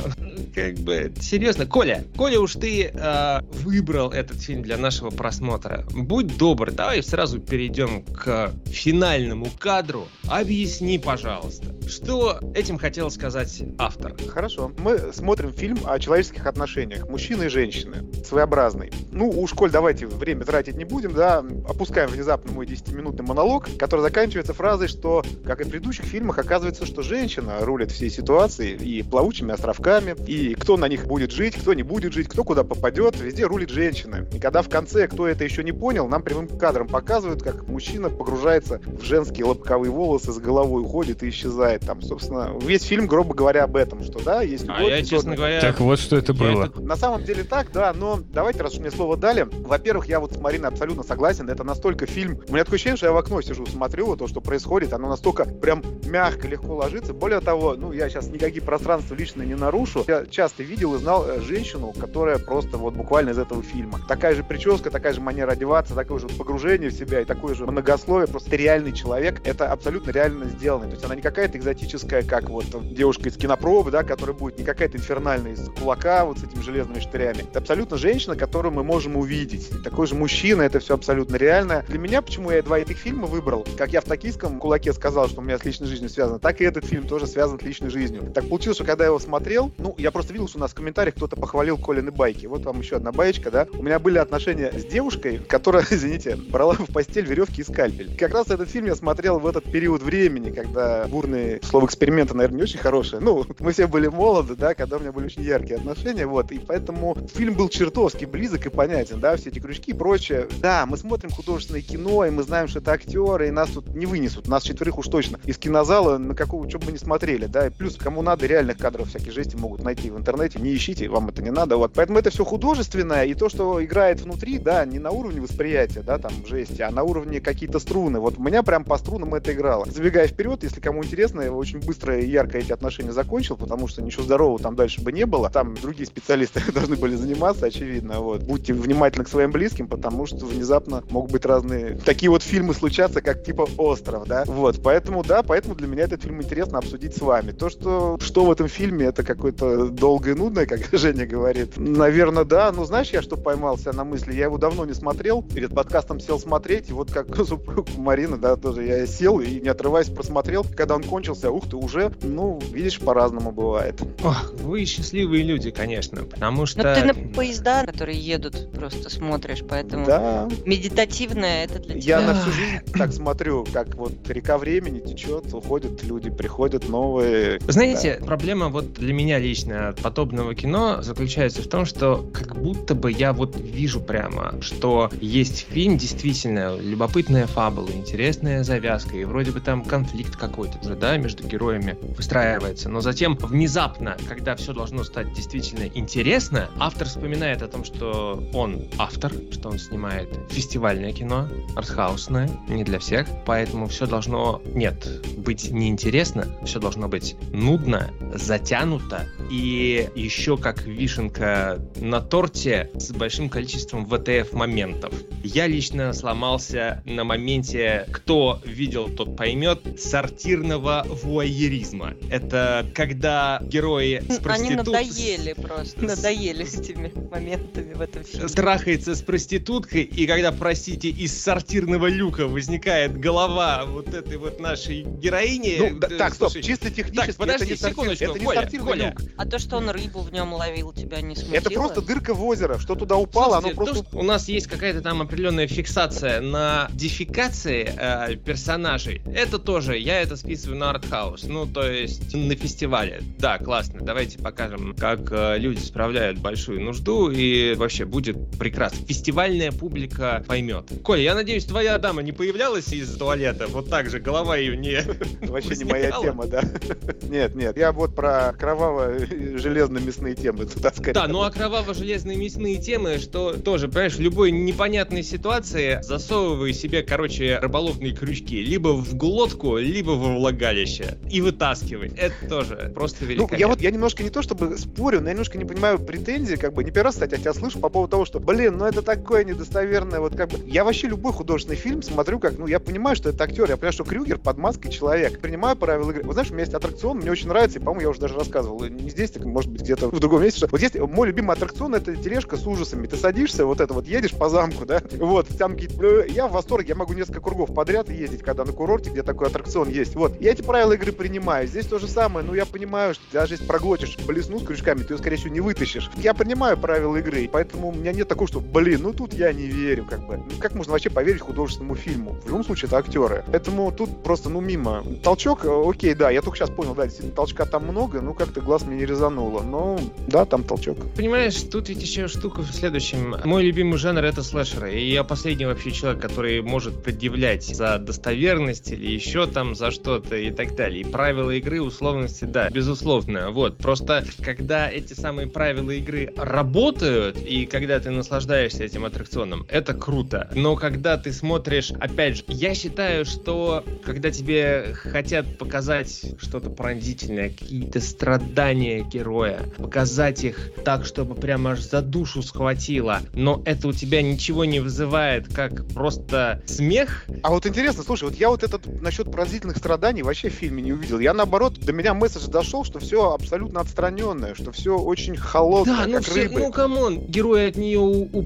[0.53, 5.85] как бы, серьезно, Коля, Коля уж ты э, выбрал этот фильм для нашего просмотра.
[5.91, 10.07] Будь добр, давай сразу перейдем к финальному кадру.
[10.27, 14.15] Объясни, пожалуйста, что этим хотел сказать автор.
[14.27, 14.71] Хорошо.
[14.77, 18.05] Мы смотрим фильм о человеческих отношениях мужчины и женщины.
[18.23, 18.91] Своеобразный.
[19.11, 21.43] Ну, уж, Коль, давайте время тратить не будем, да.
[21.67, 26.85] Опускаем внезапно мой 10-минутный монолог, который заканчивается фразой, что, как и в предыдущих фильмах, оказывается,
[26.85, 31.73] что женщина рулит всей ситуацией и плавучими островками, и кто на них будет жить, кто
[31.73, 34.27] не будет жить, кто куда попадет, везде рулит женщина.
[34.31, 38.11] И когда в конце, кто это еще не понял, нам прямым кадром показывают, как мужчина
[38.11, 41.81] погружается в женские лобковые волосы, с головой уходит и исчезает.
[41.81, 45.03] Там, собственно, весь фильм, грубо говоря, об этом, что да, есть А любовь, я, и
[45.05, 45.59] честно говоря...
[45.59, 46.65] Так вот, что это я было.
[46.65, 49.47] это- На самом деле так, да, но давайте, раз уж мне слово дали.
[49.71, 51.49] Во-первых, я вот с Мариной абсолютно согласен.
[51.49, 52.37] Это настолько фильм...
[52.49, 54.91] У меня такое ощущение, что я в окно сижу, смотрю то, что происходит.
[54.91, 57.13] Оно настолько прям мягко, легко ложится.
[57.13, 60.03] Более того, ну, я сейчас никакие пространства лично не нарушу.
[60.09, 64.01] Я часто видел и знал э, женщину, которая просто вот буквально из этого фильма.
[64.09, 67.65] Такая же прическа, такая же манера одеваться, такое же погружение в себя и такое же
[67.65, 68.27] многословие.
[68.27, 69.39] Просто реальный человек.
[69.45, 70.87] Это абсолютно реально сделано.
[70.87, 74.65] То есть она не какая-то экзотическая, как вот девушка из кинопробы, да, которая будет не
[74.65, 77.43] какая-то инфернальная из кулака вот с этими железными штырями.
[77.43, 79.15] Это абсолютно женщина, которую мы можем можем
[79.61, 79.83] увидеть.
[79.83, 81.85] Такой же мужчина, это все абсолютно реально.
[81.87, 85.41] Для меня, почему я два этих фильма выбрал, как я в «Токийском кулаке» сказал, что
[85.41, 88.31] у меня с личной жизнью связано, так и этот фильм тоже связан с личной жизнью.
[88.33, 90.75] Так получилось, что когда я его смотрел, ну, я просто видел, что у нас в
[90.75, 92.45] комментариях кто-то похвалил Колины байки.
[92.45, 93.67] Вот вам еще одна баечка, да.
[93.73, 98.15] У меня были отношения с девушкой, которая, извините, брала в постель веревки и скальпель.
[98.17, 102.57] Как раз этот фильм я смотрел в этот период времени, когда бурные, слово эксперимента, наверное,
[102.57, 103.21] не очень хорошее.
[103.21, 106.59] Ну, мы все были молоды, да, когда у меня были очень яркие отношения, вот, и
[106.59, 110.47] поэтому фильм был чертовски близок и понятен, да, все эти крючки и прочее.
[110.61, 114.05] Да, мы смотрим художественное кино, и мы знаем, что это актеры, и нас тут не
[114.05, 117.67] вынесут, нас четверых уж точно из кинозала, на какого, что бы мы не смотрели, да,
[117.67, 121.29] и плюс, кому надо, реальных кадров всякие жести могут найти в интернете, не ищите, вам
[121.29, 121.93] это не надо, вот.
[121.93, 126.17] Поэтому это все художественное, и то, что играет внутри, да, не на уровне восприятия, да,
[126.17, 128.19] там, жести, а на уровне какие-то струны.
[128.19, 129.85] Вот у меня прям по струнам это играло.
[129.89, 134.01] Забегая вперед, если кому интересно, я очень быстро и ярко эти отношения закончил, потому что
[134.01, 135.49] ничего здорового там дальше бы не было.
[135.49, 138.19] Там другие специалисты должны были заниматься, очевидно.
[138.19, 138.43] Вот.
[138.43, 143.21] Будьте внимательны к своим близким, потому что внезапно могут быть разные такие вот фильмы случаться,
[143.21, 144.43] как типа «Остров», да.
[144.45, 147.51] Вот, поэтому, да, поэтому для меня этот фильм интересно обсудить с вами.
[147.51, 151.73] То, что, что в этом фильме, это какое-то долгое и нудное, как Женя говорит.
[151.77, 152.71] Наверное, да.
[152.71, 154.33] Ну, знаешь, я что поймался на мысли?
[154.33, 155.41] Я его давно не смотрел.
[155.41, 159.69] Перед подкастом сел смотреть, и вот как супруг Марина, да, тоже я сел и не
[159.69, 160.63] отрываясь просмотрел.
[160.75, 163.99] Когда он кончился, ух ты, уже, ну, видишь, по-разному бывает.
[164.23, 166.83] Ох, вы счастливые люди, конечно, потому что...
[166.83, 169.30] Но ты на поезда, которые едут, просто смотришь,
[169.67, 170.49] поэтому да.
[170.65, 172.19] медитативное это для тебя.
[172.19, 177.59] Я на всю жизнь так смотрю, как вот река времени течет, уходят люди, приходят новые.
[177.67, 178.25] Знаете, да.
[178.25, 183.11] проблема вот для меня лично от подобного кино заключается в том, что как будто бы
[183.11, 189.59] я вот вижу прямо, что есть фильм, действительно, любопытная фабула, интересная завязка, и вроде бы
[189.59, 195.33] там конфликт какой-то уже, да, между героями выстраивается, но затем внезапно, когда все должно стать
[195.33, 202.49] действительно интересно, автор вспоминает о том, что он автор, что он снимает фестивальное кино, артхаусное,
[202.67, 205.07] не для всех, поэтому все должно, нет,
[205.37, 213.49] быть неинтересно, все должно быть нудно, затянуто и еще как вишенка на торте с большим
[213.49, 215.13] количеством ВТФ моментов.
[215.43, 222.13] Я лично сломался на моменте, кто видел, тот поймет, сортирного вуайеризма.
[222.29, 224.51] Это когда герои с проститут...
[224.51, 228.47] Они надоели просто, надоели с этими моментами в этом фильме.
[228.47, 235.03] Трахается с проституткой, и когда, простите, из сортирного люка возникает голова вот этой вот нашей
[235.03, 235.77] героини...
[235.79, 238.87] Ну, да, так, стоп, чисто технически так, подожди, это не секундочку, это не Коля, сортирный
[238.87, 239.15] Коля.
[239.17, 239.31] люк.
[239.37, 241.55] А то, что он рыбу в нем ловил, тебя не смутило?
[241.55, 242.77] Это просто дырка в озеро.
[242.79, 244.11] Что туда упало, Слушайте, оно просто...
[244.11, 249.21] то, у нас есть какая-то там определенная фиксация на дефикации э, персонажей.
[249.25, 251.43] Это тоже, я это списываю на артхаус.
[251.43, 253.21] Ну, то есть на фестивале.
[253.39, 253.99] Да, классно.
[254.01, 259.00] Давайте покажем, как э, люди справляют большую нужду, и вообще будет прекрасно.
[259.07, 260.85] Фестивальная публика поймет.
[261.03, 263.67] Коля, я надеюсь, твоя дама не появлялась из туалета?
[263.67, 265.01] Вот так же, голова ее не...
[265.47, 266.61] Вообще не моя тема, да.
[267.23, 267.77] Нет, нет.
[267.77, 271.13] Я вот про кроваво-железно-мясные темы туда скорее.
[271.13, 277.03] Да, ну а кроваво-железные мясные темы, что тоже, понимаешь, в любой непонятной ситуации засовывай себе,
[277.03, 278.61] короче, рыболовные крючки.
[278.61, 281.17] Либо в глотку, либо во влагалище.
[281.29, 282.11] И вытаскивай.
[282.17, 283.55] Это тоже просто великолепно.
[283.55, 286.55] Ну, я вот, я немножко не то чтобы спорю, но я немножко не понимаю претензии,
[286.55, 288.87] как бы, не первый раз, кстати, от тебя слышу по поводу того, что, блин, ну
[288.87, 292.79] это такое недостоверное, вот как бы, я вообще любой художественный фильм смотрю, как, ну, я
[292.79, 296.23] понимаю, что это актер, я понимаю, что Крюгер под маской человек, принимаю правила игры.
[296.23, 298.83] Вот знаешь, у меня есть аттракцион, мне очень нравится, и, по-моему, я уже даже рассказывал,
[298.85, 301.93] не здесь, так, может быть, где-то в другом месте, что вот здесь мой любимый аттракцион
[301.93, 303.05] это тележка с ужасами.
[303.05, 306.25] Ты садишься, вот это вот едешь по замку, да, вот, там какие-то...
[306.25, 309.89] Я в восторге, я могу несколько кругов подряд ездить, когда на курорте, где такой аттракцион
[309.89, 310.15] есть.
[310.15, 311.67] Вот, я эти правила игры принимаю.
[311.67, 315.13] Здесь то же самое, ну, я понимаю, что даже если проглотишь блесну с крючками, ты
[315.13, 316.09] ее, скорее всего, не вытащишь.
[316.17, 319.67] Я принимаю правила игры, поэтому у меня нет такого, что, блин, ну тут я не
[319.67, 320.37] верю, как бы.
[320.37, 322.37] Ну, как можно вообще поверить художественному фильму?
[322.43, 323.43] В любом случае, это актеры.
[323.51, 325.03] Поэтому тут просто, ну, мимо.
[325.23, 328.61] Толчок, э, окей, да, я только сейчас понял, да, действительно, толчка там много, ну, как-то
[328.61, 329.61] глаз мне не резануло.
[329.61, 330.97] Но, да, там толчок.
[331.15, 333.35] Понимаешь, тут ведь еще штука в следующем.
[333.43, 334.93] Мой любимый жанр это слэшеры.
[334.93, 340.35] И я последний вообще человек, который может предъявлять за достоверность или еще там за что-то
[340.35, 341.01] и так далее.
[341.01, 343.51] И правила игры, условности, да, безусловно.
[343.51, 343.77] Вот.
[343.77, 350.49] Просто когда эти самые правила игры работают, и когда ты наслаждаешься этим аттракционом, это круто.
[350.55, 357.49] Но когда ты смотришь, опять же, я считаю, что когда тебе хотят показать что-то пронзительное,
[357.49, 363.93] какие-то страдания, героя, показать их так, чтобы прямо аж за душу схватило, но это у
[363.93, 367.25] тебя ничего не вызывает, как просто смех.
[367.43, 370.93] А вот интересно, слушай, вот я вот этот насчет пронзительных страданий вообще в фильме не
[370.93, 371.19] увидел.
[371.19, 376.07] Я наоборот, до меня месседж дошел, что все абсолютно отстраненное, что все очень холодное, да,
[376.07, 376.59] ну как все, рыбы.
[376.59, 377.99] ну come on, герой от нее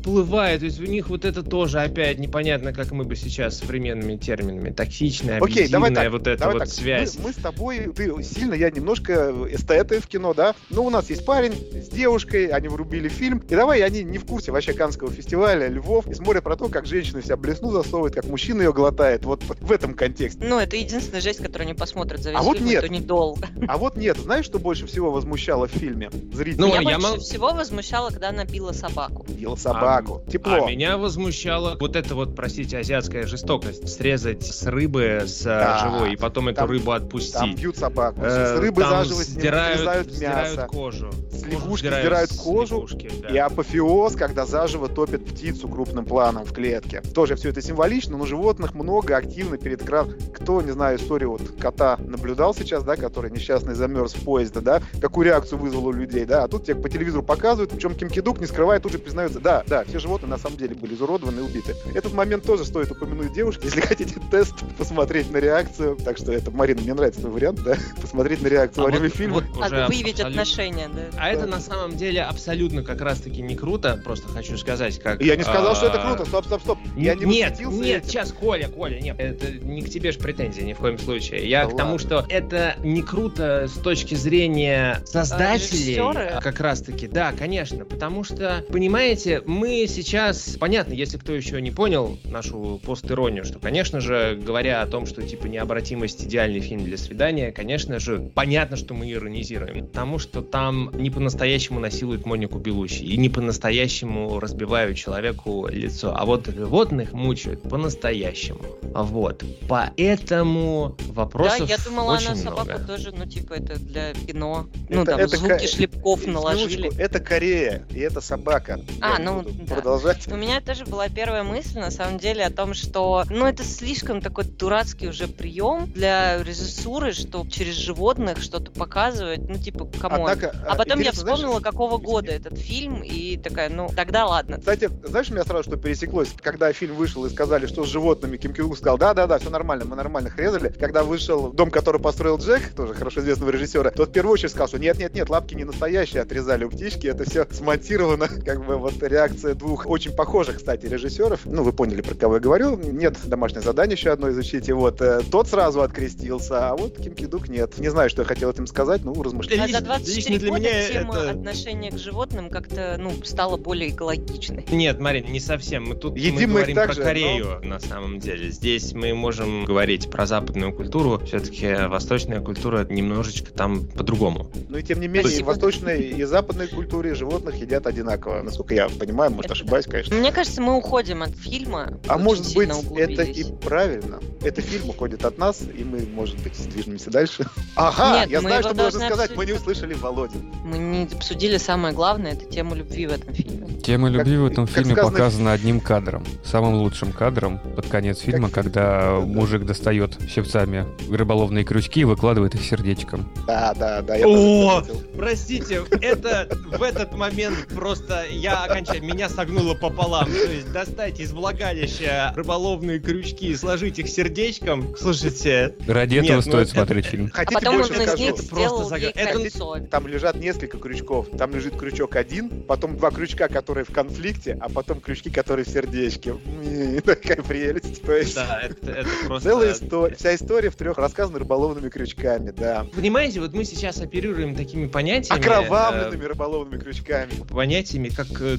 [0.05, 4.17] уплывает, то есть у них вот это тоже опять непонятно, как мы бы сейчас современными
[4.17, 6.69] терминами, токсичная, Окей, давай так, вот эта давай вот так.
[6.69, 7.17] связь.
[7.17, 11.09] Мы, мы с тобой, ты сильно, я немножко эстеты в кино, да, но у нас
[11.09, 15.11] есть парень с девушкой, они врубили фильм, и давай они не в курсе вообще Каннского
[15.11, 19.25] фестиваля, Львов, и смотрят про то, как женщина себя блесну засовывает, как мужчина ее глотает,
[19.25, 20.45] вот в этом контексте.
[20.45, 22.83] Ну, это единственная жесть, которую они посмотрят за весь А вот фильм, нет.
[22.83, 23.47] это недолго.
[23.67, 26.59] А вот нет, знаешь, что больше всего возмущало в фильме зрителей?
[26.59, 29.25] Ну, Меня а я больше мол- всего возмущало, когда она била собаку.
[29.29, 29.94] Ел собаку.
[30.03, 30.65] Тепло.
[30.65, 33.87] А меня возмущала вот эта вот, простите, азиатская жестокость.
[33.89, 35.79] Срезать с рыбы, с э, Да.
[35.83, 37.55] живой, и потом эту Там- рыбу Там отпустить.
[37.55, 38.21] бьют собаку.
[38.21, 40.67] Э, с рыбы там заживо сдирают, сдирают мясо.
[40.69, 41.09] кожу.
[41.31, 43.29] С лягушки сдирают сдирают кожу, лягушки, да.
[43.29, 47.01] И апофеоз, когда заживо топят птицу крупным планом в клетке.
[47.13, 50.13] Тоже все это символично, но животных много активно перед экраном.
[50.33, 54.81] Кто, не знаю, историю вот кота наблюдал сейчас, да, который несчастный замерз в поезде, да,
[55.01, 58.39] какую реакцию вызвало у людей, да, а тут тебе по телевизору показывают, причем Ким Кидук,
[58.39, 61.43] не скрывая, тут же признается, да, да, все животные на самом деле были изуродованы и
[61.43, 61.75] убиты.
[61.93, 65.97] Этот момент тоже стоит упомянуть девушке, если хотите тест, посмотреть на реакцию.
[66.03, 69.07] Так что это, Марина, мне нравится твой вариант, да, посмотреть на реакцию во А время
[69.09, 69.33] вот- фильма.
[69.35, 71.01] вот А уже выявить абсолютно- отношения, да.
[71.17, 75.21] А это на самом деле абсолютно как раз-таки не круто, просто хочу сказать, как...
[75.21, 76.79] Я не сказал, что это а, круто, стоп, стоп, стоп.
[76.97, 78.09] Я не нет, нет, этим.
[78.09, 81.47] сейчас, Коля, Коля, нет, это не к тебе же претензии ни в коем случае.
[81.49, 82.07] Я Да к тому, ладно.
[82.07, 85.97] что это не круто с точки зрения создателей.
[85.99, 91.71] а как раз-таки, да, конечно, потому что, понимаете, мы сейчас, понятно, если кто еще не
[91.71, 96.97] понял нашу постиронию, что, конечно же, говоря о том, что типа необратимость идеальный фильм для
[96.97, 103.03] свидания, конечно же, понятно, что мы иронизируем, потому что там не по-настоящему насилуют Монику Беллуччи
[103.03, 108.61] и не по-настоящему разбивают человеку лицо, а вот животных мучают по-настоящему.
[108.83, 109.43] Вот.
[109.67, 112.83] Поэтому Да, вопросов я думала, очень она собаку много.
[112.85, 114.67] тоже, ну, типа, это для кино.
[114.89, 116.95] Ну, Это- там, это звуки ка- шлепков наложили.
[116.97, 118.79] Это Корея, и это собака.
[119.01, 119.75] А, Я ну, буду да.
[119.75, 120.27] Продолжать.
[120.27, 124.21] У меня тоже была первая мысль, на самом деле, о том, что, ну, это слишком
[124.21, 130.29] такой дурацкий уже прием для режиссуры, что через животных что-то показывать, ну, типа, come on.
[130.29, 134.25] Однако, А потом я интересно, знаешь, вспомнила, какого года этот фильм, и такая, ну, тогда
[134.25, 134.57] ладно.
[134.57, 138.37] Кстати, знаешь, у меня сразу что пересеклось, когда фильм вышел и сказали, что с животными,
[138.37, 140.69] Ким Кидук сказал, да-да-да, все нормально, мы нормально резали.
[140.69, 144.67] Когда вышел «Дом, который построил Джек», тоже хорошо известного режиссера, тот в первую очередь сказал,
[144.67, 149.44] что нет-нет-нет, лапки не настоящие, отрезали у птички, это все смонтировано, как бы вот реакция
[149.53, 151.41] двух очень похожих, кстати, режиссеров.
[151.45, 152.77] Ну, вы поняли, про кого я говорю.
[152.77, 154.73] Нет, домашнее задание еще одно изучите.
[154.73, 157.77] Вот, э, тот сразу открестился, а вот Ким Кидук нет.
[157.77, 159.69] Не знаю, что я хотел этим сказать, ну, размышляю.
[159.71, 163.89] За 24 лично для года меня тема это- отношения к животным как-то, ну, стала более
[163.89, 164.65] экологичной.
[164.71, 165.85] Нет, Марин, не совсем.
[165.85, 168.49] Мы тут Едим мы говорим про же, Корею на самом деле.
[168.51, 171.19] Здесь мы можем говорить про западную культуру.
[171.25, 174.49] Все-таки восточная культура немножечко там по-другому.
[174.69, 175.47] Ну и тем не менее, и в Спасибо.
[175.47, 178.41] восточной и западной культуре животных едят одинаково.
[178.41, 180.15] Насколько я понимаю, может Это ошибаюсь, конечно.
[180.15, 181.97] Мне кажется, мы уходим от фильма.
[182.07, 184.19] А может быть, это и правильно.
[184.41, 187.45] Это фильм уходит от нас, и мы, может быть, движемся дальше.
[187.77, 189.35] Ага, Нет, я мы знаю, что мы должны сказать.
[189.35, 189.75] Мы не обсудить.
[189.77, 190.37] услышали Володю.
[190.63, 193.67] Мы не обсудили самое главное, это тему любви в этом фильме.
[193.83, 196.23] Тема Как- любви в этом как фильме сказано- показана одним кадром.
[196.45, 198.81] Самым лучшим кадром под конец фильма, Как- когда
[199.15, 199.25] Да-да.
[199.25, 203.29] мужик достает щипцами рыболовные крючки и выкладывает их сердечком.
[203.45, 204.15] Да, да, да.
[204.15, 204.81] я О!
[205.17, 206.47] Простите, это
[206.77, 210.25] в этот момент просто я окончательно меня согнуло пополам.
[210.31, 214.95] То есть достать из влагалища рыболовные крючки и сложить их сердечком.
[214.97, 217.29] Слушайте, Ради Нет, этого ну стоит это- смотреть фильм.
[217.33, 218.23] А Хотите потом он больше из скажу?
[218.23, 219.79] них Это просто сделал зага- ей это- кольцо.
[219.91, 221.27] Там лежат несколько крючков.
[221.37, 225.69] Там лежит крючок один, потом два крючка, которые в конфликте, а потом крючки, которые в
[225.69, 226.35] сердечке.
[227.05, 228.01] Такая прелесть.
[228.03, 229.49] То есть да, это, это просто...
[229.49, 230.15] целая история.
[230.15, 232.85] Вся история в трех рассказана рыболовными крючками, да.
[232.95, 235.39] Понимаете, вот мы сейчас оперируем такими понятиями...
[235.39, 237.31] Окровавленными рыболовными крючками.
[237.33, 238.57] э, понятиями, как э,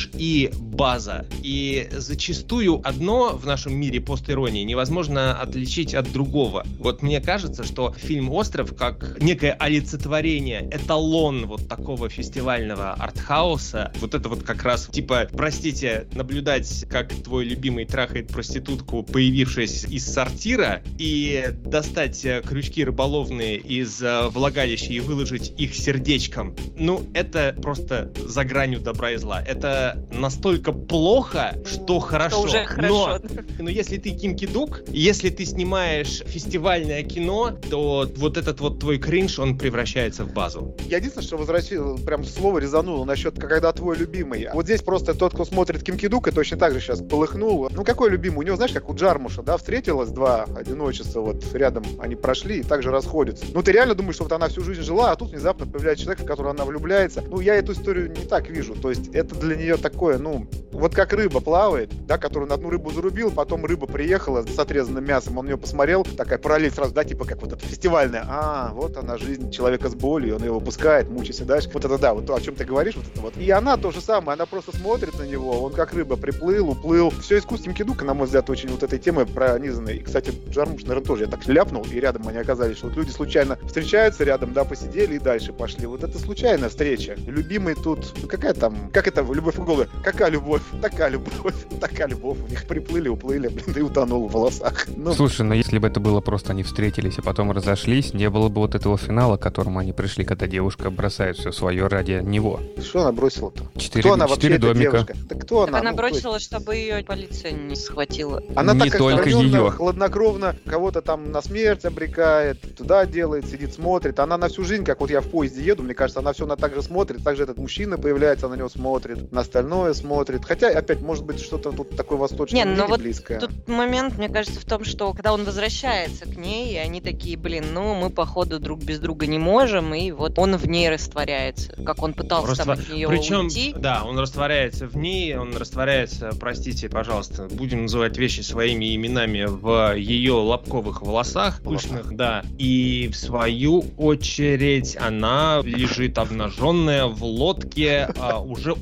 [0.00, 1.26] кринж и база.
[1.42, 6.64] И зачастую одно в нашем мире постиронии невозможно отличить от другого.
[6.78, 14.14] Вот мне кажется, что фильм «Остров» как некое олицетворение, эталон вот такого фестивального артхауса, вот
[14.14, 20.82] это вот как раз, типа, простите, наблюдать, как твой любимый трахает проститутку, появившись из сортира,
[20.98, 26.54] и достать э, крючки рыболовные из э, влагалища и выложить их сердечком.
[26.76, 29.42] Ну, это просто за гранью добра и зла.
[29.42, 32.36] Это настолько плохо, что хорошо.
[32.36, 33.18] Это уже хорошо.
[33.22, 38.80] Но, но если ты Ким Кидук, если ты снимаешь фестивальное кино, то вот этот вот
[38.80, 40.74] твой кринж, он превращается в базу.
[40.86, 44.48] Я единственное, что возвратил, прям слово резануло насчет, когда твой любимый.
[44.52, 47.68] Вот здесь просто тот, кто смотрит Ким Кидука, точно так же сейчас полыхнул.
[47.70, 48.38] Ну, какой любимый?
[48.38, 52.62] У него, знаешь, как у Джармуша, да, встретилось два одиночества, вот рядом они прошли и
[52.62, 53.44] также расходятся.
[53.52, 56.22] Ну, ты реально думаешь, что вот она всю жизнь жила, а тут внезапно появляется человек,
[56.22, 57.22] в которого она влюбляется.
[57.22, 58.74] Ну, я эту историю не так вижу.
[58.74, 62.70] То есть это для нее такое, ну, вот как рыба плавает, да, которую на одну
[62.70, 67.04] рыбу зарубил, потом рыба приехала с отрезанным мясом, он ее посмотрел, такая параллель сразу, да,
[67.04, 68.24] типа как вот это фестивальная.
[68.28, 71.70] А, вот она, жизнь человека с болью, он ее выпускает, мучается дальше.
[71.72, 73.36] Вот это да, вот то, о чем ты говоришь, вот это вот.
[73.36, 77.10] И она то же самое, она просто смотрит на него, он как рыба приплыл, уплыл.
[77.20, 79.90] Все искусство Кидука, на мой взгляд, очень вот этой темой пронизаны.
[79.90, 83.10] И, кстати, Джармуш, наверное, тоже я так ляпнул, и рядом они оказались, что вот люди
[83.10, 85.86] случайно встречаются рядом, да, посидели и дальше пошли.
[85.86, 87.16] Вот это случайная встреча.
[87.26, 89.90] Любимый тут, ну какая там, как это, любовь в голову?
[90.02, 90.62] Какая любовь?
[90.80, 92.38] Такая любовь, такая любовь.
[92.46, 94.86] У них приплыли, уплыли, блин, и утонул в волосах.
[94.96, 95.12] Ну.
[95.14, 98.60] Слушай, но если бы это было просто они встретились, а потом разошлись, не было бы
[98.60, 102.60] вот этого финала, к которому они пришли, когда девушка бросает все свое ради него.
[102.82, 103.64] Что она бросила-то?
[103.78, 104.90] Четыре, кто она четыре вообще, домика.
[104.90, 105.14] Девушка?
[105.28, 105.72] Да кто она?
[105.72, 106.46] Так она ну, бросила, есть...
[106.46, 108.42] чтобы ее полиция не схватила.
[108.56, 109.70] Она не так только ее.
[109.70, 114.18] хладнокровно кого-то там на смерть обрекает, туда делает, сидит, смотрит.
[114.18, 116.56] Она на всю жизнь, как вот я в поезде еду, мне кажется, она все на
[116.56, 117.22] так же смотрит.
[117.24, 120.44] Также этот мужчина появляется, на него смотрит, на остальное смотрит.
[120.44, 123.38] Хотя, опять, может быть, что-то тут такое восточное не, но вот близкое.
[123.38, 127.36] Тут момент, мне кажется, в том, что когда он возвращается к ней, и они такие,
[127.36, 131.74] блин, ну мы походу друг без друга не можем, и вот он в ней растворяется,
[131.84, 132.76] как он пытался Раствор...
[132.76, 133.74] там от нее Причем, уйти.
[133.76, 139.94] да, он растворяется в ней, он растворяется, простите, пожалуйста, будем называть вещи своими именами в
[139.96, 148.40] ее лобковых волосах, пышных, да, и в свою очередь она лежит обнаженная в лодке, а,
[148.40, 148.72] уже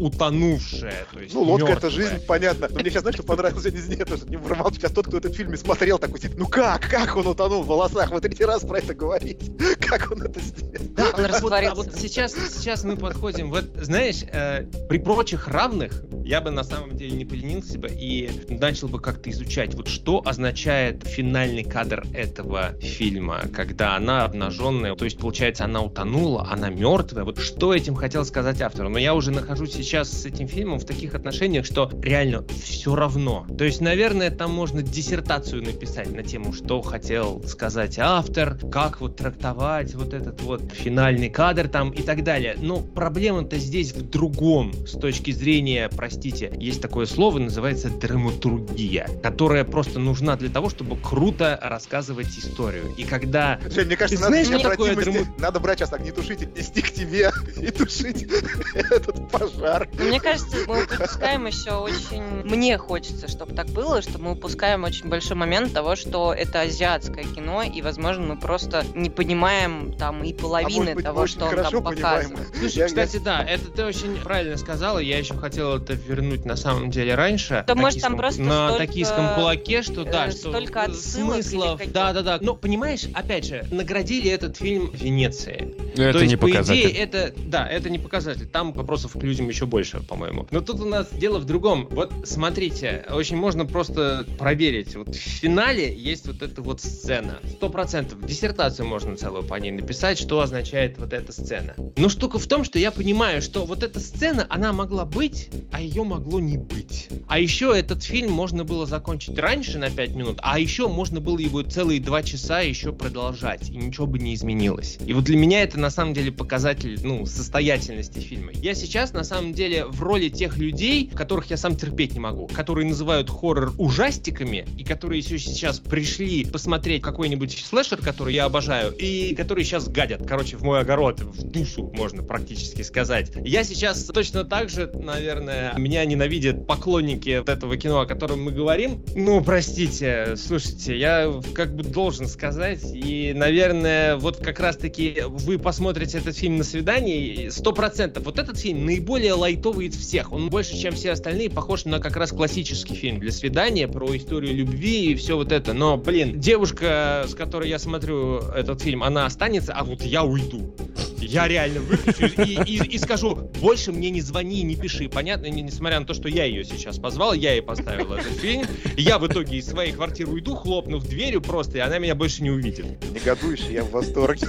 [0.59, 1.77] утонувшая, то есть Ну, лодка мертвая.
[1.77, 4.93] это жизнь, понятно, но мне сейчас, знаешь, что понравилось, я не, это, не ворвал, сейчас
[4.93, 8.21] тот, кто этот фильм смотрел, такой сидит, ну как, как он утонул в волосах, вы
[8.21, 10.87] третий раз про это говорите, как он это сделал?
[10.91, 11.75] Да, он растворился.
[11.75, 12.01] Вот, а вот.
[12.01, 17.17] Сейчас, сейчас мы подходим, вот, знаешь, э, при прочих равных я бы на самом деле
[17.17, 23.43] не поленился бы и начал бы как-то изучать, вот что означает финальный кадр этого фильма,
[23.55, 28.61] когда она обнаженная, то есть, получается, она утонула, она мертвая, вот что этим хотел сказать
[28.61, 28.89] автор.
[28.89, 33.47] Но я уже нахожусь сейчас с этим фильмом в таких отношениях, что реально все равно.
[33.57, 39.17] То есть, наверное, там можно диссертацию написать на тему, что хотел сказать автор, как вот
[39.17, 42.57] трактовать вот этот вот финальный кадр там и так далее.
[42.59, 49.65] Но проблема-то здесь в другом с точки зрения, простите, есть такое слово, называется драматургия, которая
[49.65, 52.93] просто нужна для того, чтобы круто рассказывать историю.
[52.97, 53.59] И когда...
[53.71, 55.19] Жень, мне кажется, надо, знаешь, такое драма...
[55.39, 58.27] надо брать сейчас так, не тушить, нести к тебе и тушить
[58.75, 59.89] этот пожар.
[59.99, 62.23] Мне кажется, мы упускаем еще очень...
[62.45, 67.25] Мне хочется, чтобы так было, что мы упускаем очень большой момент того, что это азиатское
[67.25, 71.57] кино, и, возможно, мы просто не понимаем там и половины а быть, того, что он
[71.57, 72.49] там показывает.
[72.57, 73.23] Слушай, я, кстати, я...
[73.23, 74.99] да, это ты очень правильно сказала.
[74.99, 77.65] Я еще хотел это вернуть на самом деле раньше.
[77.67, 78.87] То может там просто на столько...
[78.87, 81.81] токийском кулаке, что да, э, что столько отсылок смыслов.
[81.93, 82.39] Да, да, да.
[82.41, 85.75] Но понимаешь, опять же, наградили этот фильм Венеции.
[85.93, 86.91] Это То есть, не по показатель.
[86.91, 88.47] идее, это да, это не показатель.
[88.47, 90.28] Там вопросов к людям еще больше, по-моему.
[90.51, 91.89] Но тут у нас дело в другом.
[91.91, 94.97] Вот смотрите, очень можно просто проверить.
[94.97, 97.39] Вот в финале есть вот эта вот сцена.
[97.57, 98.25] Сто процентов.
[98.25, 101.75] Диссертацию можно целую по ней написать, что означает вот эта сцена.
[101.97, 105.81] Но штука в том, что я понимаю, что вот эта сцена, она могла быть, а
[105.81, 107.09] ее могло не быть.
[107.29, 111.39] А еще этот фильм можно было закончить раньше на 5 минут, а еще можно было
[111.39, 114.99] его целые 2 часа еще продолжать, и ничего бы не изменилось.
[115.07, 118.53] И вот для меня это на самом деле показатель, ну, состоятельности фильма.
[118.55, 122.49] Я сейчас на самом деле в роли тех людей, которых я сам терпеть не могу,
[122.49, 128.93] которые называют хоррор ужастиками, и которые еще сейчас пришли посмотреть какой-нибудь слэшер, который я обожаю,
[128.93, 133.31] и которые сейчас гадят, короче, в мой огород, в душу, можно практически сказать.
[133.45, 138.51] Я сейчас точно так же, наверное, меня ненавидят поклонники вот этого кино, о котором мы
[138.51, 139.05] говорим.
[139.15, 146.19] Ну, простите, слушайте, я как бы должен сказать, и, наверное, вот как раз-таки вы посмотрите
[146.19, 148.25] этот фильм на свидании, сто процентов.
[148.25, 150.08] Вот этот фильм наиболее лайтовый из всех.
[150.31, 154.55] Он больше, чем все остальные, похож на как раз классический фильм для свидания, про историю
[154.55, 155.75] любви и все вот это.
[155.75, 160.75] Но, блин, девушка, с которой я смотрю этот фильм, она останется, а вот я уйду.
[161.21, 165.09] Я реально выключу и, и, и скажу, больше мне не звони, не пиши.
[165.09, 168.67] Понятно, несмотря на то, что я ее сейчас позвал, я ей поставил этот фильм.
[168.97, 172.51] Я в итоге из своей квартиры уйду, хлопнув дверью просто, и она меня больше не
[172.51, 172.87] увидит.
[173.13, 174.47] Негодующий, я в восторге.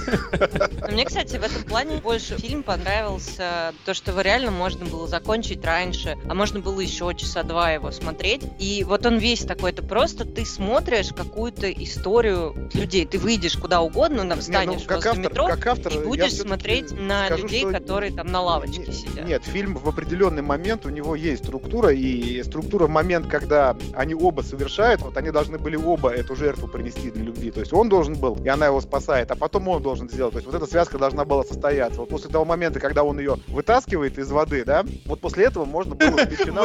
[0.90, 5.49] Мне, кстати, в этом плане больше фильм понравился то, что его реально можно было закончить
[5.56, 8.42] раньше, а можно было еще часа два его смотреть.
[8.58, 13.06] И вот он весь такой, это просто ты смотришь какую-то историю людей.
[13.06, 16.34] Ты выйдешь куда угодно, встанешь не, ну, как возле автор, метро как автор, и будешь
[16.34, 17.72] смотреть на Скажу, людей, что...
[17.72, 19.26] которые там на лавочке нет, сидят.
[19.26, 24.14] Нет, фильм в определенный момент, у него есть структура, и структура в момент, когда они
[24.14, 27.50] оба совершают, вот они должны были оба эту жертву принести для любви.
[27.50, 30.32] То есть он должен был, и она его спасает, а потом он должен сделать.
[30.32, 32.00] То есть вот эта связка должна была состояться.
[32.00, 35.94] Вот после того момента, когда он ее вытаскивает из воды, да, вот после этого можно
[35.94, 36.10] было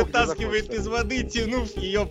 [0.06, 2.10] Вытаскивает из воды, тянув ее.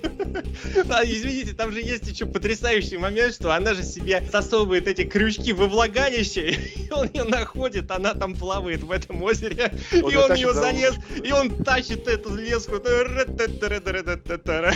[1.04, 5.66] Извините, там же есть еще потрясающий момент, что она же себе засовывает эти крючки во
[5.66, 10.94] влагалище, и он ее находит, она там плавает в этом озере, и он ее занес,
[11.22, 12.74] и он тащит эту леску.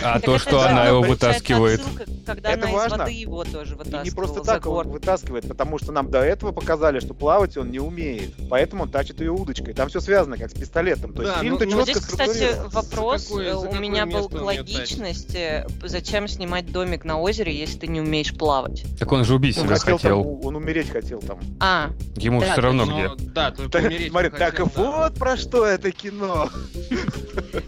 [0.01, 1.81] А то, что она его вытаскивает.
[2.25, 4.05] Когда она из воды его тоже вытаскивает.
[4.05, 7.79] Не просто так он вытаскивает, потому что нам до этого показали, что плавать он не
[7.79, 8.33] умеет.
[8.49, 9.73] Поэтому он тащит ее удочкой.
[9.73, 11.13] Там все связано, как с пистолетом.
[11.13, 15.65] То есть фильм-то ну, четко здесь, кстати, вопрос какое, у меня был к логичности.
[15.83, 18.85] Зачем снимать домик на озере, если ты не умеешь плавать?
[18.97, 19.97] Так он же убить себя хотел.
[19.97, 20.23] хотел.
[20.23, 21.39] Там, он умереть хотел там.
[21.59, 21.91] А.
[22.15, 23.07] Ему да, все равно где.
[23.07, 25.19] Но, да, только умереть Смотри, так хотел, вот да.
[25.19, 26.49] про что это кино.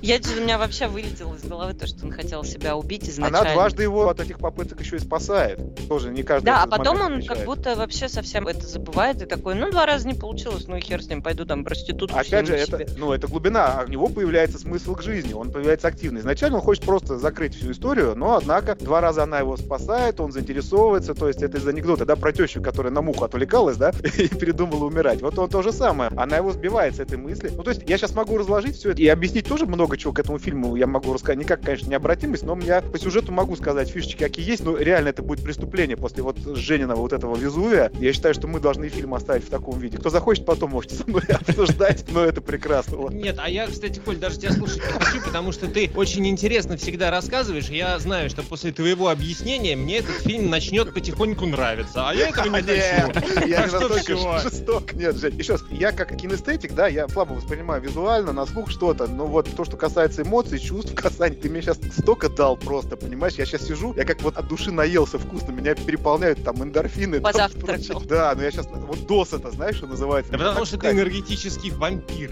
[0.01, 3.39] Я, у меня вообще вылетело из головы то, что он хотел себя убить изначально.
[3.39, 5.59] Она дважды его от этих попыток еще и спасает.
[5.87, 9.55] Тоже не каждый Да, а потом он как будто вообще совсем это забывает и такой,
[9.55, 12.55] ну, два раза не получилось, ну и хер с ним, пойду там проститутку Опять же,
[12.55, 16.19] это, ну, это глубина, а него появляется смысл к жизни, он появляется активно.
[16.19, 20.31] Изначально он хочет просто закрыть всю историю, но, однако, два раза она его спасает, он
[20.31, 24.27] заинтересовывается, то есть это из анекдота, да, про тещу, которая на муху отвлекалась, да, и
[24.27, 25.21] передумала умирать.
[25.21, 26.11] Вот он то же самое.
[26.15, 27.51] Она его сбивает с этой мысли.
[27.55, 30.19] Ну, то есть я сейчас могу разложить все это и объяснить тоже много чего к
[30.19, 31.39] этому фильму я могу рассказать.
[31.39, 35.21] Никак, конечно, необратимость, но я по сюжету могу сказать фишечки, какие есть, но реально это
[35.21, 37.91] будет преступление после вот Жениного вот этого Везувия.
[37.99, 39.97] Я считаю, что мы должны фильм оставить в таком виде.
[39.97, 43.09] Кто захочет, потом можете со мной обсуждать, но это прекрасно.
[43.09, 43.67] Нет, а я,
[44.05, 47.69] Коль, даже тебя слушать не хочу, потому что ты очень интересно всегда рассказываешь.
[47.69, 52.57] Я знаю, что после твоего объяснения мне этот фильм начнет потихоньку нравиться, а я этого
[52.57, 53.47] не хочу.
[53.47, 54.93] Я настолько жесток.
[54.93, 59.07] Нет, Жень, еще раз, я как кинестетик, да, я слабо воспринимаю визуально, на слух что-то,
[59.07, 63.33] но вот то, что касается эмоций, чувств, касаний, ты мне сейчас столько дал просто, понимаешь?
[63.35, 67.19] Я сейчас сижу, я как вот от души наелся вкусно, меня переполняют там эндорфины.
[67.21, 68.01] Позавтракал.
[68.01, 70.31] Да, но я сейчас, вот дос это, знаешь, что называется?
[70.31, 72.31] Да потому что ты энергетический вампир.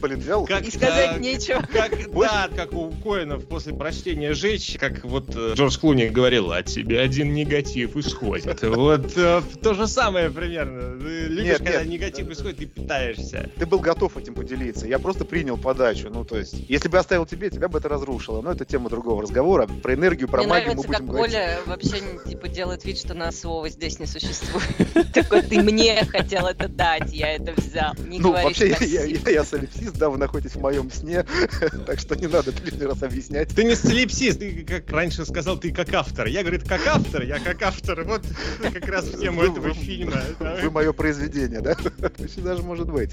[0.00, 0.46] Блин, взял.
[0.46, 1.62] Как, и сказать как, нечего.
[1.72, 6.66] Как, да, как у Коинов после прочтения «Жечь», как вот э, Джордж Клуни говорил, от
[6.66, 8.62] тебя один негатив исходит.
[8.80, 10.98] Вот э, то же самое примерно.
[10.98, 13.50] Ты любишь, когда негатив исходит, ты питаешься.
[13.58, 14.86] Ты был готов этим поделиться.
[14.86, 16.08] Я просто принял подачу.
[16.10, 18.40] Ну, то есть, если бы оставил тебе, тебя бы это разрушило.
[18.40, 19.66] Но это тема другого разговора.
[19.66, 21.34] Про энергию, про Мне магию нравится, мы будем как говорить.
[21.34, 25.12] Коля вообще типа делает вид, что нас слова здесь не существует.
[25.12, 27.94] Такой, ты мне хотел это дать, я это взял.
[28.06, 31.24] Не ну, вообще, я, я, солипсист, да, вы находитесь в моем сне,
[31.86, 33.48] так что не надо лишний раз объяснять.
[33.48, 36.26] Ты не солипсист, ты, как раньше сказал, ты как автор.
[36.26, 38.04] Я, говорю, как автор, я как автор.
[38.04, 38.22] Вот
[38.60, 40.20] как раз в тему этого фильма.
[40.38, 41.76] Вы мое произведение, да?
[42.18, 43.10] Очень даже может быть.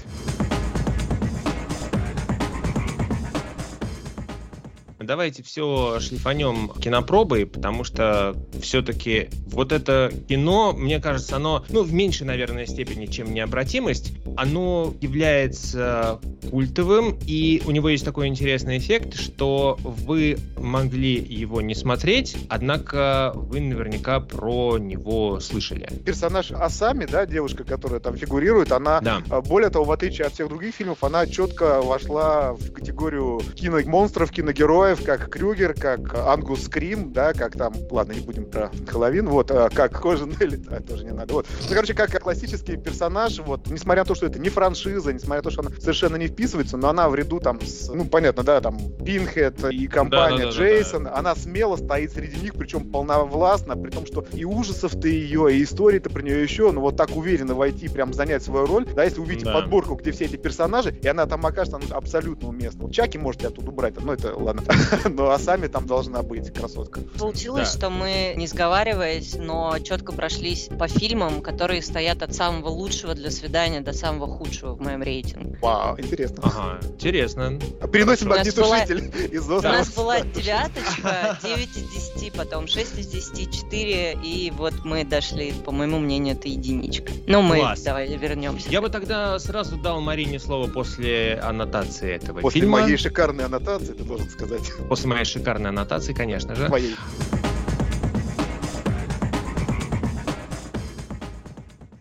[5.08, 11.92] Давайте все шлифанем кинопробой, потому что все-таки вот это кино, мне кажется, оно, ну, в
[11.94, 16.20] меньшей, наверное, степени, чем необратимость, оно является
[16.50, 23.32] культовым, и у него есть такой интересный эффект, что вы могли его не смотреть, однако
[23.34, 25.88] вы наверняка про него слышали.
[26.04, 29.22] Персонаж Асами, да, девушка, которая там фигурирует, она, да.
[29.30, 34.30] А, более того, в отличие от всех других фильмов, она четко вошла в категорию киномонстров,
[34.30, 39.28] киногероев, героев, как Крюгер, как Ангус Скрим, да, как там, ладно, не будем про Хэллоуин,
[39.28, 41.46] вот, а, как Кожан Элит, а, тоже не надо, вот.
[41.68, 45.42] Ну, короче, как классический персонаж, вот, несмотря на то, что это не франшиза, несмотря на
[45.42, 48.60] то, что она совершенно не вписывается, но она в ряду там, с, ну, понятно, да,
[48.60, 51.16] там, Пинхед и компания да, да, да, Джейсон, да, да.
[51.16, 56.10] она смело стоит среди них, причем полновластно, при том, что и ужасов-то ее, и истории-то
[56.10, 59.46] про нее еще, ну, вот так уверенно войти, прям занять свою роль, да, если увидите
[59.46, 59.54] да.
[59.54, 62.90] подборку, где все эти персонажи, и она там окажется она абсолютно уместна.
[62.90, 64.62] Чаки можете оттуда убрать, ну, это, ладно.
[65.08, 67.00] ну а сами там должна быть красотка.
[67.18, 67.78] Получилось, да.
[67.78, 73.30] что мы, не сговариваясь, но четко прошлись по фильмам, которые стоят от самого лучшего для
[73.30, 75.58] свидания до самого худшего в моем рейтинге.
[75.60, 76.42] Вау, интересно.
[76.42, 77.58] Ага, интересно.
[77.92, 84.18] Переносим огнетушитель из У нас была девяточка, 9 из 10, потом 6 из 10, 4,
[84.22, 87.12] и вот мы дошли, по моему мнению, это единичка.
[87.26, 87.82] Но мы Класс.
[87.82, 88.68] давай вернемся.
[88.70, 92.76] Я бы тогда сразу дал Марине слово после аннотации этого после фильма.
[92.76, 94.67] После моей шикарной аннотации, ты должен сказать.
[94.88, 96.66] После моей шикарной аннотации, конечно же.
[96.66, 96.94] Твоей.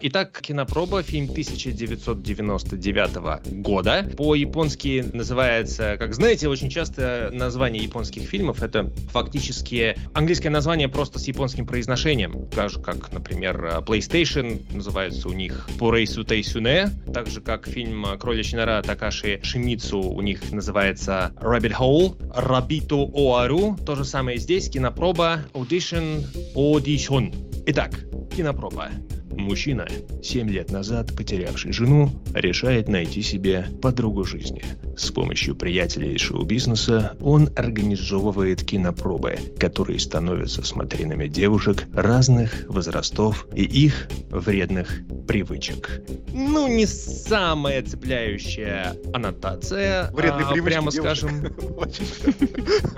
[0.10, 4.10] Итак, кинопроба, фильм 1999 года.
[4.16, 11.28] По-японски называется, как знаете, очень часто название японских фильмов это фактически английское название просто с
[11.28, 12.48] японским произношением.
[12.56, 18.60] Так же, как, например, PlayStation называется у них Порейсу Тейсюне, так же, как фильм «Кроличья
[18.60, 25.42] нора» Такаши Шимицу у них называется Rabbit Hole, Рабиту Оару, то же самое здесь, кинопроба
[25.54, 26.24] Audition
[26.56, 27.34] Audition.
[27.70, 28.00] Итак,
[28.38, 28.92] кинопроба.
[29.32, 29.88] Мужчина,
[30.24, 34.64] 7 лет назад потерявший жену, решает найти себе подругу жизни.
[34.96, 43.64] С помощью приятелей из шоу-бизнеса он организовывает кинопробы, которые становятся смотринами девушек разных возрастов и
[43.64, 46.02] их вредных привычек.
[46.34, 51.02] Ну, не самая цепляющая аннотация, Вредные а, прямо девушек.
[51.02, 51.56] скажем.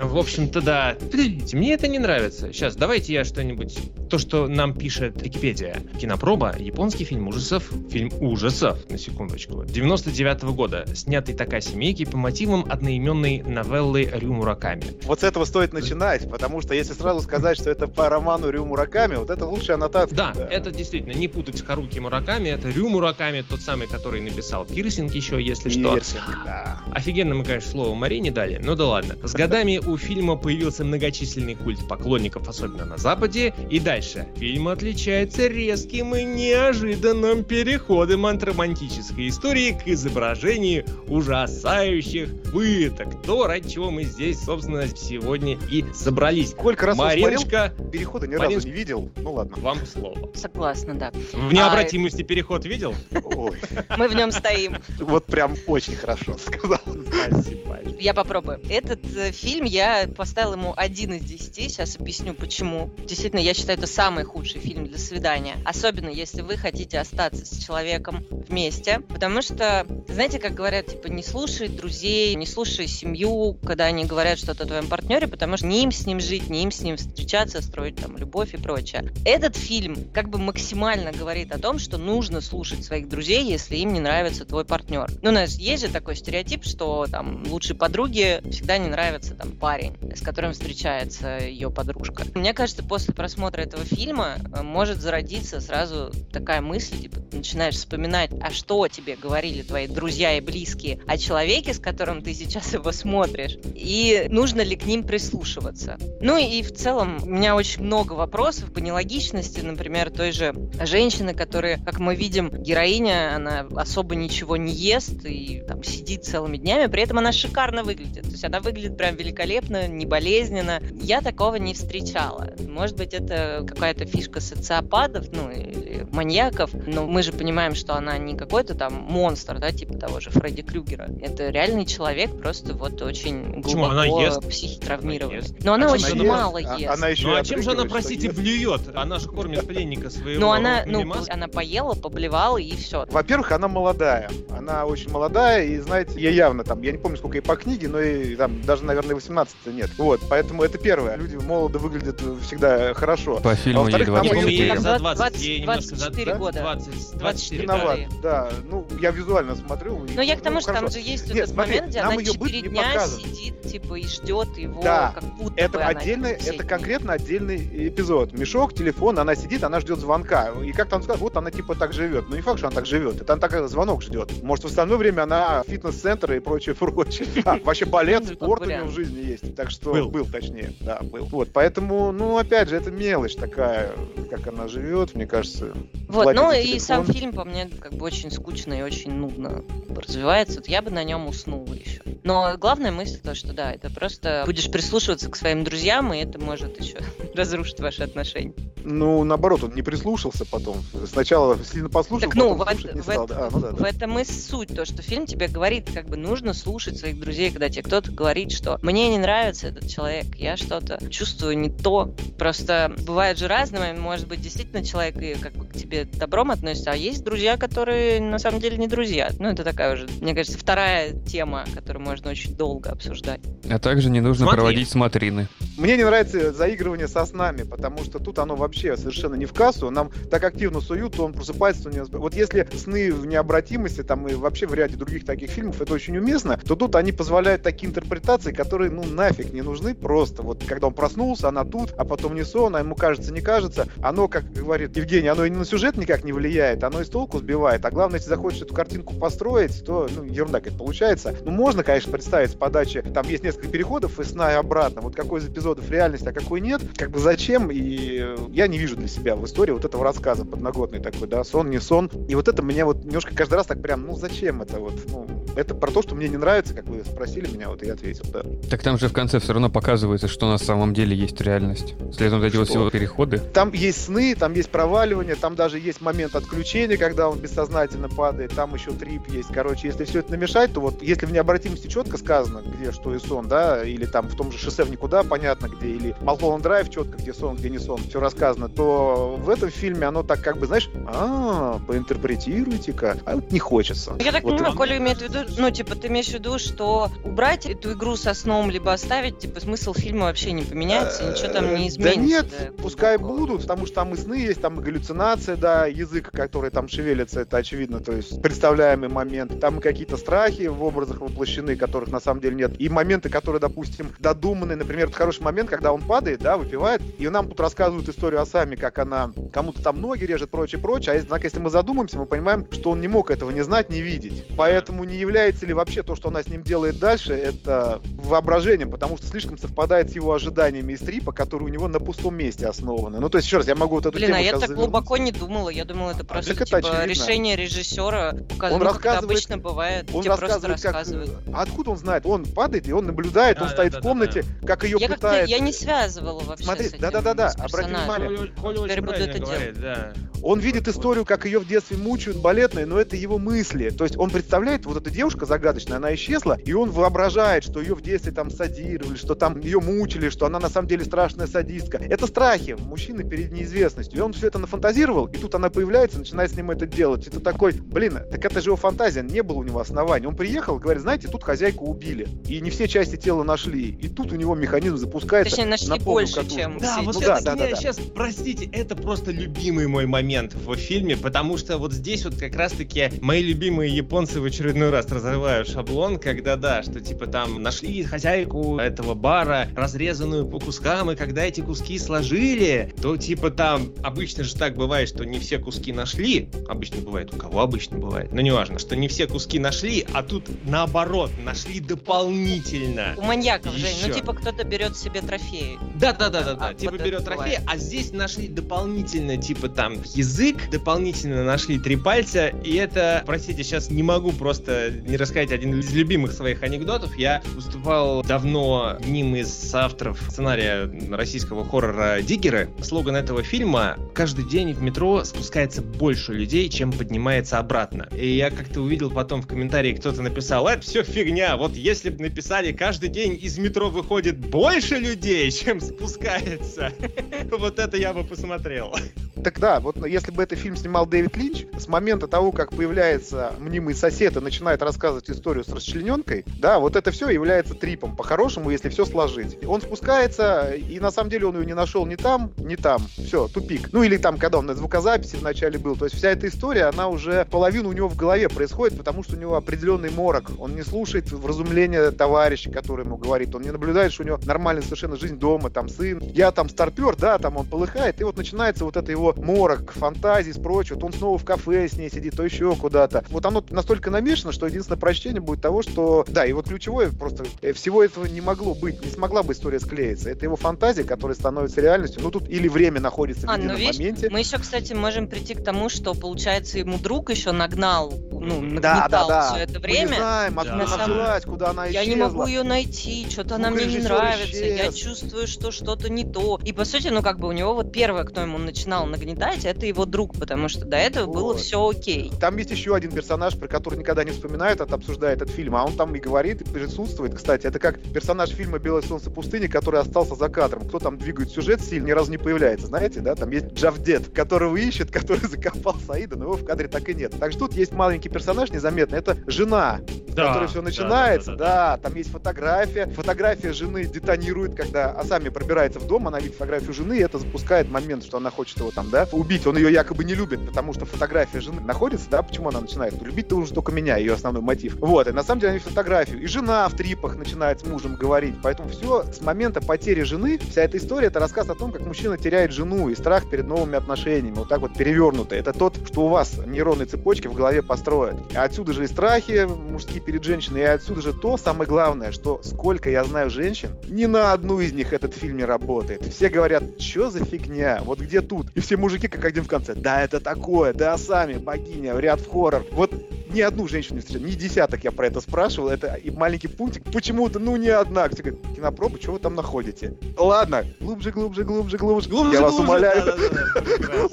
[0.02, 0.96] В общем-то, да.
[1.10, 2.52] Подождите, мне это не нравится.
[2.52, 3.78] Сейчас, давайте я что-нибудь...
[4.08, 5.80] То, что нам пишет Википедия.
[6.00, 7.70] Кинопроба, японский фильм ужасов.
[7.90, 9.64] Фильм ужасов, на секундочку.
[9.64, 10.84] 99 года.
[10.94, 14.82] Снятый Такаси Мики по мотивам одноименной новеллы Рю Мураками.
[15.04, 18.64] Вот с этого стоит начинать, потому что если сразу сказать, что это по роману Рю
[18.64, 20.16] Мураками, вот это лучшая аннотация.
[20.16, 24.64] Да, это действительно, не путать с Харуки Мураками, это Рю Мураками, тот самый, который написал
[24.64, 25.94] Пирсинг еще, если что.
[25.94, 26.80] Пирсинг, да.
[26.92, 29.16] Офигенно мы, конечно, слово Мари не дали, ну да ладно.
[29.22, 33.54] С годами у фильма появился многочисленный культ поклонников, особенно на Западе.
[33.70, 34.26] И дальше.
[34.36, 43.22] Фильм отличается резким и неожиданным переходом от романтической истории к изображению ужасающих пыток.
[43.22, 46.50] То, ради чего мы здесь, собственно, сегодня и собрались.
[46.50, 48.54] Сколько раз он смотрел, Мариночка, перехода ни Мариночка.
[48.56, 49.10] разу не видел.
[49.16, 49.56] Ну ладно.
[49.58, 50.30] вам слово.
[50.34, 51.12] Согласна, да.
[51.32, 52.94] В необратимости переход видел?
[53.24, 53.58] Ой,
[53.96, 54.76] Мы в нем стоим.
[54.98, 56.80] вот прям очень хорошо сказал.
[56.84, 57.78] Спасибо.
[57.98, 58.60] Я попробую.
[58.70, 61.68] Этот э, фильм я поставила ему один из десяти.
[61.68, 62.90] Сейчас объясню, почему.
[63.06, 65.56] Действительно, я считаю, это самый худший фильм для свидания.
[65.64, 69.00] Особенно, если вы хотите остаться с человеком вместе.
[69.08, 74.38] Потому что, знаете, как говорят, типа, не слушай друзей, не слушай семью, когда они говорят
[74.38, 76.96] что-то о твоем партнере, потому что не им с ним жить, не им с ним
[76.96, 79.12] встречаться, строить там любовь и прочее.
[79.24, 83.92] Этот фильм как бы максимально говорит о том, что нужно слушать своих друзей, если им
[83.92, 85.08] не нравится твой партнер.
[85.22, 89.52] Ну, у нас есть же такой стереотип, что там лучшей подруге всегда не нравится там
[89.52, 92.24] парень, с которым встречается ее подружка.
[92.34, 98.32] Мне кажется, после просмотра этого фильма э, может зародиться сразу такая мысль, типа, начинаешь вспоминать,
[98.40, 102.90] а что тебе говорили твои друзья и близкие о человеке, с которым ты сейчас его
[102.90, 105.96] смотришь, и нужно ли к ним прислушиваться.
[106.20, 111.34] Ну и в целом у меня очень много вопросов по нелогичности, например, той же женщины,
[111.34, 116.90] которые, как мы видим, героиня, она особо ничего не ест и там сидит целыми днями,
[116.90, 118.24] при этом она шикарно выглядит.
[118.24, 120.82] То есть она выглядит прям великолепно, не болезненно.
[121.00, 122.52] Я такого не встречала.
[122.68, 124.40] Может быть, это какая-то фишка
[124.84, 129.70] социопатов, ну, или маньяков, но мы же понимаем, что она не какой-то там монстр, да,
[129.72, 131.08] типа того же Фредди Крюгера.
[131.22, 134.46] Это реальный человек, просто вот очень глубоко Она ест?
[134.48, 135.38] психотравмированный.
[135.38, 135.54] Она ест.
[135.64, 136.70] Но она А очень она мало ест?
[136.72, 136.94] А- ест.
[136.94, 138.38] она еще Ну а чем же она, простите, ест.
[138.38, 138.80] блюет?
[138.94, 143.06] Она же кормит пленника своего Ну она, ну, она поела, поблевала и все.
[143.10, 144.30] Во-первых, она молодая.
[144.50, 147.88] Она очень молодая, и, знаете, ей явно там, я не помню, сколько ей по книге,
[147.88, 149.90] но и там даже, наверное, 18 нет.
[149.98, 151.16] Вот, поэтому это первое.
[151.16, 153.40] Люди молодо выглядят всегда хорошо.
[153.40, 154.80] По фильму ей во-вторых, там Я её- помню, ей 24.
[154.80, 156.60] за 20, 20, ей немножко за 24 года.
[156.60, 158.10] 20, 24 Виноват, года.
[158.22, 158.50] да.
[158.64, 160.04] Ну, я визуально смотрю.
[160.06, 160.94] и- Но я к тому, ну, что там хорошо.
[160.98, 163.94] же есть Нет, этот смотри, момент, где она её быт 4 не дня сидит, типа,
[163.94, 168.32] и ждет его, Да, как будто бы Это она отдельно, все это конкретно отдельный эпизод.
[168.32, 170.50] Мешок, телефон, она сидит, она ждет звонка.
[170.64, 172.24] И как там сказать, вот она типа так живет.
[172.28, 173.20] Ну не факт, что она так живет.
[173.20, 174.42] Это она так звонок ждет.
[174.42, 177.28] Может, в остальное время она фитнес-центр и прочее, прочее.
[177.44, 179.54] А, вообще балет, Ну, спорт у нее в жизни есть.
[179.56, 180.08] Так что Был.
[180.10, 180.72] был, точнее.
[180.80, 181.24] Да, был.
[181.26, 183.92] Вот, поэтому, ну, опять же, это мелочь такая,
[184.30, 185.72] как она живет, мне кажется.
[186.08, 189.62] Вот, ну и сам фильм по мне как бы очень скучно и очень нудно
[189.94, 190.56] развивается.
[190.60, 192.02] Вот я бы на нем уснула еще.
[192.24, 196.38] Но главная мысль то, что да, это просто будешь прислушиваться к своим друзьям, и это
[196.38, 196.98] может еще
[197.34, 198.52] разрушить ваши отношения.
[198.82, 200.82] Ну, наоборот, он не прислушался потом.
[201.06, 203.24] Сначала сильно послушал, Так ну, потом в, не в стал.
[203.26, 203.88] это- Да, ну да, в да.
[203.88, 207.68] этом и суть, то, что фильм тебе говорит, как бы нужно слушать своих друзей, когда
[207.68, 212.14] тебе кто-то говорит, что мне не нравится этот человек, я что-то чувствую не то.
[212.38, 216.90] Просто бывает же разное, может быть, действительно человек и как бы к тебе добром относится,
[216.90, 219.30] а есть друзья, которые на самом деле не друзья.
[219.38, 223.40] Ну, это такая уже, мне кажется, вторая тема, которую можно очень долго обсуждать.
[223.70, 224.56] А также не нужно Смотри.
[224.56, 225.46] проводить смотрины.
[225.78, 229.88] Мне не нравится заигрывание со снами, потому что тут оно вообще совершенно не в кассу.
[229.90, 231.88] Нам так активно суют, то он просыпается.
[231.88, 232.06] У него...
[232.10, 236.18] Вот если сны в необратимости, там и вообще в ряде других таких фильмов это очень
[236.18, 240.42] уместно, то тут они позволяют такие интерпретации, которые, ну, нафиг не нужны просто.
[240.42, 243.86] Вот когда он проснулся, она тут, а потом не сон, а ему кажется, не кажется.
[244.02, 247.84] Оно, как говорит Евгений, оно и на сюжет никак не влияет, оно из толку сбивает.
[247.84, 251.34] А главное, если захочешь эту картинку построить, то, ну, ерунда какая-то получается.
[251.44, 255.00] Ну, можно, конечно, представить с подачи, там есть несколько переходов из сна и обратно.
[255.00, 256.82] Вот какой из эпизодов реальность, а какой нет.
[256.96, 257.70] Как бы зачем?
[257.70, 261.70] И я не вижу для себя в истории вот этого рассказа подноготный такой, да, сон,
[261.70, 262.10] не сон.
[262.28, 264.94] И вот это меня вот немножко каждый раз так прям, ну, зачем это вот?
[265.10, 265.26] Ну,
[265.56, 268.42] это про то, что мне не нравится, как вы спросили меня, вот я ответил, да.
[268.68, 271.94] Так там же в конце все равно показывается, что на самом деле есть реальность.
[272.12, 273.38] Следом вот эти вот все переходы.
[273.38, 278.54] Там есть сны, там есть проваливание, там даже есть момент отключения, когда он бессознательно падает,
[278.54, 279.52] там еще трип есть.
[279.52, 283.18] Короче, если все это намешать, то вот если в необратимости четко сказано, где что и
[283.18, 286.90] сон, да, или там в том же шоссе в никуда понятно где, или Малхолланд Драйв
[286.90, 290.58] четко, где сон, где не сон, все рассказано, то в этом фильме оно так как
[290.58, 294.16] бы, знаешь, а, поинтерпретируйте-ка, а вот не хочется.
[294.20, 297.10] Я так вот понимаю, Коля имеет в виду, ну, типа, ты имеешь в виду, что
[297.24, 301.74] убрать эту игру со сном, либо оставить, типа, смысл фильма вообще не поменяется, ничего там
[301.74, 302.20] не изменится.
[302.20, 306.30] Да нет, пускай будут, потому что там и сны есть, там и галлюцинация, да, язык,
[306.30, 309.60] который там шевелится, это очевидно, то есть представляемый момент.
[309.60, 312.80] Там какие-то страхи в образах воплощены, которых на самом деле нет.
[312.80, 317.28] И моменты, которые, допустим, додуманы, например, это хороший момент, когда он падает, да, выпивает, и
[317.28, 321.16] нам тут рассказывают историю о сами, как она кому-то там ноги режет, прочее, прочее.
[321.16, 324.00] А однако, если мы задумаемся, мы понимаем, что он не мог этого не знать, не
[324.00, 324.46] видеть.
[324.56, 329.16] Поэтому не является ли вообще то, что она с ним делает дальше, это воображением, потому
[329.16, 333.20] что слишком совпадает с его ожиданиями из трипа, которые у него на пустом месте основаны.
[333.20, 335.16] Ну, то есть, еще раз, я могу вот эту Блин, тему а я так глубоко
[335.16, 335.68] не думала.
[335.68, 337.06] Я думала, это просто так это типа очевидно.
[337.06, 338.32] решение режиссера.
[338.32, 340.10] Показать, Он ну, как это рассказывает- обычно бывает.
[340.12, 340.92] Он Тебе просто рассказывает, как...
[340.94, 341.30] рассказывают.
[341.52, 342.26] А откуда он знает?
[342.26, 345.08] Он падает, и он наблюдает, он Да, стоит да, в да, комнате, как ее Я
[345.08, 345.48] как-то пытает...
[345.48, 348.38] я не связывала вообще Смотри, с этим, да-да-да-да, с обрати внимание.
[348.38, 350.12] Теперь буду это говорит, да.
[350.42, 353.90] Он видит историю, как ее в детстве мучают балетные, но это его мысли.
[353.90, 357.94] То есть он представляет, вот эта девушка загадочная, она исчезла, и он воображает, что ее
[357.94, 361.98] в детстве там садировали, что там ее мучили, что она на самом деле страшная садистка.
[361.98, 363.52] Это страхи мужчины перед
[363.90, 364.18] неизвестностью.
[364.18, 367.26] И он все это нафантазировал, и тут она появляется, начинает с ним это делать.
[367.26, 370.26] Это такой, блин, так это же его фантазия, не было у него оснований.
[370.26, 373.90] Он приехал, говорит, знаете, тут хозяйку убили, и не все части тела нашли.
[374.00, 375.50] И тут у него механизм запускается.
[375.50, 376.58] Точнее, нашли на больше, катушку.
[376.58, 377.76] чем Да, все вот Ну да, это да, да, да.
[377.76, 382.54] сейчас, простите, это просто любимый мой момент в фильме, потому что вот здесь вот как
[382.56, 388.02] раз-таки мои любимые японцы в очередной раз разрывают шаблон, когда да, что типа там нашли
[388.04, 394.44] хозяйку этого бара, разрезанную по кускам, и когда эти куски сложили, то типа там обычно
[394.44, 398.40] же так бывает, что не все куски нашли, обычно бывает, у кого обычно бывает, но
[398.40, 403.14] неважно, что не все куски нашли, а тут наоборот, нашли дополнительно.
[403.16, 405.78] У маньяков, Жень, ну типа кто-то берет себе трофеи.
[405.96, 406.68] Да, да, да, да, да.
[406.68, 407.62] А, типа вот берет это трофей, бывает.
[407.66, 413.90] а здесь нашли дополнительно, типа там язык, дополнительно нашли три пальца, и это, простите, сейчас
[413.90, 417.16] не могу просто не рассказать один из любимых своих анекдотов.
[417.16, 422.70] Я выступал давно одним из авторов сценария российского хоррора «Диггеры».
[422.82, 423.69] Слоган этого фильма
[424.14, 428.08] «Каждый день в метро спускается больше людей, чем поднимается обратно».
[428.16, 432.22] И я как-то увидел потом в комментарии, кто-то написал, это все фигня, вот если бы
[432.22, 436.92] написали «Каждый день из метро выходит больше людей, чем спускается»,
[437.50, 438.94] вот это я бы посмотрел.
[439.42, 443.54] Так да, вот если бы этот фильм снимал Дэвид Линч, с момента того, как появляется
[443.58, 448.70] мнимый сосед и начинает рассказывать историю с расчлененкой, да, вот это все является трипом, по-хорошему,
[448.70, 449.58] если все сложить.
[449.66, 453.06] Он спускается, и на самом деле он ее не нашел ни там, ни там.
[453.16, 453.92] Все, тупик.
[453.92, 455.96] Ну или там, когда он на звукозаписи вначале был.
[455.96, 459.36] То есть вся эта история, она уже половину у него в голове происходит, потому что
[459.36, 460.50] у него определенный морок.
[460.58, 463.54] Он не слушает вразумления товарища, который ему говорит.
[463.54, 466.20] Он не наблюдает, что у него нормальная совершенно жизнь дома, там сын.
[466.20, 468.20] Я там старпер, да, там он полыхает.
[468.20, 470.96] И вот начинается вот это его морок, фантазии, прочее.
[470.96, 473.24] Вот он снова в кафе с ней сидит, то еще куда-то.
[473.30, 476.24] Вот оно настолько намешано, что единственное прочтение будет того, что...
[476.28, 477.44] Да, и вот ключевое просто...
[477.62, 480.30] э, Всего этого не могло быть, не смогла бы история склеиться.
[480.30, 482.22] Это его фантазия, которая становится реальностью.
[482.22, 484.28] Ну тут или время находится А, ну видишь, моменте.
[484.30, 489.08] мы еще, кстати, можем прийти к тому, что, получается, ему друг еще нагнал, ну, Да,
[489.08, 489.52] да, да.
[489.52, 490.16] все это Мы не время.
[490.16, 490.94] знаем, откуда Да.
[490.94, 492.10] она взялась, куда она Я исчезла.
[492.10, 494.94] не могу ее найти, что-то она мне не нравится, я исчез.
[494.94, 496.58] чувствую, что что-то не то.
[496.64, 499.86] И по сути, ну как бы у него вот первое, кто ему начинал нагнетать, это
[499.86, 501.60] его друг, потому что до этого было Вот.
[501.60, 502.30] все окей.
[502.40, 505.84] Там есть еще один персонаж, про который никогда не вспоминают, от обсуждая этот фильм, а
[505.84, 507.34] он там и говорит, и присутствует.
[507.34, 510.88] Кстати, это как персонаж фильма «Белое солнце пустыни», который остался за кадром.
[510.88, 513.34] Кто там двигает сюжет сильно, ни разу не появляется, знаете, да?
[513.40, 517.34] Там есть Джавдет, которого ищет, который закопал Саида, но его в кадре так и нет.
[517.38, 520.00] Так что тут есть маленький персонаж незаметный, это жена
[520.34, 521.52] да, которой все начинается.
[521.52, 522.02] Да, да, да, да.
[522.02, 523.06] там есть фотография.
[523.06, 527.90] Фотография жены детонирует, когда Асами пробирается в дом, она видит фотографию жены, и это запускает
[527.90, 529.66] момент, что она хочет его там, да, убить.
[529.66, 533.20] Он ее якобы не любит, потому что фотография жены находится, да, почему она начинает?
[533.20, 534.96] Любить-то уже только меня, ее основной мотив.
[534.96, 536.40] Вот, и на самом деле они фотографию.
[536.40, 538.54] И жена в трипах начинает с мужем говорить.
[538.62, 542.36] Поэтому все с момента потери жены, вся эта история, это рассказ о том, как мужчина
[542.36, 544.54] теряет жену и страх перед новыми отношениями.
[544.54, 545.54] Вот так вот перевернуто.
[545.54, 548.36] Это тот, что у вас нейронные цепочки в голове построят.
[548.52, 552.60] И отсюда же и страхи мужские перед женщиной, и отсюда же то самое главное, что
[552.62, 556.24] сколько я знаю женщин, ни на одну из них этот фильм не работает.
[556.24, 558.68] Все говорят, что за фигня, вот где тут?
[558.74, 562.50] И все мужики как один в конце, да это такое, да сами, богиня, ряд в
[562.50, 562.84] хоррор.
[562.92, 563.12] Вот
[563.52, 567.04] ни одну женщину не встречал, ни десяток я про это спрашивал, это и маленький пунктик,
[567.04, 568.28] почему-то, ну, ни одна.
[568.28, 570.14] Все говорят, кинопроба, что вы там находите?
[570.38, 573.09] Ладно, глубже, глубже, глубже, глубже, глубже я вас умоляю.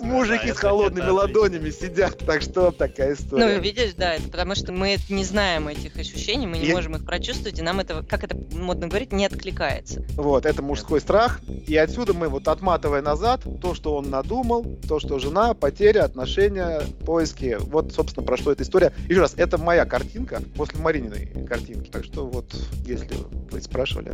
[0.02, 3.56] Мужики с холодными ладонями сидят, так что такая история.
[3.56, 7.06] Ну, видишь, да, это потому что мы не знаем этих ощущений, мы не можем их
[7.06, 10.04] прочувствовать, и нам это, как это модно говорить, не откликается.
[10.16, 15.00] Вот, это мужской страх, и отсюда мы вот отматывая назад, то, что он надумал, то,
[15.00, 18.94] что жена, потеря, отношения, поиски, вот, собственно, про что эта история.
[19.08, 21.90] Еще раз, это моя картинка после Марининой картинки.
[21.90, 22.56] Так что вот,
[22.86, 23.16] если
[23.52, 24.14] вы спрашивали.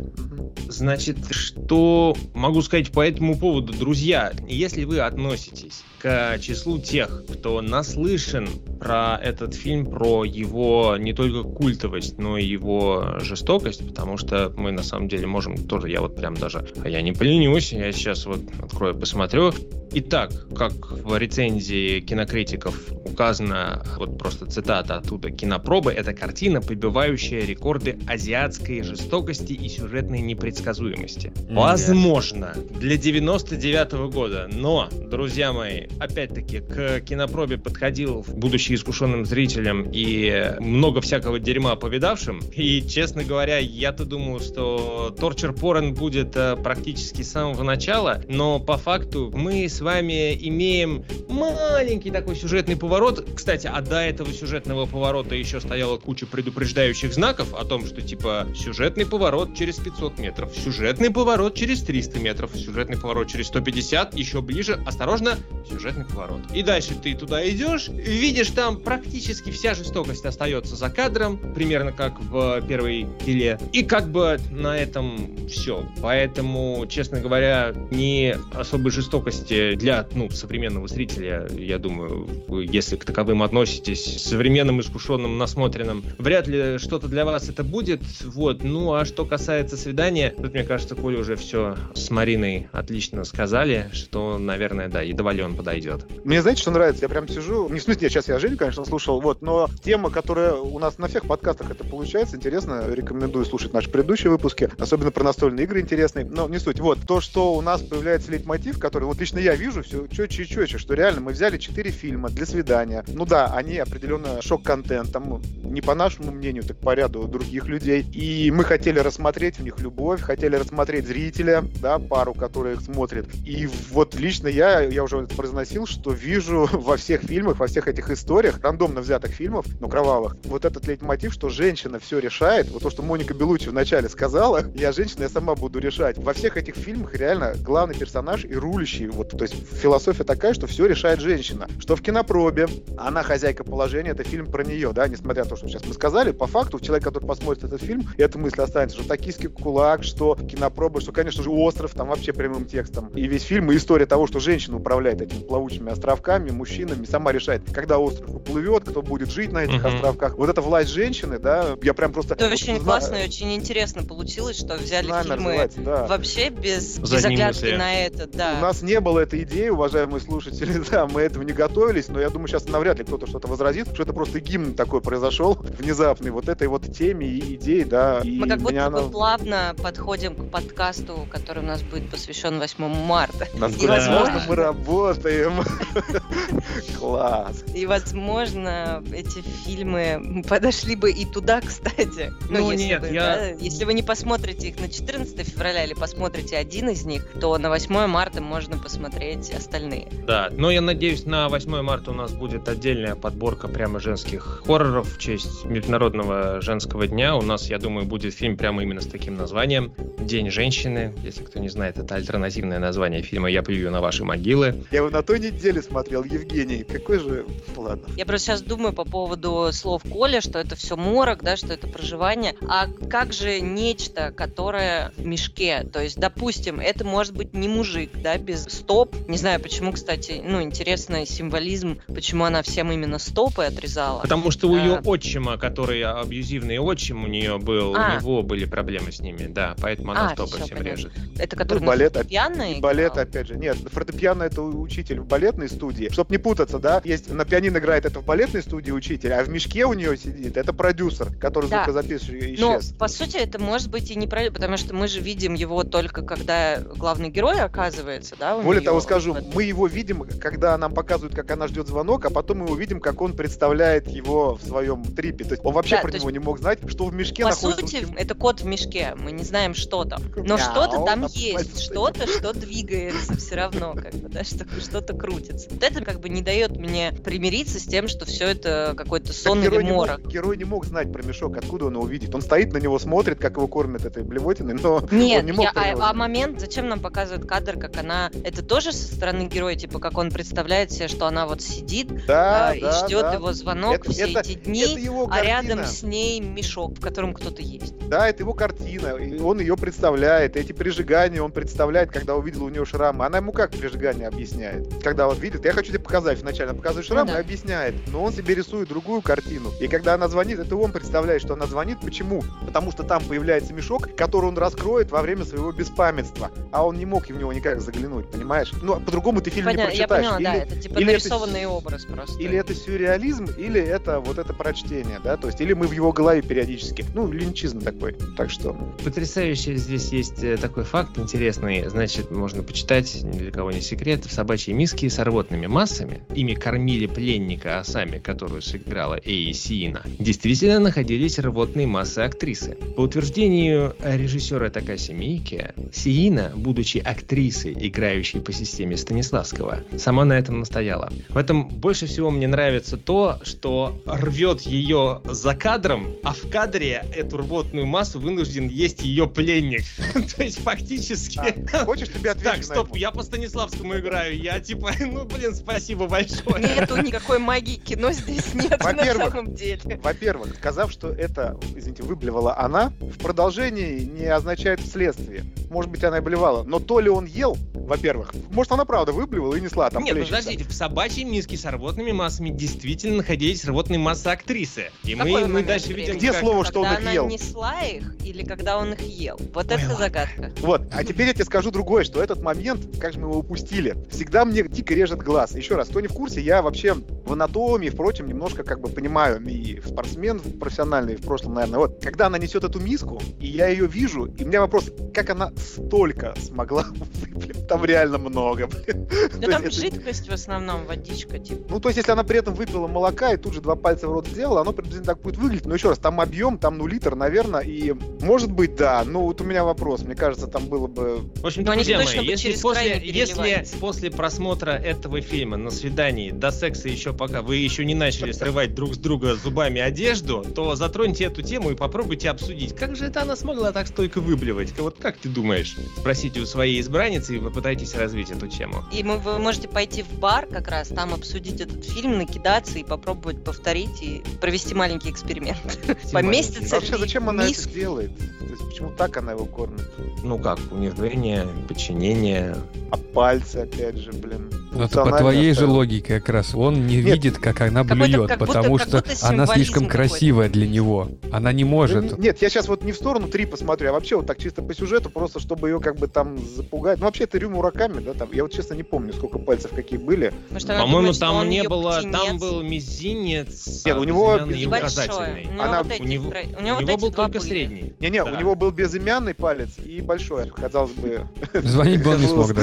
[0.68, 7.60] Значит, что могу сказать по этому поводу, друзья, если вы относитесь к числу тех, кто
[7.60, 8.48] наслышан
[8.78, 14.72] про этот фильм, про его не только культовость, но и его жестокость, потому что мы
[14.72, 18.26] на самом деле можем тоже, я вот прям даже, а я не поленюсь, я сейчас
[18.26, 19.52] вот открою, посмотрю.
[19.96, 27.96] Итак, как в рецензии кинокритиков указано, вот просто цитата оттуда, кинопробы— это картина, побивающая рекорды
[28.08, 31.28] азиатской жестокости и сюжетной непредсказуемости.
[31.28, 31.48] Нет.
[31.48, 39.88] Возможно, для 99 -го года, но, друзья мои, опять-таки, к кинопробе подходил будучи искушенным зрителем
[39.92, 46.56] и много всякого дерьма повидавшим, и, честно говоря, я-то думал, что Торчер Порен будет э,
[46.56, 53.26] практически с самого начала, но по факту мы с вами имеем маленький такой сюжетный поворот.
[53.34, 58.46] Кстати, а до этого сюжетного поворота еще стояла куча предупреждающих знаков о том, что типа
[58.54, 64.33] сюжетный поворот через 500 метров, сюжетный поворот через 300 метров, сюжетный поворот через 150, еще
[64.42, 65.36] ближе, осторожно,
[65.68, 66.40] сюжетный поворот.
[66.54, 72.20] И дальше ты туда идешь, видишь там практически вся жестокость остается за кадром, примерно как
[72.20, 73.58] в первой пиле.
[73.72, 75.86] И как бы на этом все.
[76.02, 82.28] Поэтому, честно говоря, не особой жестокости для ну, современного зрителя, я думаю,
[82.70, 88.00] если к таковым относитесь, современным, искушенным, насмотренным, вряд ли что-то для вас это будет.
[88.24, 88.62] Вот.
[88.62, 93.90] Ну, а что касается свидания, тут, мне кажется, Коля уже все с Мариной отлично сказали,
[93.92, 96.06] что, наверное, да, едва ли он подойдет.
[96.24, 97.02] Мне знаете, что нравится?
[97.02, 100.10] Я прям сижу, не в смысле, я сейчас я Женю, конечно, слушал, вот, но тема,
[100.10, 105.10] которая у нас на всех подкастах это получается, интересно, рекомендую слушать наши предыдущие выпуски, особенно
[105.10, 106.80] про настольные игры интересные, но не суть.
[106.80, 110.46] Вот, то, что у нас появляется лейтмотив, который, вот лично я вижу все четче и
[110.46, 113.04] четче, что реально мы взяли четыре фильма для свидания.
[113.08, 118.02] Ну да, они определенно шок-контент, там не по нашему мнению, так по ряду других людей.
[118.12, 123.26] И мы хотели рассмотреть в них любовь, хотели рассмотреть зрителя, да, пару, которая их смотрит.
[123.46, 127.88] И вот лично я, я уже это произносил, что вижу во всех фильмах, во всех
[127.88, 132.82] этих историях, рандомно взятых фильмов, ну, кровавых, вот этот лейтмотив, что женщина все решает, вот
[132.82, 136.18] то, что Моника Белучи вначале сказала, я женщина, я сама буду решать.
[136.18, 140.66] Во всех этих фильмах реально главный персонаж и рулящий, вот, то есть философия такая, что
[140.66, 141.68] все решает женщина.
[141.78, 145.68] Что в кинопробе, она хозяйка положения, это фильм про нее, да, несмотря на то, что
[145.68, 149.48] сейчас мы сказали, по факту человек, который посмотрит этот фильм, эта мысль останется, что токийский
[149.48, 153.08] кулак, что кинопроба, что, конечно же, остров, там вообще прямым текстом.
[153.08, 157.62] И весь фильм, и история того, что женщина управляет этими плавучими островками, мужчинами, сама решает,
[157.72, 159.94] когда остров уплывет, кто будет жить на этих uh-huh.
[159.94, 160.36] островках.
[160.36, 162.34] Вот эта власть женщины, да, я прям просто...
[162.34, 162.84] Это очень зна...
[162.84, 166.06] классно и очень интересно получилось, что взяли Знамя фильмы да.
[166.06, 168.56] вообще без, без оглядки на это, да.
[168.58, 172.30] У нас не было этой идеи, уважаемые слушатели, да, мы этого не готовились, но я
[172.30, 176.48] думаю, сейчас навряд ли кто-то что-то возразит, что это просто гимн такой произошел, внезапный, вот
[176.48, 178.20] этой вот теме и идеи, да.
[178.22, 179.02] И Мы как будто она...
[179.02, 183.48] плавно подходим к подкасту, который у нас будет посвящен 8 марта.
[183.54, 185.64] Насколько возможно, мы работаем.
[186.98, 187.64] Класс.
[187.74, 192.32] И, возможно, эти фильмы подошли бы и туда, кстати.
[192.48, 193.20] Ну, ну если нет, бы, я...
[193.20, 197.56] да, если вы не посмотрите их на 14 февраля или посмотрите один из них, то
[197.58, 200.08] на 8 марта можно посмотреть остальные.
[200.26, 205.14] Да, но я надеюсь, на 8 марта у нас будет отдельная подборка прямо женских хорроров
[205.14, 207.36] в честь Международного женского дня.
[207.36, 211.14] У нас, я думаю, будет фильм прямо именно с таким названием «День женщины».
[211.22, 214.84] Если кто не знает, это альтернативное название фильма «Я плюю на ваши могилы».
[214.90, 216.84] Я его на той неделе смотрел, Евгений.
[216.84, 217.46] Какой же...
[217.76, 218.06] Ладно.
[218.16, 221.86] Я просто сейчас думаю по поводу слов Коля, что это все морок, да, что это
[221.86, 222.54] проживание.
[222.68, 225.84] А как же нечто, которое в мешке?
[225.92, 229.14] То есть, допустим, это может быть не мужик, да, без стоп.
[229.28, 234.20] Не знаю, почему, кстати, ну, интересный символизм, почему она всем именно стопы отрезала.
[234.20, 238.14] Потому что у ее отчима, который абьюзивный отчим у нее был, а.
[238.16, 240.96] у него были проблемы с ними, да, поэтому она а, стопы всем понятно.
[240.96, 241.12] режет.
[241.38, 243.56] Это который ну, балет, фортепиано балет, опять же.
[243.64, 246.10] Нет, фортепиано это учитель в балетной студии.
[246.12, 249.48] Чтоб не путаться, да, есть на пианино играет это в балетной студии учитель, а в
[249.48, 251.84] мешке у нее сидит это продюсер, который да.
[251.84, 252.90] звукозаписывающий исчез.
[252.90, 254.50] Но, по сути, это может быть и не про...
[254.50, 258.58] потому что мы же видим его только когда главный герой оказывается, да?
[258.58, 262.58] Более того, скажу, мы его видим, когда нам показывают, как она ждет звонок, а потом
[262.58, 265.44] мы увидим, как он представляет его в своем трипе.
[265.44, 266.32] То есть он вообще да, про него есть...
[266.32, 267.82] не мог знать, что в мешке по находится.
[267.82, 269.14] По сути, это кот в мешке.
[269.16, 270.22] Мы не знаем, что там.
[270.36, 275.68] Но что-то там есть, что-то, что двигается все равно, как бы, да, что что-то крутится.
[275.70, 279.62] Вот это как бы не дает мне примириться с тем, что все это какой-то сон
[279.62, 280.18] так или морок.
[280.18, 282.34] Не мог, герой не мог знать про мешок, откуда он его видит.
[282.34, 285.64] Он стоит на него, смотрит, как его кормят этой блевотиной, но Нет, он не мог
[285.74, 288.30] я, а, а момент, зачем нам показывают кадр, как она...
[288.44, 292.74] Это тоже со стороны героя, типа, как он представляет себе, что она вот сидит да,
[292.74, 293.34] э, да, и ждет да.
[293.34, 297.62] его звонок это, все это, эти дни, а рядом с ней мешок, в котором кто-то
[297.62, 297.94] есть.
[298.08, 300.56] Да, это его картина, и он ее представляет.
[300.56, 303.24] Эти прижигания он представляет, когда увидел у нее шрамы.
[303.24, 304.88] Она ему как прижигание объясняет?
[305.02, 307.38] Когда вот видит, я хочу тебе показать вначале, она показывает шрамы ну, да.
[307.38, 309.70] и объясняет, но он себе рисует другую картину.
[309.80, 311.98] И когда она звонит, это он представляет, что она звонит.
[312.00, 312.42] Почему?
[312.66, 316.50] Потому что там появляется мешок, который он раскроет во время своего беспамятства.
[316.72, 318.72] А он не мог в него никак заглянуть, понимаешь?
[318.82, 320.24] Ну, по-другому ты фильм Понятно, не прочитаешь.
[320.24, 322.42] Я поняла, или, да, это типа или нарисованный это, образ просто.
[322.42, 326.12] Или это сюрреализм, или это вот это прочтение, да, то есть, или мы в его
[326.12, 327.04] голове периодически.
[327.14, 328.16] Ну, линчизм такой.
[328.36, 328.72] Так что...
[329.04, 331.86] Потрясающе здесь есть э, такой факт интересный.
[331.88, 336.20] Значит, можно почитать, ни для кого не секрет, в собачьей миске с рвотными массами.
[336.34, 340.02] Ими кормили пленника Асами, которую сыграла Эи Сиина.
[340.18, 342.76] Действительно находились рвотные массы актрисы.
[342.96, 350.60] По утверждению режиссера Такаси Миики, Сиина, будучи актрисой, играющей по системе Станиславского, сама на этом
[350.60, 351.12] настояла.
[351.28, 357.04] В этом больше всего мне нравится то, что рвет ее за кадром, а в кадре
[357.14, 359.82] эту рвотную массу вынужден есть ее пленник.
[360.36, 361.40] То есть фактически...
[361.84, 364.38] Хочешь, тебе отвечу Так, стоп, я Станиславскому играю.
[364.38, 366.62] Я типа, ну, блин, спасибо большое.
[366.62, 369.98] Нету никакой магии кино здесь нет на самом деле.
[370.02, 375.44] Во-первых, сказав, что это, извините, выблевала она, в продолжении не означает вследствие.
[375.70, 376.62] Может быть, она и блевала.
[376.62, 378.32] Но то ли он ел, во-первых.
[378.50, 380.36] Может, она правда выблевала и несла там Нет, плещется.
[380.36, 384.90] подождите, в собачьей миске с рвотными массами действительно находились рвотные массы актрисы.
[385.02, 386.16] И мы, мы дальше видим...
[386.16, 386.40] Где как...
[386.40, 387.24] слово, что когда он их ел?
[387.24, 389.38] она несла их или когда он их ел?
[389.52, 389.96] Вот Ой, это ладно.
[389.96, 390.52] загадка.
[390.60, 393.96] Вот, а теперь я тебе скажу другое, что этот момент, как же мы его упустили,
[394.10, 395.54] всегда мне дико режет глаз.
[395.54, 399.42] Еще раз, кто не в курсе, я вообще в анатомии, впрочем, немножко как бы понимаю,
[399.44, 401.78] и спортсмен профессиональный в прошлом, наверное.
[401.78, 405.30] Вот, когда она несет эту миску, и я ее вижу, и у меня вопрос, как
[405.30, 407.66] она столько смогла выплюнуть?
[407.66, 409.08] Там реально много, блин.
[409.40, 411.64] Да там жидкость в основном, водичка, типа.
[411.68, 414.12] Ну, то есть, если она при этом выпила молока и тут же два пальца в
[414.12, 415.66] рот сделала, оно приблизительно так будет выглядеть.
[415.66, 419.02] Но еще раз, там объем, там ну литр, наверное, и может быть, да.
[419.04, 420.02] Ну, вот у меня вопрос.
[420.02, 421.20] Мне кажется, там было бы...
[421.36, 426.88] В общем, друзья мои, если после, если после просмотра этого фильма на свидании до секса
[426.88, 431.42] еще пока вы еще не начали срывать друг с друга зубами одежду, то затроньте эту
[431.42, 434.76] тему и попробуйте обсудить, как же это она смогла так столько выблевать?
[434.78, 435.76] Вот как ты думаешь?
[435.98, 438.84] Спросите у своей избранницы и попытайтесь развить эту тему.
[438.92, 443.42] И вы можете пойти в бар как раз, там обсудить этот фильм, накидаться и попробовать
[443.44, 445.78] повторить и провести маленький эксперимент.
[446.12, 448.16] Поместится Вообще, зачем она это делает?
[448.16, 449.88] То есть, почему так она его кормит?
[450.22, 452.56] Ну как, унижение, подчинение.
[452.94, 454.52] А пальцы, опять же, блин.
[454.72, 456.54] Это по твоей же логике как раз.
[456.54, 460.68] Он не Нет, видит, как она блюет, как потому будто, что она слишком красивая для
[460.68, 461.08] него.
[461.32, 462.16] Она не может.
[462.18, 464.74] Нет, я сейчас вот не в сторону 3 посмотрю, а вообще вот так чисто по
[464.74, 467.00] сюжету, просто чтобы ее как бы там запугать.
[467.00, 468.28] Ну вообще это Рю Мураками, да, там.
[468.32, 470.32] Я вот честно не помню, сколько пальцев какие были.
[470.50, 473.84] По-моему, там не было, там был мизинец.
[473.84, 475.48] Нет, у него указательный.
[475.58, 477.94] Она у него, у него был только средний.
[477.98, 481.26] Не-не, у него был безымянный палец и большой, казалось бы.
[481.54, 482.62] Звонить бы он не смог, да.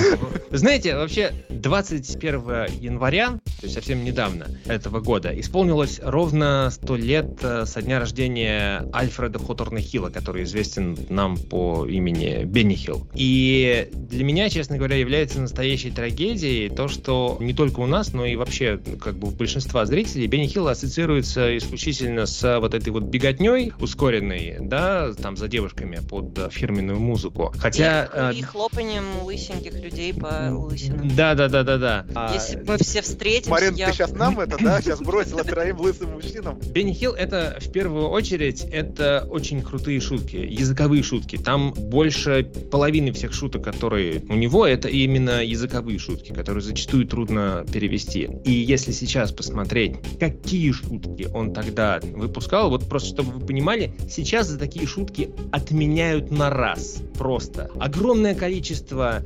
[0.51, 2.41] Знаете, вообще 21
[2.79, 8.85] января, то есть совсем недавно этого года, исполнилось ровно 100 лет э, со дня рождения
[8.93, 13.07] Альфреда Хоторна Хилла, который известен нам по имени Бенни Хилл.
[13.13, 18.25] И для меня, честно говоря, является настоящей трагедией то, что не только у нас, но
[18.25, 23.03] и вообще как бы у большинства зрителей Бенни Хилл ассоциируется исключительно с вот этой вот
[23.03, 27.53] беготней ускоренной, да, там за девушками под э, фирменную музыку.
[27.57, 28.05] Хотя...
[28.05, 31.15] И, э, и хлопанием лысеньких людей по лысинам.
[31.15, 32.31] Да, да, да, да, да.
[32.33, 33.87] Если бы мы все встретились Марин, я...
[33.87, 34.81] ты сейчас нам это, да?
[34.81, 36.59] Сейчас бросила троим лысым мужчинам.
[36.73, 41.37] Бенни Хилл это в первую очередь это очень крутые шутки, языковые шутки.
[41.37, 47.65] Там больше половины всех шуток, которые у него, это именно языковые шутки, которые зачастую трудно
[47.71, 48.29] перевести.
[48.43, 54.47] И если сейчас посмотреть, какие шутки он тогда выпускал, вот просто чтобы вы понимали, сейчас
[54.47, 56.97] за такие шутки отменяют на раз.
[57.17, 57.69] Просто.
[57.79, 59.23] Огромное количество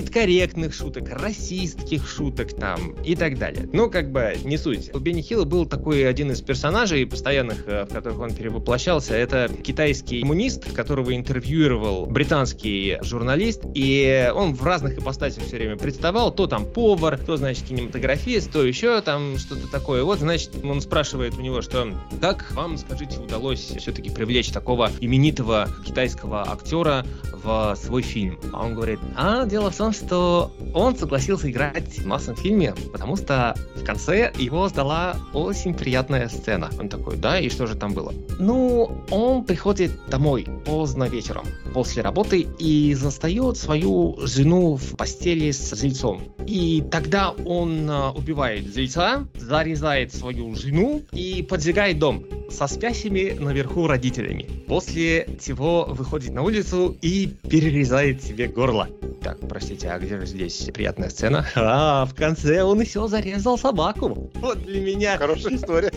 [0.00, 3.68] неполиткорректных шуток, расистских шуток там и так далее.
[3.72, 4.90] Но как бы не суть.
[4.94, 9.14] У Бенни Хилла был такой один из персонажей постоянных, э, в которых он перевоплощался.
[9.14, 13.62] Это китайский коммунист, которого интервьюировал британский журналист.
[13.74, 16.32] И он в разных ипостасях все время представал.
[16.32, 20.02] То там повар, то, значит, кинематографист, то еще там что-то такое.
[20.04, 25.68] Вот, значит, он спрашивает у него, что как вам, скажите, удалось все-таки привлечь такого именитого
[25.84, 27.04] китайского актера
[27.42, 28.38] в свой фильм.
[28.52, 33.16] А он говорит, а дело в том, что он согласился играть в массовом фильме, потому
[33.16, 36.70] что в конце его сдала очень приятная сцена.
[36.78, 38.12] Он такой, да, и что же там было?
[38.38, 45.74] Ну, он приходит домой поздно вечером после работы и застает свою жену в постели с
[45.74, 46.22] зельцом.
[46.46, 53.86] И тогда он э, убивает зельца, зарезает свою жену и поджигает дом со спящими наверху
[53.86, 54.46] родителями.
[54.66, 58.88] После чего выходит на улицу и перерезает себе горло.
[59.22, 61.46] Так, простите, а где же здесь приятная сцена?
[61.54, 64.30] А, в конце он еще зарезал собаку.
[64.34, 65.16] Вот для меня...
[65.18, 65.92] Хорошая история.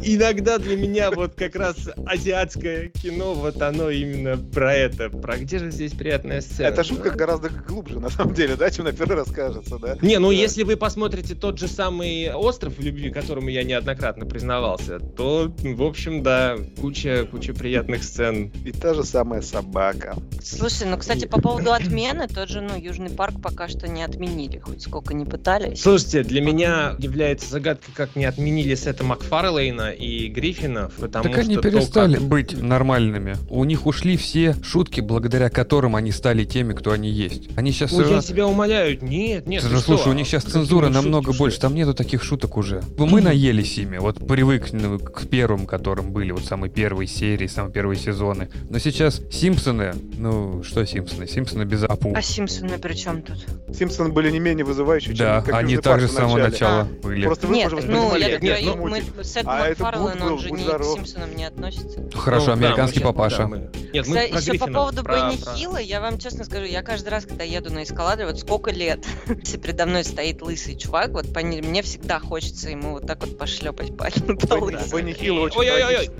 [0.00, 5.10] Иногда для меня вот как раз азиатское кино, вот оно именно про это.
[5.10, 6.68] Про где же здесь приятная сцена?
[6.68, 9.96] Эта шутка гораздо глубже, на самом деле, да, чем на первый раз кажется, да?
[10.00, 10.34] Не, ну Да.
[10.34, 16.22] если вы посмотрите тот же самый «Остров любви», которому я неоднократно признавался, то, в общем,
[16.22, 18.52] да, куча, куча приятных сцен.
[18.64, 20.16] И та же самая собака.
[20.42, 24.58] Слушай, ну, кстати, по поводу отмены, тот же, ну, Южный парк пока что не отменили,
[24.58, 25.80] хоть сколько не пытались.
[25.82, 31.54] Слушайте, для меня является загадкой, как не отменили Сета Макфарлейна и Гриффинов, потому Так они
[31.54, 33.36] что то, перестали как- быть нормальными.
[33.50, 37.48] У них ушли все шутки, благодаря которым они стали теми, кто они есть.
[37.56, 38.14] Они сейчас Ой, уже...
[38.14, 38.98] я тебя умоляю.
[39.02, 39.80] Нет, нет, же, что?
[39.80, 41.38] слушай, у них сейчас Какие цензура намного ушли?
[41.38, 42.82] больше, там нету таких шуток уже.
[42.96, 47.98] Мы наелись ими, вот привыкли к первым, которым были, вот самые первые серии, самые первые
[47.98, 48.48] сезоны.
[48.70, 51.26] Но сейчас Симпсоны, ну, что Симпсоны?
[51.26, 52.12] Симпсоны без апу.
[52.14, 53.38] А Симпсоны при чем тут?
[53.74, 56.14] Симпсоны были не менее вызывающие, чем Да, как они Южный так парк же в с
[56.14, 56.84] самого начала А.
[56.84, 57.24] были.
[57.24, 60.50] Просто вы, Нет, может, ну, я нет, ну, мы, Сет А Буд он был, же
[60.50, 60.92] не здоров.
[60.92, 62.04] к Симпсонам не относится.
[62.14, 63.38] Хорошо, Ну, да, американский щас- папаша.
[63.38, 66.44] да, мы- Нет, мы Кстати, еще по поводу про- Бенни про- Хилла, я вам честно
[66.44, 69.06] скажу, я каждый раз, когда еду на эскалаторе, вот сколько лет,
[69.42, 73.20] если передо мной стоит лысый чувак, вот по ней- мне всегда хочется ему вот так
[73.24, 74.96] вот пошлепать пальцем по Бенни- лысому.
[74.98, 76.10] Бенни Хилл очень Ой-ой-ой.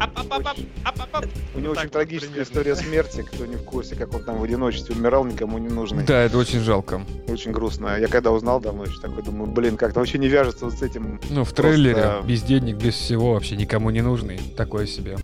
[1.55, 2.43] У него очень примерно.
[2.43, 6.05] история смерти, кто не в курсе, как он там в одиночестве умирал, никому не нужный.
[6.05, 7.03] Да, это очень жалко.
[7.29, 7.97] Очень грустно.
[7.99, 11.21] Я когда узнал давно еще такой, думаю, блин, как-то вообще не вяжется вот с этим.
[11.31, 14.39] Ну, в Просто- трейлере без денег, без всего, вообще никому не нужный.
[14.57, 15.17] Такое себе.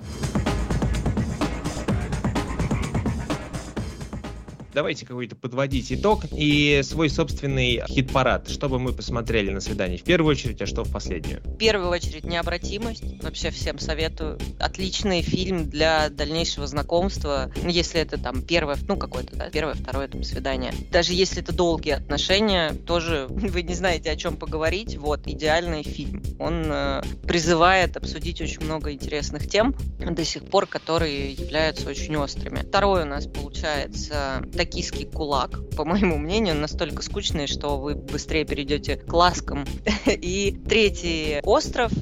[4.75, 8.51] Давайте какой-то подводить итог и свой собственный хит-парад.
[8.51, 11.41] Что бы мы посмотрели на свидании в первую очередь, а что в последнюю?
[11.45, 13.23] В первую очередь необратимость.
[13.23, 14.39] Вообще всем советую.
[14.59, 17.53] Отличный фильм для дальнейшего знакомства.
[17.63, 20.75] Ну, Если это там первое, ну какое-то, да, первое, второе там свидание.
[20.91, 24.97] Даже если это долгие отношения, тоже вы не знаете, о чем поговорить.
[24.97, 26.21] Вот, идеальный фильм.
[26.41, 32.67] Он э, призывает обсудить очень много интересных тем до сих пор, которые являются очень острыми.
[32.67, 38.97] Второй у нас получается токийский кулак, по моему мнению, настолько скучный, что вы быстрее перейдете
[38.97, 39.67] к ласкам.
[40.07, 41.93] И третий остров,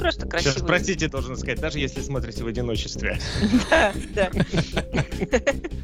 [0.00, 0.66] просто Сейчас, красивый.
[0.66, 3.18] простите, должен сказать, даже если смотрите в одиночестве.
[3.70, 4.30] Да, да.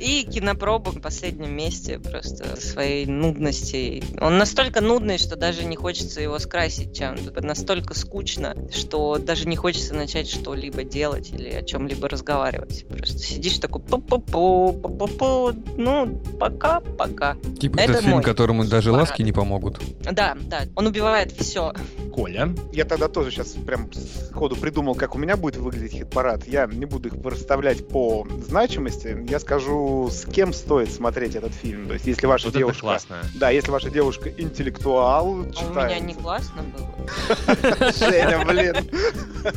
[0.00, 4.02] И кинопроба в последнем месте просто своей нудности.
[4.20, 7.40] Он настолько нудный, что даже не хочется его скрасить чем-то.
[7.42, 12.86] Настолько скучно, что даже не хочется начать что-либо делать или о чем-либо разговаривать.
[12.88, 15.74] Просто сидишь такой пу-пу-пу, пу-пу-пу.
[15.76, 17.36] Ну, пока-пока.
[17.60, 19.80] Типа Это фильм, мой которому даже ласки не помогут.
[20.00, 21.72] Да, да, он убивает все.
[22.12, 22.54] Коля.
[22.72, 26.46] Я тогда тоже сейчас прям сходу придумал, как у меня будет выглядеть хит-парад.
[26.46, 29.24] Я не буду их расставлять по значимости.
[29.28, 31.88] Я скажу, с кем стоит смотреть этот фильм.
[31.88, 32.80] То есть, если ваша Вот это девушка...
[32.80, 33.16] классно.
[33.34, 36.02] Да, если ваша девушка интеллектуал, А у меня читает.
[36.02, 36.86] не классно было.
[37.98, 38.74] Женя, блин.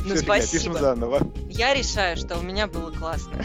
[0.06, 0.78] Ну, спасибо.
[0.78, 1.28] заново.
[1.50, 3.44] Я решаю, что у меня было классно.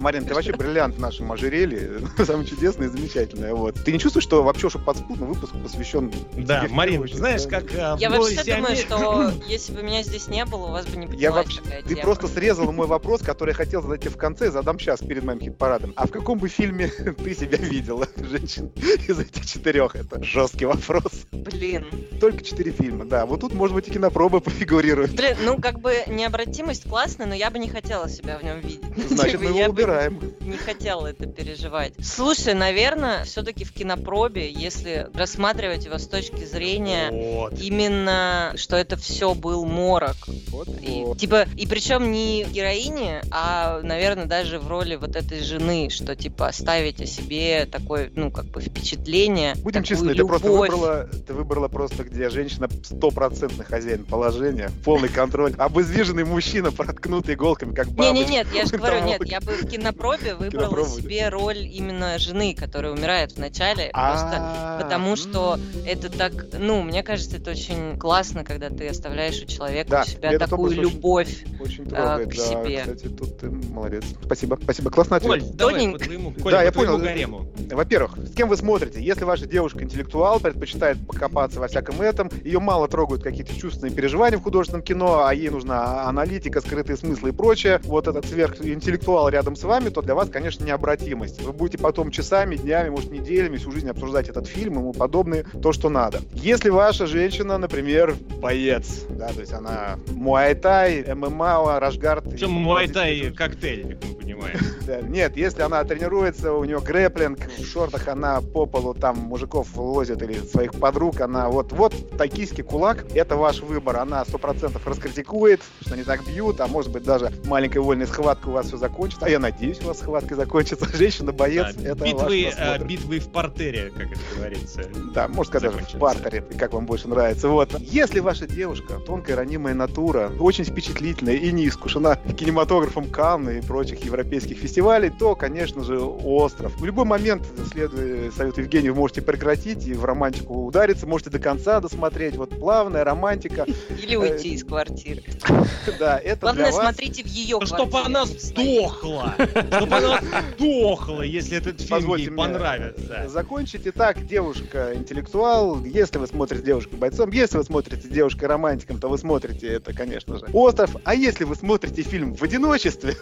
[0.00, 2.00] Марин, ты вообще бриллиант в нашем ожерелье.
[2.24, 3.52] Самый чудесный и замечательный.
[3.52, 3.76] Вот.
[3.84, 8.08] Ты не чувствуешь, что вообще, что подспудно выпуск посвящен Да, Марин, знаешь, как Я вообще
[8.08, 11.60] «Голосе думаю, что если бы меня здесь не было, у вас бы не Я вообще...
[11.60, 12.02] такая Ты тема.
[12.02, 15.40] просто срезал мой вопрос, который я хотел задать тебе в конце, задам сейчас перед моим
[15.40, 15.92] хит-парадом.
[15.96, 16.88] А в каком бы фильме
[17.24, 18.68] ты себя видела, женщин,
[19.08, 19.96] из этих четырех?
[19.96, 21.12] Это жесткий вопрос.
[21.32, 21.86] Блин.
[22.20, 23.26] Только четыре фильма, да.
[23.26, 25.14] Вот тут, может быть, и кинопроба пофигурирует.
[25.14, 28.82] Блин, ну как бы необратимость классная, но я бы не хотела себя в нем видеть.
[29.08, 30.20] Значит, мы его убираем.
[30.40, 31.94] Не хотела это переживать.
[32.02, 37.58] Слушай, наверное, все-таки в кинопробе, если рассматривать его с точки зрения вот.
[37.60, 40.16] именно, что это все был морок.
[40.50, 41.04] Вот, и.
[41.16, 46.48] Типа, и причем не героине, а, наверное, даже в роли вот этой жены, что типа
[46.48, 49.54] оставить о себе такое, ну, как бы впечатление.
[49.56, 55.54] Будем честны, ты просто выбрала, ты выбрала просто, где женщина стопроцентный хозяин положения, полный контроль,
[55.56, 58.14] обездвиженный мужчина, проткнутый иголками, как бабочка.
[58.14, 62.18] Не, не, нет, я же говорю, нет, я бы в кинопробе выбрала себе роль именно
[62.18, 67.98] жены, которая умирает в начале, просто потому что это так, ну, мне кажется, это очень
[67.98, 71.44] классно, когда ты оставляешь у человека у себя такую любовь
[71.92, 72.80] а, к себе.
[72.80, 74.04] Кстати, тут ты молодец.
[74.24, 74.90] Спасибо, спасибо.
[74.90, 75.42] Классно ответ.
[75.42, 76.98] Коль, давай по твоему, Коль, да, по я понял.
[76.98, 77.48] гарему.
[77.70, 79.02] Во-первых, с кем вы смотрите?
[79.02, 84.38] Если ваша девушка интеллектуал, предпочитает покопаться во всяком этом, ее мало трогают какие-то чувственные переживания
[84.38, 89.56] в художественном кино, а ей нужна аналитика, скрытые смыслы и прочее, вот этот сверхинтеллектуал рядом
[89.56, 91.42] с вами, то для вас, конечно, необратимость.
[91.42, 95.44] Вы будете потом часами, днями, может, неделями всю жизнь обсуждать этот фильм и ему подобное,
[95.62, 96.20] то, что надо.
[96.32, 102.24] Если ваша женщина, например, боец, да, то есть она муайтай, ММА, Рашгард...
[102.30, 104.58] Причем муайтай коктейль, как мы понимаем.
[104.88, 109.76] Да, нет, если она тренируется, у нее грэплинг, в шортах она по полу там мужиков
[109.76, 113.98] лозит или своих подруг, она вот, вот токийский кулак, это ваш выбор.
[113.98, 118.48] Она сто процентов раскритикует, что они так бьют, а может быть даже маленькая вольная схватка
[118.48, 119.26] у вас все закончится.
[119.26, 120.88] А я надеюсь, у вас схватка закончится.
[120.96, 124.84] Женщина-боец, да, это битвы, а, битвы в портере, как это говорится.
[125.12, 127.48] Да, можно сказать даже в партере, как вам больше нравится.
[127.48, 127.78] Вот.
[127.78, 134.04] Если ваша девушка, тонкая ранимая натура, очень впечатлительная и не искушена кинематографом Канны и прочих
[134.04, 136.76] европейских фестивалей, то, конечно же, остров.
[136.78, 141.38] В любой момент, следуя совету Евгения, вы можете прекратить и в романтику удариться, можете до
[141.38, 142.36] конца досмотреть.
[142.36, 143.64] Вот плавная романтика.
[144.02, 145.22] Или уйти из квартиры.
[145.98, 147.58] Да, это Главное, смотрите в ее.
[147.64, 149.34] Чтобы она сдохла.
[149.38, 150.20] Чтобы она
[150.52, 153.26] сдохла, если этот фильм ей понравится.
[153.28, 155.82] Закончите так, девушка интеллектуал.
[155.84, 160.38] Если вы смотрите девушку бойцом, если вы смотрите девушка романтиком, то вы смотрите это, конечно
[160.38, 160.96] же, остров.
[161.04, 163.16] А если вы смотрите фильм в одиночестве,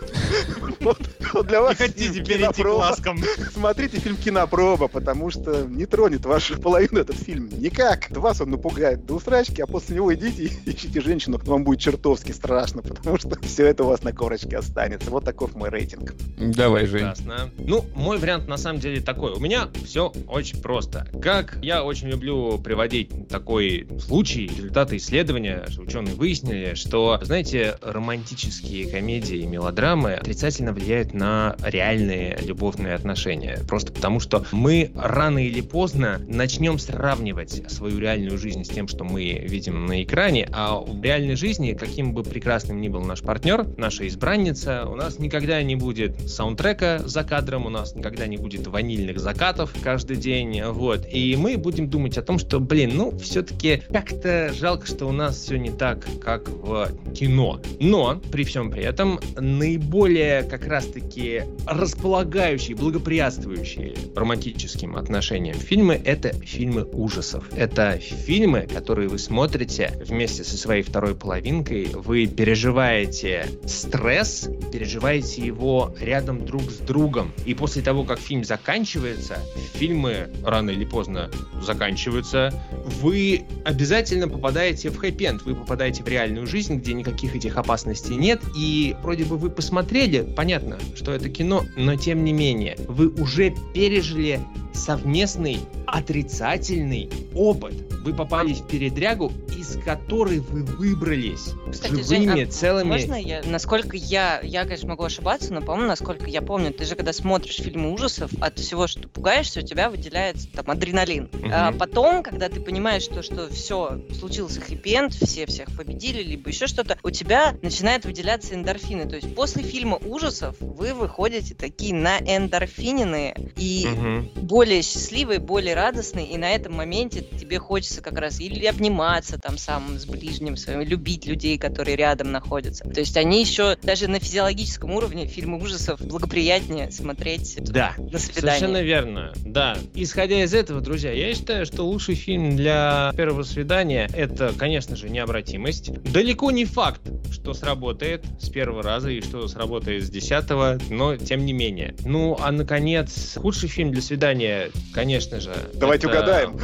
[1.44, 1.78] для вас...
[1.78, 3.18] Не хотите перейти к ласкам.
[3.52, 8.10] Смотрите фильм «Кинопроба», потому что не тронет вашу половину этот фильм никак.
[8.10, 12.32] Вас он напугает до усрачки, а после него идите и ищите женщину, вам будет чертовски
[12.32, 15.10] страшно, потому что все это у вас на корочке останется.
[15.10, 16.14] Вот таков мой рейтинг.
[16.38, 17.00] Давай, Жень.
[17.00, 17.50] Прекрасно.
[17.58, 19.32] Ну, мой вариант на самом деле такой.
[19.32, 21.06] У меня все очень просто.
[21.22, 26.35] Как я очень люблю приводить такой случай, результаты исследования, что ученые выяснили,
[26.74, 33.60] что, знаете, романтические комедии и мелодрамы отрицательно влияют на реальные любовные отношения.
[33.68, 39.04] Просто потому, что мы рано или поздно начнем сравнивать свою реальную жизнь с тем, что
[39.04, 43.66] мы видим на экране, а в реальной жизни, каким бы прекрасным ни был наш партнер,
[43.76, 48.66] наша избранница, у нас никогда не будет саундтрека за кадром, у нас никогда не будет
[48.66, 51.06] ванильных закатов каждый день, вот.
[51.10, 55.36] И мы будем думать о том, что, блин, ну, все-таки как-то жалко, что у нас
[55.36, 57.60] все не так, как в кино.
[57.78, 66.82] Но, при всем при этом, наиболее как раз-таки располагающие, благоприятствующие романтическим отношениям фильмы— это фильмы
[66.82, 67.48] ужасов.
[67.56, 75.94] Это фильмы, которые вы смотрите вместе со своей второй половинкой, вы переживаете стресс, переживаете его
[76.00, 77.32] рядом друг с другом.
[77.44, 79.38] И после того, как фильм заканчивается,
[79.74, 81.30] фильмы рано или поздно
[81.62, 82.52] заканчиваются,
[83.00, 88.40] вы обязательно попадаете в хэппи вы попадаете в реальную жизнь, где никаких этих опасностей нет,
[88.56, 93.54] и вроде бы вы посмотрели, понятно, что это кино, но тем не менее, вы уже
[93.74, 94.40] пережили
[94.72, 97.74] совместный отрицательный опыт.
[98.02, 102.88] Вы попали в передрягу, из которой вы выбрались Кстати, живыми, Жень, а целыми.
[102.88, 106.94] Можно я, насколько я, я, конечно, могу ошибаться, но, по-моему, насколько я помню, ты же,
[106.94, 111.24] когда смотришь фильмы ужасов, от всего, что ты пугаешься, у тебя выделяется там адреналин.
[111.32, 111.48] Угу.
[111.50, 116.66] А потом, когда ты понимаешь, что, что все, случился хэппи все всех победили, либо еще
[116.66, 119.08] что-то, у тебя начинает выделяться эндорфины.
[119.08, 124.40] То есть после фильма ужасов вы выходите такие на эндорфинины и угу.
[124.42, 129.58] более счастливый, более радостный, и на этом моменте тебе хочется как раз или обниматься там
[129.58, 132.84] самым с ближним своим, любить людей, которые рядом находятся.
[132.84, 138.58] То есть они еще даже на физиологическом уровне фильмы ужасов благоприятнее смотреть да, на свидание.
[138.58, 139.76] Совершенно верно, да.
[139.94, 145.08] Исходя из этого, друзья, я считаю, что лучший фильм для первого свидания это, конечно же,
[145.08, 145.85] необратимость.
[146.12, 147.00] Далеко не факт,
[147.30, 151.94] что сработает с первого раза и что сработает с десятого, но тем не менее.
[152.04, 155.54] Ну, а наконец, худший фильм для свидания, конечно же.
[155.74, 156.18] Давайте это...
[156.18, 156.60] угадаем.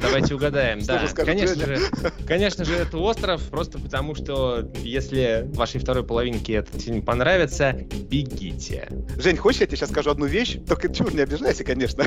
[0.00, 1.06] Давайте угадаем, да.
[1.14, 1.78] Конечно же,
[2.26, 8.88] конечно же, это остров, просто потому что если вашей второй половинке этот фильм понравится, бегите.
[9.18, 10.58] Жень, хочешь, я тебе сейчас скажу одну вещь?
[10.66, 12.04] Только чего не обижайся, конечно.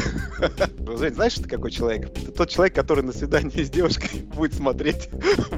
[0.98, 2.14] Жень, знаешь, ты какой человек?
[2.14, 5.10] Ты тот человек, который на свидании с девушкой будет смотреть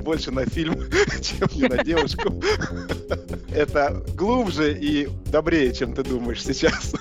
[0.02, 0.80] больше на фильм,
[1.22, 2.42] чем не на девушку.
[3.56, 6.94] Это глубже и добрее, чем ты думаешь сейчас.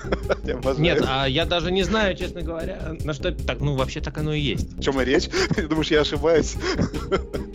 [0.77, 3.59] Нет, а я даже не знаю, честно говоря, на что это так.
[3.59, 4.77] Ну, вообще так оно и есть.
[4.77, 5.29] О чем и речь?
[5.69, 6.55] Думаешь, я ошибаюсь?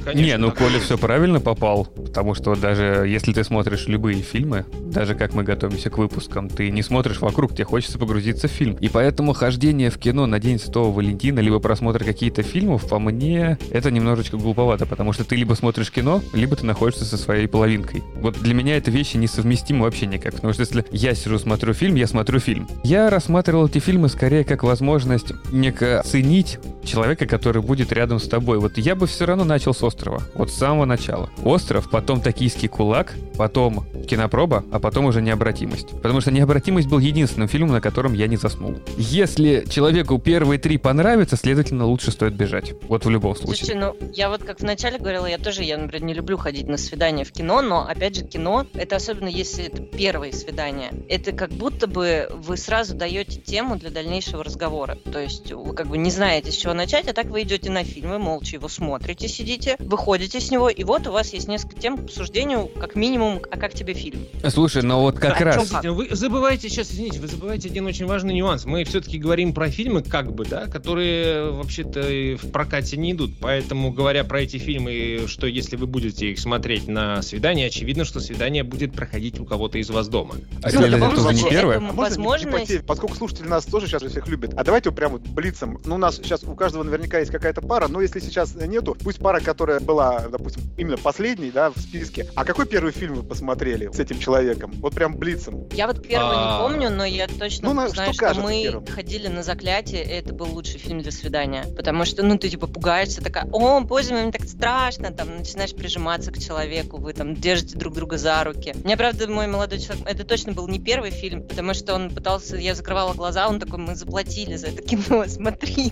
[0.04, 4.64] Конечно, не, ну Коля все правильно попал, потому что даже если ты смотришь любые фильмы,
[4.72, 8.76] даже как мы готовимся к выпускам, ты не смотришь вокруг, тебе хочется погрузиться в фильм.
[8.80, 13.58] И поэтому хождение в кино на День Святого Валентина, либо просмотр каких-то фильмов, по мне,
[13.70, 18.02] это немножечко глуповато, потому что ты либо смотришь кино, либо ты находишься со своей половинкой.
[18.16, 21.94] Вот для меня это вещи несовместимы вообще никак, потому что если я сижу, смотрю фильм,
[21.94, 22.68] я смотрю фильм.
[22.84, 28.58] Я рассматривал эти фильмы скорее как возможность неко ценить человека, который будет рядом с тобой.
[28.58, 30.22] Вот я бы все равно начал с острова.
[30.34, 31.30] Вот с самого начала.
[31.44, 35.90] Остров, потом токийский кулак, потом кинопроба, а потом уже необратимость.
[35.90, 38.76] Потому что необратимость был единственным фильмом, на котором я не заснул.
[38.96, 42.74] Если человеку первые три понравятся, следовательно, лучше стоит бежать.
[42.88, 43.66] Вот в любом случае.
[43.66, 46.76] Слушайте, ну, я вот как вначале говорила, я тоже, я, например, не люблю ходить на
[46.76, 51.50] свидания в кино, но, опять же, кино, это особенно если это первое свидание, это как
[51.50, 54.98] будто бы вы сразу даете тему для дальнейшего разговора.
[55.12, 57.84] То есть вы как бы не знаете, с чего начать, а так вы идете на
[57.84, 61.78] фильм, вы молча его смотрите, сидите, выходите с него, и вот у вас есть несколько
[61.78, 64.26] тем к обсуждению, как минимум, а как тебе фильм.
[64.48, 65.72] Слушай, но вот как да, раз...
[65.84, 68.64] Вы забываете, сейчас, извините, вы забываете один очень важный нюанс.
[68.64, 72.00] Мы все-таки говорим про фильмы, как бы, да, которые вообще-то
[72.40, 73.32] в прокате не идут.
[73.40, 78.20] Поэтому, говоря про эти фильмы, что если вы будете их смотреть на свидание, очевидно, что
[78.20, 80.36] свидание будет проходить у кого-то из вас дома.
[80.62, 81.80] А ну, это уже не первое?
[81.80, 82.84] Возможность...
[82.86, 85.80] Поскольку слушатели нас тоже сейчас всех любят, а давайте прям вот блицем.
[85.84, 89.18] Ну, у нас сейчас у каждого наверняка есть какая-то пара, но если сейчас нету, пусть
[89.18, 92.28] пара, которая была, допустим, именно последней, да, в списке.
[92.34, 94.72] А какой первый фильм вы посмотрели с этим человеком?
[94.78, 95.66] Вот прям блицем.
[95.72, 96.60] Я вот первого не а.
[96.60, 100.46] помню, но я точно ну, знаю, что, что мы ходили на заклятие, и это был
[100.46, 101.64] лучший фильм для свидания.
[101.76, 105.74] Потому что, ну, ты типа пугаешься, такая, о, боже мой, мне так страшно, там, начинаешь
[106.06, 108.74] прижиматься к человеку, вы там держите друг друга за руки.
[108.84, 112.56] Мне, правда, мой молодой человек, это точно был не первый фильм, потому что он пытался,
[112.56, 115.90] я закрывала глаза, он такой, мы заплатили за это кино, смотри.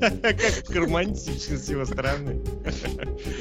[0.00, 2.40] Как романтично с его стороны.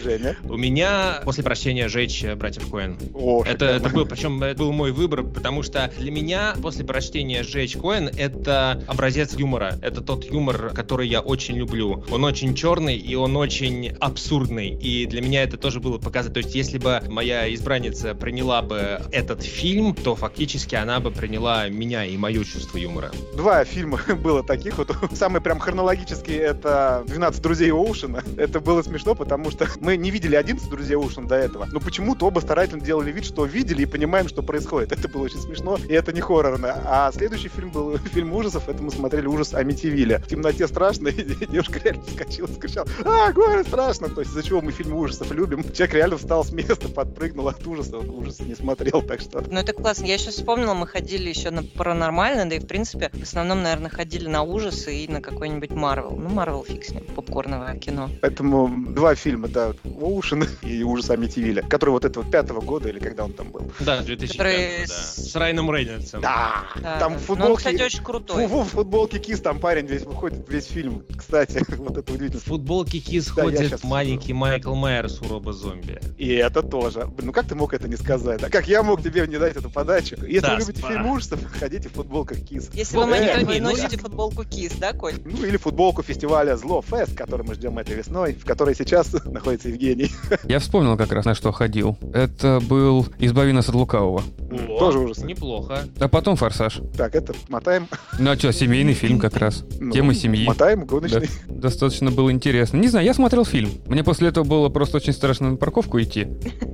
[0.04, 0.36] Женя?
[0.44, 2.98] У меня после прощения жечь братьев Коэн.
[3.14, 7.44] О, это, это был, причем это был мой выбор, потому что для меня после прочтения
[7.44, 9.80] жечь Коэн это образец юмора.
[9.82, 12.04] Это тот юмор, который я очень люблю.
[12.12, 14.70] Он очень черный и он очень абсурдный.
[14.70, 16.34] И для меня это тоже было показано.
[16.34, 21.70] То есть, если бы моя избранница приняла бы этот фильм, то фактически она бы приняла
[21.70, 23.12] меня и мое чувство юмора.
[23.36, 24.78] Два фильма было таких.
[24.78, 28.24] Вот самый прям хронологический это «12 друзей Оушена».
[28.38, 32.26] Это было смешно, потому что мы не видели 11 друзей Оушена до этого, но почему-то
[32.26, 34.92] оба старательно делали вид, что видели и понимаем, что происходит.
[34.92, 36.82] Это было очень смешно, и это не хоррорно.
[36.86, 40.20] А следующий фильм был фильм ужасов, это мы смотрели ужас Амитивилля.
[40.20, 44.10] В темноте страшно, и девушка реально скачала, скачала, а, горе страшно.
[44.10, 45.64] То есть из-за чего мы фильмы ужасов любим.
[45.64, 49.44] Человек реально встал с места, подпрыгнул от ужаса, ужас не смотрел, так что...
[49.50, 50.06] Ну это классно.
[50.06, 53.90] Я сейчас вспомнила, мы ходили еще на паранормальное, да и в принципе в основном, наверное,
[53.90, 56.12] ходили на ужасы и на какой-нибудь Марвел.
[56.12, 58.10] Ну, Марвел фиг с ним, попкорновое кино.
[58.22, 63.26] Поэтому два фильма, да, Оушен и ужас Амитивилля, который вот этого пятого года или когда
[63.26, 63.72] он там был.
[63.80, 64.88] Да, 2005, который...
[64.88, 64.94] да.
[64.94, 66.22] С Райаном Рейнольдсом.
[66.22, 67.20] Да, да там да.
[67.20, 67.42] футболки...
[67.42, 68.48] Ну, он, кстати, очень крутой.
[68.48, 72.40] Футболке Kiss там парень весь выходит, весь фильм, кстати, вот это удивительно.
[72.40, 76.00] В футболке Kiss да, ходит маленький Майкл Майерс у Роба Зомби.
[76.18, 77.10] И это тоже.
[77.22, 78.44] Ну как ты мог это не сказать?
[78.44, 80.16] А как я мог тебе не дать эту подачу?
[80.26, 82.70] Если да, вы любите фильм ужасов, ходите в футболках Кис.
[82.74, 85.16] Если вы не носите футболку Кис, да, Коль?
[85.24, 89.70] Ну или футболку фестиваля Зло Фест, который мы ждем этой весной, в которой сейчас находится
[89.70, 90.12] Евгений.
[90.44, 91.98] Я вспомнил как раз, на что ходил.
[92.14, 94.24] Это был «Избави нас от лукавого».
[94.52, 95.26] О, Тоже ужасы.
[95.26, 95.86] Неплохо.
[96.00, 96.82] А потом «Форсаж».
[96.98, 97.88] Так, это мотаем.
[98.20, 99.64] Ну а что, семейный фильм как раз.
[99.80, 100.46] Ну, Тема семьи.
[100.46, 101.30] Мотаем, гоночный.
[101.48, 102.78] Достаточно было интересно.
[102.78, 103.72] Не знаю, я смотрел фильм.
[103.86, 106.28] Мне после этого было просто очень страшно парковку идти.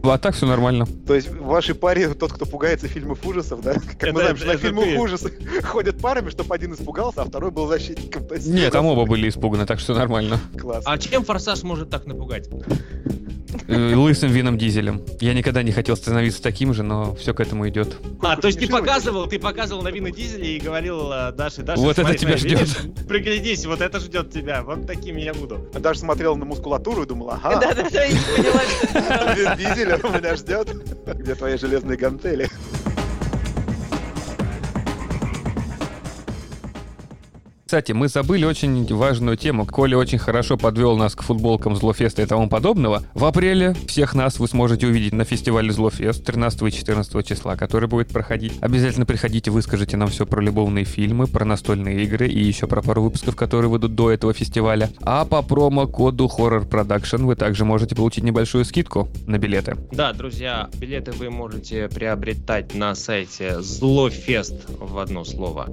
[0.03, 0.87] А так все нормально.
[1.05, 3.73] То есть в вашей паре тот, кто пугается фильмов ужасов, да?
[3.99, 5.31] Как мы знаем, что на фильмах ужасов
[5.63, 8.25] ходят парами, чтобы один испугался, а второй был защитником.
[8.45, 10.39] Нет, там оба были испуганы, так что нормально.
[10.57, 10.83] Класс.
[10.87, 12.49] А чем форсаж может так напугать?
[13.67, 15.01] Э, Лысым вином дизелем.
[15.19, 17.95] Я никогда не хотел становиться таким же, но все к этому идет.
[18.21, 21.81] А, то есть ты показывал, ты показывал на вина дизеля и говорил э, Даше, Даша,
[21.81, 22.59] Вот это тебя смотри, ждет.
[22.59, 23.05] видишь?
[23.07, 25.65] Приглядись, вот это ждет тебя, вот таким я буду.
[25.73, 29.33] Даже смотрел на мускулатуру и думал, ага, Да-да-да, я поняла, что...
[29.35, 30.69] Вин Дизель меня ждет.
[31.15, 32.49] Где твои железные гантели?
[37.67, 39.65] Кстати, мы забыли очень важную тему.
[39.65, 43.03] Коля очень хорошо подвел нас к футболкам Злофеста и тому подобного.
[43.13, 47.89] В апреле всех нас вы сможете увидеть на фестивале Злофест 13 и 14 числа, который
[47.89, 48.53] будет проходить.
[48.61, 53.03] Обязательно приходите, выскажите нам все про любовные фильмы, про настольные игры и еще про пару
[53.03, 54.89] выпусков, которые выйдут до этого фестиваля.
[55.01, 59.75] А по промокоду Horror Production вы также можете получить небольшую скидку на билеты.
[59.91, 65.67] Да, друзья, билеты вы можете приобретать на сайте злофест в одно слово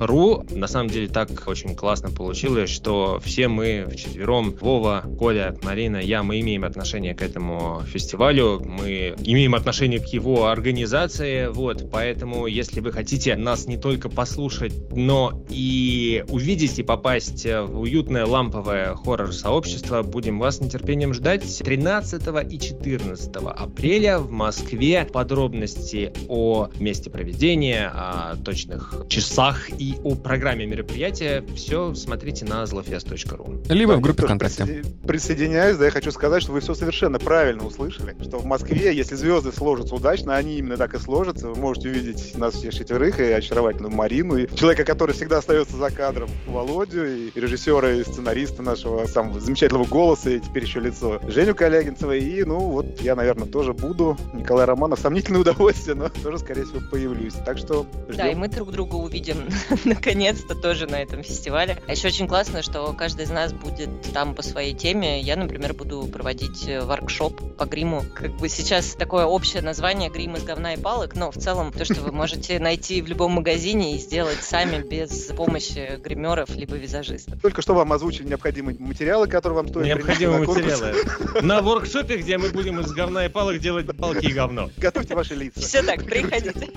[0.00, 0.46] .ру.
[0.50, 6.22] На самом деле так очень классно получилось, что все мы вчетвером, Вова, Коля, Марина, я,
[6.22, 12.80] мы имеем отношение к этому фестивалю, мы имеем отношение к его организации, вот, поэтому если
[12.80, 20.02] вы хотите нас не только послушать, но и увидеть и попасть в уютное ламповое хоррор-сообщество,
[20.02, 25.06] будем вас с нетерпением ждать 13 и 14 апреля в Москве.
[25.12, 30.91] Подробности о месте проведения, о точных часах и о программе мероприятия
[31.56, 33.66] все смотрите на zlofest.ru.
[33.72, 34.62] Либо Да, в группе ВКонтакте.
[34.64, 38.94] присоедин- Присоединяюсь, да, я хочу сказать, что вы все совершенно правильно услышали, что в Москве,
[38.94, 43.18] если звезды сложатся удачно, они именно так и сложатся, вы можете увидеть нас всех четверых,
[43.20, 48.62] и очаровательную Марину, и человека, который всегда остается за кадром, Володю, и режиссера, и сценариста
[48.62, 53.46] нашего самого замечательного голоса, и теперь еще лицо Женю Колягинцева, и, ну, вот я, наверное,
[53.46, 54.16] тоже буду.
[54.34, 57.34] Николай Романов, сомнительное удовольствие, но тоже, скорее всего, появлюсь.
[57.44, 58.40] Так что Да, и ждем.
[58.40, 59.36] мы друг друга увидим
[59.84, 61.78] наконец-то тоже на этом фестивале.
[61.86, 65.20] А еще очень классно, что каждый из нас будет там по своей теме.
[65.20, 68.04] Я, например, буду проводить э, воркшоп по гриму.
[68.14, 71.84] Как бы сейчас такое общее название грим из говна и палок, но в целом то,
[71.84, 77.40] что вы можете найти в любом магазине и сделать сами без помощи гримеров либо визажистов.
[77.40, 80.94] Только что вам озвучили необходимые материалы, которые вам стоит Необходимые на материалы.
[81.42, 84.70] На воркшопе, где мы будем из говна и палок делать палки и говно.
[84.76, 85.60] Готовьте ваши лица.
[85.60, 86.70] Все так, приходите.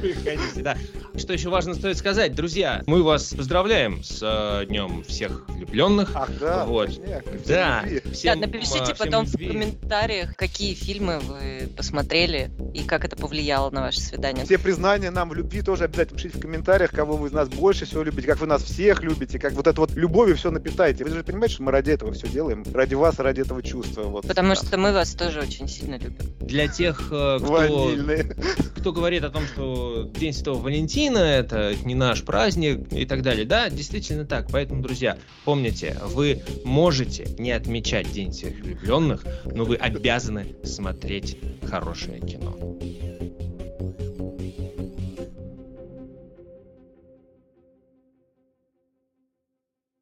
[0.00, 0.76] Приходите, да.
[1.16, 6.10] Что еще важно стоит сказать, друзья, мы вас поздравляем с э, Днем всех влюбленных.
[6.14, 6.90] Ах, да, Вот.
[6.90, 7.04] всем
[7.46, 8.00] Да, любви.
[8.04, 9.48] Да, всем, напишите э, всем потом в любви.
[9.48, 14.44] комментариях, какие фильмы вы посмотрели и как это повлияло на ваше свидание.
[14.44, 17.84] Все признания нам в любви тоже обязательно пишите в комментариях, кого вы из нас больше
[17.86, 21.04] всего любите, как вы нас всех любите, как вот это вот любовью все напитаете.
[21.04, 24.02] Вы же понимаете, что мы ради этого все делаем, ради вас, ради этого чувства.
[24.04, 24.26] Вот.
[24.26, 24.54] Потому Да.
[24.56, 26.16] что мы вас тоже очень сильно любим.
[26.40, 28.36] Для тех, э, кто, Ванильные.
[28.76, 33.44] кто говорит о том, что День Святого Валентина это не наш праздник и так далее.
[33.44, 34.48] Да, действительно так.
[34.50, 42.20] Поэтому, друзья, помните, вы можете не отмечать День всех влюбленных, но вы обязаны смотреть хорошее
[42.20, 42.56] кино.